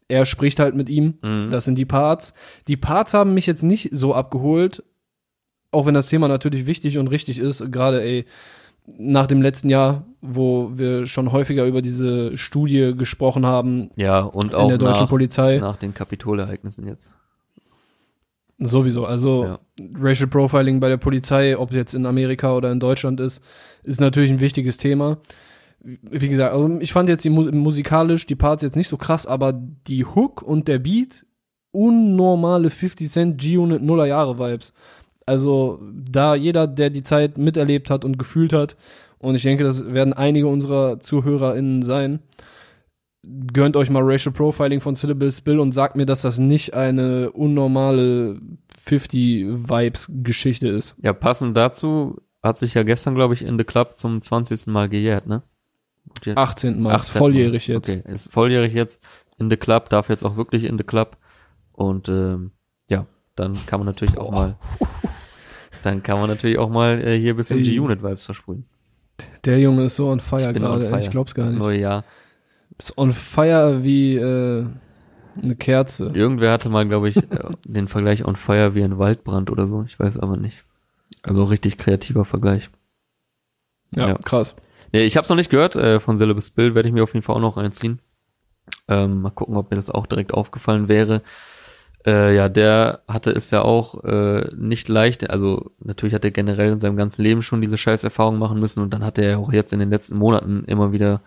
er 0.08 0.24
spricht 0.26 0.58
halt 0.58 0.74
mit 0.74 0.88
ihm. 0.88 1.18
Mhm. 1.22 1.50
Das 1.50 1.64
sind 1.64 1.76
die 1.76 1.84
Parts. 1.84 2.32
Die 2.66 2.76
Parts 2.76 3.14
haben 3.14 3.34
mich 3.34 3.46
jetzt 3.46 3.62
nicht 3.62 3.90
so 3.92 4.14
abgeholt, 4.14 4.82
auch 5.70 5.86
wenn 5.86 5.94
das 5.94 6.08
Thema 6.08 6.28
natürlich 6.28 6.66
wichtig 6.66 6.98
und 6.98 7.08
richtig 7.08 7.38
ist, 7.38 7.70
gerade 7.70 8.02
ey, 8.02 8.24
nach 8.96 9.26
dem 9.26 9.42
letzten 9.42 9.68
Jahr, 9.68 10.06
wo 10.22 10.70
wir 10.74 11.06
schon 11.06 11.30
häufiger 11.30 11.66
über 11.66 11.82
diese 11.82 12.38
Studie 12.38 12.94
gesprochen 12.96 13.44
haben 13.44 13.90
ja, 13.96 14.20
und 14.20 14.52
in 14.52 14.54
auch 14.54 14.68
der 14.68 14.78
deutschen 14.78 15.04
nach, 15.04 15.10
Polizei. 15.10 15.58
nach 15.58 15.76
den 15.76 15.92
Kapitolereignissen 15.92 16.86
jetzt. 16.86 17.10
Sowieso. 18.58 19.04
Also 19.04 19.44
Ja. 19.44 19.58
Racial 19.94 20.28
Profiling 20.28 20.80
bei 20.80 20.88
der 20.88 20.96
Polizei, 20.96 21.56
ob 21.56 21.72
jetzt 21.72 21.94
in 21.94 22.06
Amerika 22.06 22.56
oder 22.56 22.72
in 22.72 22.80
Deutschland 22.80 23.20
ist, 23.20 23.42
ist 23.84 24.00
natürlich 24.00 24.30
ein 24.30 24.40
wichtiges 24.40 24.76
Thema. 24.76 25.18
Wie 25.80 26.28
gesagt, 26.28 26.52
also 26.52 26.80
ich 26.80 26.92
fand 26.92 27.08
jetzt 27.08 27.24
die 27.24 27.30
Mu 27.30 27.44
musikalisch 27.52 28.26
die 28.26 28.34
Parts 28.34 28.64
jetzt 28.64 28.74
nicht 28.74 28.88
so 28.88 28.96
krass, 28.96 29.26
aber 29.26 29.52
die 29.52 30.04
Hook 30.04 30.42
und 30.42 30.66
der 30.66 30.80
Beat 30.80 31.24
unnormale 31.70 32.70
50 32.70 33.08
Cent 33.08 33.38
G-Unit 33.40 33.82
Nuller 33.82 34.06
Jahre 34.06 34.38
Vibes. 34.38 34.72
Also 35.24 35.80
da 35.92 36.34
jeder, 36.34 36.66
der 36.66 36.90
die 36.90 37.02
Zeit 37.02 37.38
miterlebt 37.38 37.90
hat 37.90 38.04
und 38.04 38.18
gefühlt 38.18 38.52
hat, 38.52 38.76
und 39.18 39.34
ich 39.34 39.42
denke, 39.42 39.64
das 39.64 39.92
werden 39.92 40.12
einige 40.12 40.46
unserer 40.46 41.00
ZuhörerInnen 41.00 41.82
sein, 41.82 42.20
gönnt 43.52 43.76
euch 43.76 43.90
mal 43.90 44.02
Racial 44.02 44.32
Profiling 44.32 44.80
von 44.80 44.94
Syllable 44.94 45.30
Spill 45.32 45.58
und 45.58 45.72
sagt 45.72 45.96
mir, 45.96 46.06
dass 46.06 46.22
das 46.22 46.38
nicht 46.38 46.74
eine 46.74 47.30
unnormale 47.32 48.40
50-Vibes-Geschichte 48.86 50.68
ist. 50.68 50.94
Ja, 51.02 51.12
passend 51.12 51.56
dazu 51.56 52.16
hat 52.42 52.58
sich 52.58 52.74
ja 52.74 52.82
gestern, 52.84 53.14
glaube 53.14 53.34
ich, 53.34 53.42
in 53.42 53.58
The 53.58 53.64
Club 53.64 53.96
zum 53.96 54.22
20. 54.22 54.66
Mal 54.68 54.88
gejährt, 54.88 55.26
ne? 55.26 55.42
Und 56.08 56.24
jetzt- 56.26 56.38
18. 56.38 56.80
Mal, 56.82 56.90
ist 56.94 57.08
18. 57.08 57.18
volljährig 57.18 57.66
jetzt. 57.66 57.90
Okay, 57.90 58.02
ist 58.12 58.32
volljährig 58.32 58.72
jetzt 58.72 59.02
in 59.38 59.50
The 59.50 59.56
Club, 59.56 59.88
darf 59.90 60.08
jetzt 60.08 60.24
auch 60.24 60.36
wirklich 60.36 60.64
in 60.64 60.78
The 60.78 60.84
Club. 60.84 61.16
Und 61.72 62.08
ähm, 62.08 62.52
ja, 62.88 63.06
dann 63.36 63.54
kann 63.66 63.80
man 63.80 63.86
natürlich 63.86 64.16
auch 64.18 64.30
mal, 64.32 64.56
dann 65.82 66.02
kann 66.02 66.18
man 66.18 66.28
natürlich 66.28 66.58
auch 66.58 66.70
mal 66.70 67.00
äh, 67.00 67.18
hier 67.18 67.34
ein 67.34 67.36
bisschen. 67.36 67.62
G-Unit-Vibes 67.62 68.24
versprühen. 68.24 68.64
Der 69.44 69.58
Junge 69.60 69.84
ist 69.84 69.96
so 69.96 70.08
on 70.08 70.20
fire 70.20 70.48
on 70.48 70.54
gerade, 70.54 70.84
ey, 70.84 70.90
fire. 70.90 71.00
ich 71.00 71.10
glaub's 71.10 71.34
gar 71.34 71.44
Das 71.44 71.52
nicht. 71.52 71.60
neue 71.62 71.80
Jahr. 71.80 72.04
Ist 72.76 72.98
on 72.98 73.12
fire 73.12 73.82
wie 73.82 74.16
äh, 74.16 74.66
eine 75.42 75.56
Kerze. 75.56 76.10
Irgendwer 76.14 76.52
hatte 76.52 76.68
mal, 76.68 76.86
glaube 76.86 77.08
ich, 77.08 77.16
äh, 77.30 77.50
den 77.64 77.88
Vergleich 77.88 78.24
on 78.24 78.36
fire 78.36 78.74
wie 78.74 78.82
ein 78.82 78.98
Waldbrand 78.98 79.50
oder 79.50 79.66
so. 79.66 79.84
Ich 79.86 79.98
weiß 79.98 80.18
aber 80.18 80.36
nicht. 80.36 80.64
Also 81.22 81.44
richtig 81.44 81.78
kreativer 81.78 82.24
Vergleich. 82.24 82.70
Ja, 83.94 84.08
ja. 84.08 84.18
krass. 84.18 84.54
Nee, 84.92 85.04
ich 85.04 85.16
habe 85.16 85.24
es 85.24 85.28
noch 85.28 85.36
nicht 85.36 85.50
gehört 85.50 85.76
äh, 85.76 86.00
von 86.00 86.18
Syllabus 86.18 86.50
Bill, 86.50 86.74
werde 86.74 86.88
ich 86.88 86.94
mir 86.94 87.02
auf 87.02 87.14
jeden 87.14 87.24
Fall 87.24 87.36
auch 87.36 87.40
noch 87.40 87.56
reinziehen. 87.56 88.00
Ähm, 88.86 89.22
mal 89.22 89.30
gucken, 89.30 89.56
ob 89.56 89.70
mir 89.70 89.76
das 89.76 89.90
auch 89.90 90.06
direkt 90.06 90.32
aufgefallen 90.32 90.88
wäre. 90.88 91.22
Äh, 92.06 92.34
ja, 92.34 92.48
der 92.48 93.02
hatte 93.08 93.30
es 93.32 93.50
ja 93.50 93.62
auch 93.62 94.04
äh, 94.04 94.48
nicht 94.56 94.88
leicht, 94.88 95.28
also 95.28 95.72
natürlich 95.80 96.14
hat 96.14 96.24
er 96.24 96.30
generell 96.30 96.72
in 96.72 96.80
seinem 96.80 96.96
ganzen 96.96 97.22
Leben 97.22 97.42
schon 97.42 97.60
diese 97.60 97.76
Scheißerfahrung 97.76 98.38
machen 98.38 98.60
müssen 98.60 98.82
und 98.82 98.94
dann 98.94 99.04
hat 99.04 99.18
er 99.18 99.30
ja 99.30 99.36
auch 99.38 99.52
jetzt 99.52 99.72
in 99.72 99.80
den 99.80 99.90
letzten 99.90 100.16
Monaten 100.16 100.64
immer 100.66 100.92
wieder, 100.92 101.22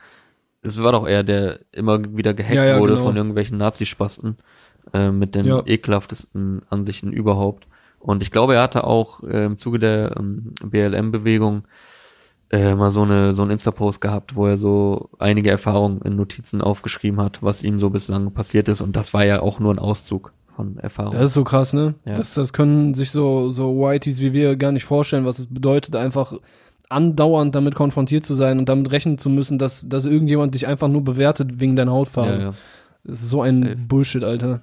es 0.63 0.81
war 0.81 0.91
doch 0.91 1.07
er, 1.07 1.23
der 1.23 1.59
immer 1.71 2.15
wieder 2.15 2.33
gehackt 2.33 2.55
Ja, 2.55 2.65
ja, 2.65 2.79
wurde 2.79 2.93
genau. 2.93 3.05
von 3.05 3.15
irgendwelchen 3.17 3.57
Nazispasten 3.57 4.37
äh, 4.93 5.11
mit 5.11 5.35
den 5.35 5.45
Ja. 5.45 5.63
ekelhaftesten 5.65 6.61
Ansichten 6.69 7.11
überhaupt. 7.11 7.67
Und 7.99 8.23
ich 8.23 8.31
glaube, 8.31 8.55
er 8.55 8.63
hatte 8.63 8.83
auch 8.85 9.23
äh, 9.23 9.45
im 9.45 9.57
Zuge 9.57 9.79
der 9.79 10.15
ähm, 10.17 10.53
BLM-Bewegung 10.63 11.63
äh, 12.51 12.75
mal 12.75 12.91
so 12.91 13.03
eine 13.03 13.33
so 13.33 13.43
ein 13.43 13.49
Insta-Post 13.49 14.01
gehabt, 14.01 14.35
wo 14.35 14.45
er 14.47 14.57
so 14.57 15.09
einige 15.19 15.49
Erfahrungen 15.49 16.01
in 16.01 16.15
Notizen 16.15 16.61
aufgeschrieben 16.61 17.21
hat, 17.21 17.41
was 17.41 17.63
ihm 17.63 17.79
so 17.79 17.89
bislang 17.89 18.31
passiert 18.31 18.67
ist. 18.67 18.81
Und 18.81 18.95
das 18.95 19.13
war 19.13 19.23
ja 19.23 19.41
auch 19.41 19.59
nur 19.59 19.73
ein 19.73 19.79
Auszug 19.79 20.33
von 20.55 20.77
Erfahrungen. 20.77 21.17
Das 21.17 21.29
ist 21.29 21.33
so 21.33 21.43
krass, 21.45 21.73
ne? 21.73 21.93
Ja. 22.05 22.15
Das, 22.15 22.33
das 22.33 22.51
können 22.53 22.93
sich 22.93 23.11
so, 23.11 23.51
so 23.51 23.79
Whiteys 23.79 24.19
wie 24.19 24.33
wir 24.33 24.57
gar 24.57 24.71
nicht 24.73 24.83
vorstellen, 24.83 25.25
was 25.25 25.39
es 25.39 25.45
bedeutet, 25.47 25.95
einfach 25.95 26.33
andauernd 26.91 27.55
damit 27.55 27.75
konfrontiert 27.75 28.25
zu 28.25 28.33
sein 28.33 28.59
und 28.59 28.69
damit 28.69 28.91
rechnen 28.91 29.17
zu 29.17 29.29
müssen, 29.29 29.57
dass, 29.57 29.87
dass 29.87 30.05
irgendjemand 30.05 30.53
dich 30.55 30.67
einfach 30.67 30.87
nur 30.87 31.03
bewertet 31.03 31.59
wegen 31.59 31.75
deiner 31.75 31.91
Hautfarbe. 31.93 32.31
ja, 32.31 32.39
ja. 32.39 32.53
Das 33.03 33.21
ist 33.21 33.29
so 33.29 33.41
ein 33.41 33.63
Safe. 33.63 33.75
Bullshit, 33.77 34.23
Alter. 34.23 34.61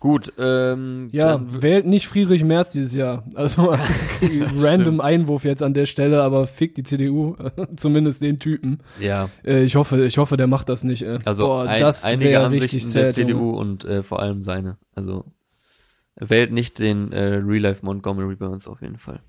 Gut, 0.00 0.32
ähm, 0.38 1.08
Ja, 1.10 1.40
wählt 1.44 1.84
nicht 1.84 2.06
Friedrich 2.06 2.44
Merz 2.44 2.70
dieses 2.70 2.94
Jahr. 2.94 3.24
Also 3.34 3.74
random 4.58 5.00
Einwurf 5.00 5.44
jetzt 5.44 5.62
an 5.62 5.74
der 5.74 5.86
Stelle, 5.86 6.22
aber 6.22 6.46
fick 6.46 6.76
die 6.76 6.84
CDU, 6.84 7.36
zumindest 7.76 8.22
den 8.22 8.38
Typen. 8.38 8.78
ja, 9.00 9.28
Äh, 9.44 9.64
ich 9.64 9.74
hoffe, 9.74 10.04
ich 10.06 10.16
hoffe, 10.18 10.36
der 10.36 10.46
macht 10.46 10.68
das 10.68 10.84
nicht. 10.84 11.02
Äh. 11.02 11.18
also 11.24 11.48
Boah, 11.48 11.64
ein, 11.66 11.80
das 11.80 12.04
einige 12.04 12.40
Ansichten 12.40 12.62
richtig 12.62 12.92
der 12.92 13.04
sad, 13.06 13.14
CDU 13.14 13.38
Junge. 13.38 13.56
und 13.58 13.84
äh, 13.84 14.02
vor 14.04 14.20
allem 14.20 14.42
seine. 14.44 14.78
Also 14.94 15.24
wählt 16.14 16.52
nicht 16.52 16.78
den 16.78 17.12
äh, 17.12 17.20
Real 17.34 17.62
Life 17.62 17.84
Montgomery 17.84 18.36
Burns 18.36 18.68
auf 18.68 18.80
jeden 18.80 18.98
Fall. 18.98 19.20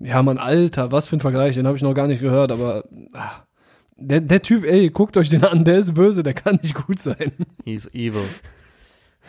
Ja, 0.00 0.22
Mann, 0.22 0.38
Alter, 0.38 0.92
was 0.92 1.08
für 1.08 1.16
ein 1.16 1.20
Vergleich, 1.20 1.54
den 1.54 1.66
habe 1.66 1.76
ich 1.76 1.82
noch 1.82 1.94
gar 1.94 2.06
nicht 2.06 2.20
gehört, 2.20 2.52
aber 2.52 2.84
ah, 3.14 3.42
der, 3.96 4.20
der 4.20 4.42
Typ, 4.42 4.64
ey, 4.64 4.90
guckt 4.90 5.16
euch 5.16 5.28
den 5.28 5.44
an, 5.44 5.64
der 5.64 5.78
ist 5.78 5.94
böse, 5.94 6.22
der 6.22 6.34
kann 6.34 6.58
nicht 6.62 6.74
gut 6.86 7.00
sein. 7.00 7.32
He's 7.64 7.86
evil. 7.94 8.22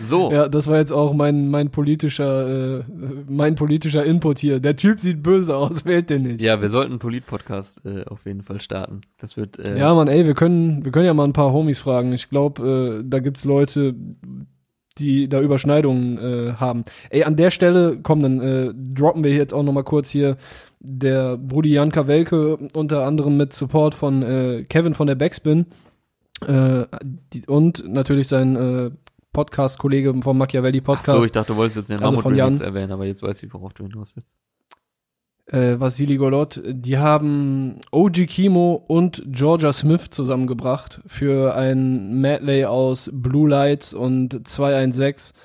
So, 0.02 0.32
Ja, 0.32 0.48
das 0.48 0.68
war 0.68 0.78
jetzt 0.78 0.94
auch 0.94 1.14
mein, 1.14 1.50
mein 1.50 1.72
politischer, 1.72 2.80
äh, 2.80 2.84
mein 3.28 3.56
politischer 3.56 4.06
Input 4.06 4.40
hier. 4.40 4.62
Der 4.62 4.78
Typ 4.78 5.00
sieht 5.00 5.22
böse 5.22 5.58
aus, 5.58 5.84
wählt 5.86 6.10
den 6.10 6.22
nicht. 6.24 6.42
ja, 6.42 6.62
wir 6.62 6.70
sollten 6.70 6.92
einen 6.94 7.00
Polit-Podcast 7.00 7.82
äh, 7.86 8.06
auf 8.06 8.26
jeden 8.26 8.42
Fall 8.44 8.62
starten. 8.62 9.02
Das 9.20 9.36
wird 9.36 9.60
äh, 9.60 9.78
Ja, 9.78 9.94
Mann, 9.94 10.08
ey, 10.08 10.26
wir 10.26 10.36
können, 10.36 10.86
wir 10.86 10.94
können 10.94 11.06
ja 11.06 11.14
mal 11.14 11.26
ein 11.26 11.34
paar 11.34 11.52
Homies 11.52 11.80
fragen. 11.80 12.14
Ich 12.14 12.30
glaube, 12.30 13.02
äh, 13.02 13.04
da 13.06 13.20
gibt's 13.20 13.44
Leute, 13.44 13.94
die 15.00 15.28
da 15.30 15.42
Überschneidungen 15.42 16.18
äh, 16.18 16.54
haben. 16.54 16.84
Ey, 17.10 17.24
an 17.24 17.36
der 17.36 17.52
Stelle, 17.52 18.00
komm, 18.02 18.22
dann 18.22 18.42
äh, 18.42 18.74
droppen 18.76 19.24
wir 19.24 19.34
jetzt 19.34 19.54
auch 19.54 19.64
noch 19.64 19.74
mal 19.74 19.84
kurz 19.84 20.10
hier 20.10 20.38
der 20.80 21.38
Brudi 21.38 21.74
Janka 21.74 22.08
Welke, 22.08 22.58
unter 22.74 23.06
anderem 23.06 23.38
mit 23.38 23.54
Support 23.54 23.96
von 23.96 24.24
äh, 24.24 24.66
Kevin 24.70 24.94
von 24.94 25.08
der 25.08 25.16
Backspin 25.16 25.66
äh, 26.46 26.86
die, 27.34 27.46
und 27.48 27.84
natürlich 27.88 28.28
sein 28.28 28.56
äh, 28.56 28.92
Podcast-Kollege 29.34 30.14
vom 30.22 30.38
Machiavelli 30.38 30.80
Ach 30.82 30.86
Podcast. 30.86 31.18
so, 31.18 31.24
ich 31.24 31.32
dachte, 31.32 31.54
du 31.54 31.58
wolltest 31.58 31.78
jetzt 31.78 31.90
den 31.90 32.02
Also 32.02 32.22
von 32.22 32.34
Jan. 32.36 32.54
Mammut-Remix 32.54 32.62
erwähnen, 32.62 32.92
aber 32.92 33.06
jetzt 33.06 33.24
weiß 33.24 33.44
ich, 33.44 33.54
worauf 33.54 33.74
du 33.74 33.84
hinaus 33.84 34.12
willst. 34.16 34.36
Äh, 35.52 35.80
Vasili 35.80 36.18
Golot, 36.18 36.62
die 36.66 36.98
haben 36.98 37.82
OG 37.92 38.28
Kimo 38.28 38.84
und 38.88 39.24
Georgia 39.28 39.74
Smith 39.74 40.10
zusammengebracht 40.12 41.02
für 41.08 41.56
ein 41.56 42.20
Medley 42.22 42.66
aus 42.66 43.10
Blue 43.12 43.50
Lights 43.50 43.94
und 43.94 44.48
216. 44.48 45.36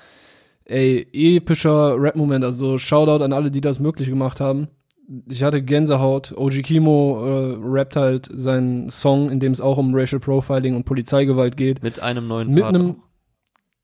Ey, 0.65 1.07
epischer 1.13 1.95
Rap-Moment, 1.99 2.43
also 2.43 2.77
Shoutout 2.77 3.23
an 3.23 3.33
alle, 3.33 3.51
die 3.51 3.61
das 3.61 3.79
möglich 3.79 4.09
gemacht 4.09 4.39
haben. 4.39 4.67
Ich 5.29 5.43
hatte 5.43 5.61
Gänsehaut. 5.61 6.33
OG 6.35 6.63
Kimo 6.63 7.23
äh, 7.23 7.57
rappt 7.61 7.95
halt 7.95 8.27
seinen 8.33 8.89
Song, 8.89 9.29
in 9.29 9.39
dem 9.39 9.51
es 9.51 9.61
auch 9.61 9.77
um 9.77 9.93
Racial 9.93 10.19
Profiling 10.19 10.75
und 10.75 10.85
Polizeigewalt 10.85 11.57
geht. 11.57 11.83
Mit 11.83 11.99
einem 11.99 12.27
neuen 12.27 12.51
Mit 12.51 12.63
Part 12.63 12.75
einem. 12.75 12.95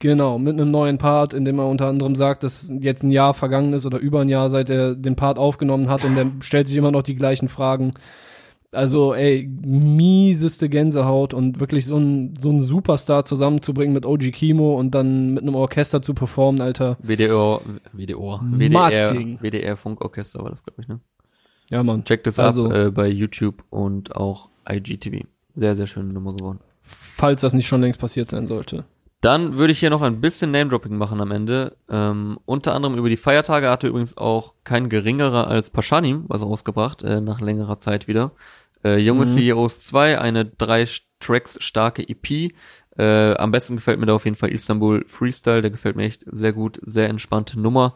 Genau, 0.02 0.38
mit 0.38 0.54
einem 0.54 0.70
neuen 0.72 0.98
Part, 0.98 1.34
in 1.34 1.46
dem 1.46 1.58
er 1.60 1.68
unter 1.68 1.88
anderem 1.88 2.16
sagt, 2.16 2.44
dass 2.44 2.70
jetzt 2.80 3.04
ein 3.04 3.12
Jahr 3.12 3.34
vergangen 3.34 3.72
ist 3.74 3.86
oder 3.86 3.98
über 4.00 4.20
ein 4.22 4.30
Jahr, 4.30 4.50
seit 4.50 4.70
er 4.70 4.96
den 4.96 5.16
Part 5.16 5.38
aufgenommen 5.40 5.90
hat 5.90 6.04
und 6.04 6.16
der 6.16 6.28
stellt 6.42 6.68
sich 6.68 6.76
immer 6.76 6.92
noch 6.92 7.04
die 7.04 7.16
gleichen 7.16 7.48
Fragen. 7.48 7.92
Also, 8.74 9.14
ey, 9.14 9.50
mieseste 9.66 10.70
Gänsehaut 10.70 11.34
und 11.34 11.60
wirklich 11.60 11.86
so 11.86 11.98
ein, 11.98 12.36
so 12.40 12.50
ein 12.52 12.62
Superstar 12.62 13.26
zusammenzubringen 13.26 13.94
mit 13.94 14.06
OG 14.06 14.32
Kimo 14.32 14.76
und 14.80 14.96
dann 14.96 15.34
mit 15.34 15.44
einem 15.44 15.56
Orchester 15.56 16.02
zu 16.02 16.14
performen, 16.14 16.62
Alter. 16.62 16.98
WDR, 17.04 17.60
WDR, 17.92 18.40
WDR. 18.44 19.14
WDR 19.42 19.76
Funkorchester 19.76 20.42
war 20.44 20.52
das, 20.52 20.64
glaube 20.64 20.82
ich, 20.82 20.88
ne? 20.88 21.00
Ja, 21.70 21.84
Mann. 21.84 22.04
Checkt 22.06 22.28
es 22.28 22.40
Also- 22.40 22.68
ab 22.68 22.74
äh, 22.74 22.92
bei 22.92 23.08
YouTube 23.10 23.64
und 23.70 24.16
auch 24.16 24.50
IGTV. 24.70 25.26
Sehr, 25.54 25.76
sehr 25.76 25.88
schöne 25.88 26.14
Nummer 26.14 26.34
geworden. 26.34 26.60
Falls 26.82 27.42
das 27.42 27.54
nicht 27.54 27.68
schon 27.68 27.82
längst 27.82 28.00
passiert 28.00 28.30
sein 28.32 28.48
sollte. 28.48 28.86
Dann 29.22 29.58
würde 29.58 29.72
ich 29.72 29.80
hier 29.80 29.92
noch 29.92 30.02
ein 30.02 30.20
bisschen 30.20 30.50
Name-Dropping 30.50 30.98
machen 30.98 31.22
am 31.22 31.32
Ende. 31.32 31.78
Ähm, 31.90 32.40
unter 32.46 32.74
anderem 32.74 32.98
über 32.98 33.08
die 33.08 33.18
Feiertage 33.18 33.70
hatte 33.70 33.88
übrigens 33.88 34.18
auch 34.18 34.56
kein 34.64 34.90
geringerer 34.90 35.48
als 35.48 35.70
Paschanim 35.70 36.26
was 36.28 36.42
rausgebracht, 36.42 37.04
äh, 37.04 37.22
nach 37.22 37.40
längerer 37.40 37.80
Zeit 37.80 38.08
wieder. 38.08 38.32
Äh, 38.84 38.98
Junge 38.98 39.26
Mhm. 39.26 39.30
CEOs 39.30 39.86
2, 39.86 40.20
eine 40.20 40.46
drei 40.46 40.88
Tracks 41.20 41.58
starke 41.62 42.02
EP. 42.08 42.52
Äh, 42.98 43.36
am 43.36 43.52
besten 43.52 43.76
gefällt 43.76 44.00
mir 44.00 44.08
da 44.08 44.16
auf 44.16 44.26
jeden 44.26 44.36
Fall 44.36 44.52
Istanbul 44.52 45.06
Freestyle, 45.08 45.62
der 45.62 45.72
gefällt 45.72 45.96
mir 45.96 46.04
echt 46.06 46.26
sehr 46.32 46.52
gut, 46.52 46.80
sehr 46.84 47.08
entspannte 47.08 47.60
Nummer. 47.60 47.94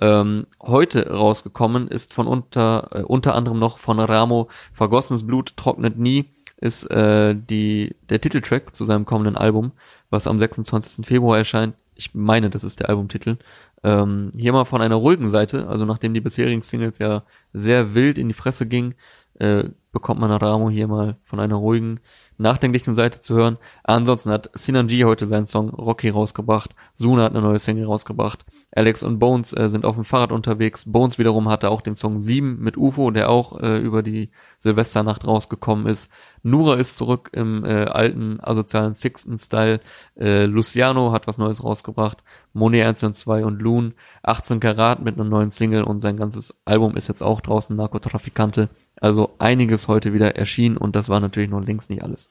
Ähm, 0.00 0.46
heute 0.62 1.10
rausgekommen 1.10 1.88
ist 1.88 2.14
von 2.14 2.26
unter, 2.26 2.88
äh, 2.92 3.02
unter 3.02 3.34
anderem 3.34 3.58
noch 3.58 3.78
von 3.78 3.98
Ramo 3.98 4.48
Vergossenes 4.72 5.26
Blut 5.26 5.56
trocknet 5.56 5.98
nie, 5.98 6.30
ist 6.56 6.84
äh, 6.90 7.34
die, 7.34 7.96
der 8.08 8.20
Titeltrack 8.20 8.74
zu 8.74 8.84
seinem 8.84 9.04
kommenden 9.04 9.36
Album, 9.36 9.72
was 10.10 10.26
am 10.26 10.38
26. 10.38 11.06
Februar 11.06 11.38
erscheint. 11.38 11.74
Ich 11.94 12.14
meine, 12.14 12.50
das 12.50 12.64
ist 12.64 12.80
der 12.80 12.88
Albumtitel. 12.88 13.38
Ähm, 13.82 14.32
hier 14.36 14.52
mal 14.52 14.64
von 14.64 14.82
einer 14.82 14.96
ruhigen 14.96 15.28
Seite, 15.28 15.68
also 15.68 15.86
nachdem 15.86 16.12
die 16.12 16.20
bisherigen 16.20 16.62
Singles 16.62 16.98
ja 16.98 17.22
sehr 17.52 17.94
wild 17.94 18.18
in 18.18 18.28
die 18.28 18.34
Fresse 18.34 18.66
gingen, 18.66 18.94
äh, 19.38 19.64
bekommt 19.92 20.20
man 20.20 20.30
Ramo 20.30 20.70
hier 20.70 20.86
mal 20.86 21.16
von 21.22 21.40
einer 21.40 21.56
ruhigen, 21.56 22.00
nachdenklichen 22.38 22.94
Seite 22.94 23.20
zu 23.20 23.34
hören. 23.34 23.58
Ansonsten 23.82 24.30
hat 24.30 24.50
Sinanji 24.54 25.00
heute 25.00 25.26
seinen 25.26 25.46
Song 25.46 25.70
Rocky 25.70 26.08
rausgebracht, 26.08 26.74
Suna 26.94 27.24
hat 27.24 27.32
eine 27.32 27.42
neue 27.42 27.58
Single 27.58 27.84
rausgebracht, 27.84 28.44
Alex 28.72 29.02
und 29.02 29.18
Bones 29.18 29.52
äh, 29.52 29.68
sind 29.68 29.84
auf 29.84 29.96
dem 29.96 30.04
Fahrrad 30.04 30.32
unterwegs, 30.32 30.90
Bones 30.90 31.18
wiederum 31.18 31.48
hatte 31.48 31.70
auch 31.70 31.82
den 31.82 31.96
Song 31.96 32.20
7 32.20 32.58
mit 32.60 32.76
UFO, 32.76 33.10
der 33.10 33.28
auch 33.30 33.60
äh, 33.60 33.78
über 33.78 34.02
die 34.02 34.30
Silvesternacht 34.60 35.26
rausgekommen 35.26 35.86
ist. 35.86 36.10
Nura 36.42 36.76
ist 36.76 36.96
zurück 36.96 37.30
im 37.32 37.64
äh, 37.64 37.84
alten 37.84 38.38
asozialen 38.40 38.94
Sixten-Style, 38.94 39.80
äh, 40.18 40.46
Luciano 40.46 41.12
hat 41.12 41.26
was 41.26 41.38
Neues 41.38 41.62
rausgebracht, 41.62 42.22
Monet 42.52 42.86
1 42.86 43.02
und 43.02 43.14
2 43.14 43.44
und 43.44 43.60
Loon, 43.60 43.94
18 44.22 44.60
Karat 44.60 45.02
mit 45.02 45.18
einem 45.18 45.28
neuen 45.28 45.50
Single 45.50 45.84
und 45.84 46.00
sein 46.00 46.16
ganzes 46.16 46.60
Album 46.64 46.96
ist 46.96 47.08
jetzt 47.08 47.22
auch 47.22 47.40
draußen, 47.40 47.76
Narkotrafikante. 47.76 48.70
Also 49.00 49.30
einiges 49.38 49.88
heute 49.88 50.12
wieder 50.12 50.36
erschienen 50.36 50.76
und 50.76 50.94
das 50.94 51.08
war 51.08 51.20
natürlich 51.20 51.50
noch 51.50 51.64
längst 51.64 51.88
nicht 51.90 52.02
alles. 52.02 52.30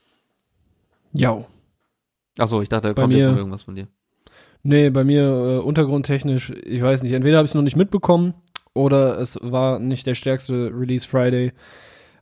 Ja. 1.13 1.43
Achso, 2.37 2.61
ich 2.61 2.69
dachte, 2.69 2.89
da 2.89 2.93
Bei 2.93 3.01
kommt 3.01 3.13
jetzt 3.13 3.25
mir- 3.25 3.31
noch 3.31 3.37
irgendwas 3.37 3.63
von 3.63 3.75
dir. 3.75 3.87
Nee, 4.61 4.89
bei 4.89 5.03
mir 5.03 5.23
äh, 5.23 5.57
untergrundtechnisch, 5.59 6.51
ich 6.51 6.81
weiß 6.81 7.01
nicht, 7.03 7.13
entweder 7.13 7.37
habe 7.37 7.45
ich 7.45 7.51
es 7.51 7.55
noch 7.55 7.61
nicht 7.61 7.77
mitbekommen 7.77 8.33
oder 8.73 9.17
es 9.17 9.39
war 9.41 9.79
nicht 9.79 10.05
der 10.05 10.15
stärkste 10.15 10.71
Release 10.73 11.07
Friday 11.07 11.53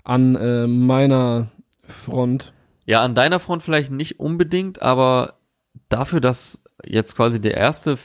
an 0.03 0.35
äh, 0.35 0.67
meiner 0.67 1.49
Front. 1.83 2.53
Ja, 2.85 3.01
an 3.01 3.15
deiner 3.15 3.39
Front 3.39 3.63
vielleicht 3.63 3.91
nicht 3.91 4.19
unbedingt, 4.19 4.81
aber 4.81 5.33
dafür, 5.89 6.21
dass 6.21 6.61
jetzt 6.85 7.15
quasi 7.15 7.41
der 7.41 7.55
erste 7.57 7.97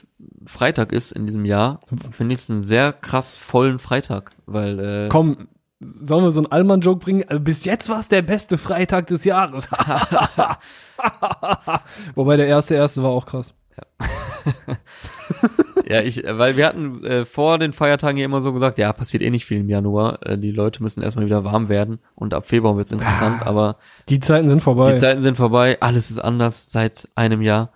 Freitag 0.47 0.93
ist 0.93 1.12
in 1.12 1.26
diesem 1.26 1.45
Jahr, 1.45 1.80
finde 2.12 2.32
ich 2.32 2.40
es 2.40 2.51
einen 2.51 2.62
sehr 2.62 2.93
krass 2.95 3.36
vollen 3.36 3.78
Freitag, 3.78 4.32
weil 4.47 4.80
äh, 4.80 5.09
Komm, 5.11 5.49
sollen 5.83 6.24
wir 6.24 6.30
so 6.30 6.41
einen 6.41 6.53
Allmann-Joke 6.53 7.01
bringen? 7.01 7.24
Also 7.26 7.41
bis 7.41 7.64
jetzt 7.64 7.89
war 7.89 8.01
es 8.01 8.09
der 8.09 8.22
beste 8.22 8.59
Freitag 8.59 9.07
des 9.09 9.24
Jahres. 9.24 9.68
Wobei 12.14 12.37
der 12.37 12.47
erste 12.47 12.74
erste 12.74 13.03
war 13.03 13.11
auch 13.11 13.26
krass. 13.26 13.55
ja, 15.89 16.03
ich, 16.03 16.24
äh, 16.24 16.39
weil 16.39 16.57
wir 16.57 16.66
hatten 16.66 17.05
äh, 17.05 17.24
vor 17.24 17.59
den 17.59 17.72
Feiertagen 17.72 18.18
ja 18.18 18.24
immer 18.24 18.43
so 18.43 18.53
gesagt, 18.53 18.78
ja, 18.78 18.93
passiert 18.93 19.22
eh 19.22 19.30
nicht 19.30 19.47
viel 19.47 19.61
im 19.61 19.68
Januar, 19.68 20.24
äh, 20.26 20.39
die 20.39 20.51
Leute 20.51 20.83
müssen 20.83 21.03
erstmal 21.03 21.26
wieder 21.26 21.45
warm 21.45 21.68
werden 21.68 21.99
und 22.14 22.35
ab 22.35 22.47
Februar 22.47 22.76
wird's 22.76 22.93
interessant, 22.93 23.47
aber 23.47 23.76
Die 24.09 24.20
Zeiten 24.20 24.49
sind 24.49 24.62
vorbei. 24.62 24.93
Die 24.93 24.99
Zeiten 24.99 25.22
sind 25.22 25.37
vorbei, 25.37 25.78
alles 25.80 26.11
ist 26.11 26.18
anders 26.18 26.70
seit 26.70 27.09
einem 27.14 27.43
Jahr. 27.43 27.70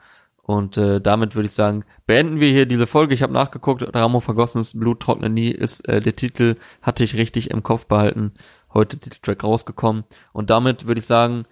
Und 0.48 0.76
äh, 0.76 1.00
damit 1.00 1.34
würde 1.34 1.46
ich 1.46 1.52
sagen, 1.54 1.84
beenden 2.06 2.38
wir 2.38 2.48
hier 2.50 2.66
diese 2.66 2.86
Folge. 2.86 3.14
Ich 3.14 3.22
habe 3.24 3.32
nachgeguckt, 3.32 3.82
Ramo 3.96 4.20
Vergossenes 4.20 4.78
Blut 4.78 5.00
trocknet 5.00 5.32
nie 5.32 5.50
ist 5.50 5.88
äh, 5.88 6.00
der 6.00 6.14
Titel, 6.14 6.54
hatte 6.82 7.02
ich 7.02 7.16
richtig 7.16 7.50
im 7.50 7.64
Kopf 7.64 7.86
behalten. 7.86 8.32
Heute 8.72 8.96
Titeltrack 8.96 9.42
rausgekommen. 9.42 10.04
Und 10.32 10.48
damit 10.50 10.86
würde 10.86 11.00
ich 11.00 11.06
sagen, 11.06 11.46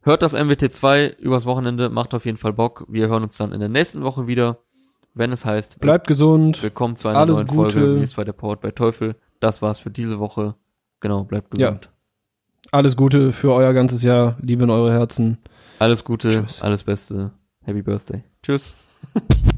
hört 0.00 0.22
das 0.22 0.34
MWT2 0.34 1.16
übers 1.18 1.46
Wochenende, 1.46 1.88
macht 1.88 2.14
auf 2.14 2.24
jeden 2.24 2.36
Fall 2.36 2.52
Bock. 2.52 2.84
Wir 2.88 3.06
hören 3.06 3.22
uns 3.22 3.36
dann 3.36 3.52
in 3.52 3.60
der 3.60 3.68
nächsten 3.68 4.02
Woche 4.02 4.26
wieder, 4.26 4.58
wenn 5.14 5.30
es 5.30 5.44
heißt, 5.44 5.78
Bleibt 5.80 6.08
gesund. 6.08 6.60
willkommen 6.64 6.96
zu 6.96 7.06
einer 7.06 7.18
alles 7.20 7.36
neuen 7.38 7.46
Gute. 7.46 7.78
Folge. 7.78 7.96
Wie 8.00 8.02
ist 8.02 8.16
bei 8.16 8.24
der 8.24 8.32
Port 8.32 8.60
bei 8.60 8.72
Teufel. 8.72 9.14
Das 9.38 9.62
war's 9.62 9.78
für 9.78 9.90
diese 9.90 10.18
Woche. 10.18 10.56
Genau, 10.98 11.22
bleibt 11.22 11.56
Ja. 11.56 11.68
gesund. 11.68 11.90
Alles 12.72 12.96
Gute 12.96 13.30
für 13.30 13.52
euer 13.52 13.72
ganzes 13.72 14.02
Jahr. 14.02 14.36
Liebe 14.40 14.64
in 14.64 14.70
eure 14.70 14.92
Herzen. 14.92 15.38
Alles 15.78 16.02
Gute, 16.02 16.30
Tschüss. 16.30 16.60
alles 16.60 16.82
Beste. 16.82 17.30
Happy 17.66 17.82
Birthday. 17.82 18.22
Tschüss. 18.42 18.74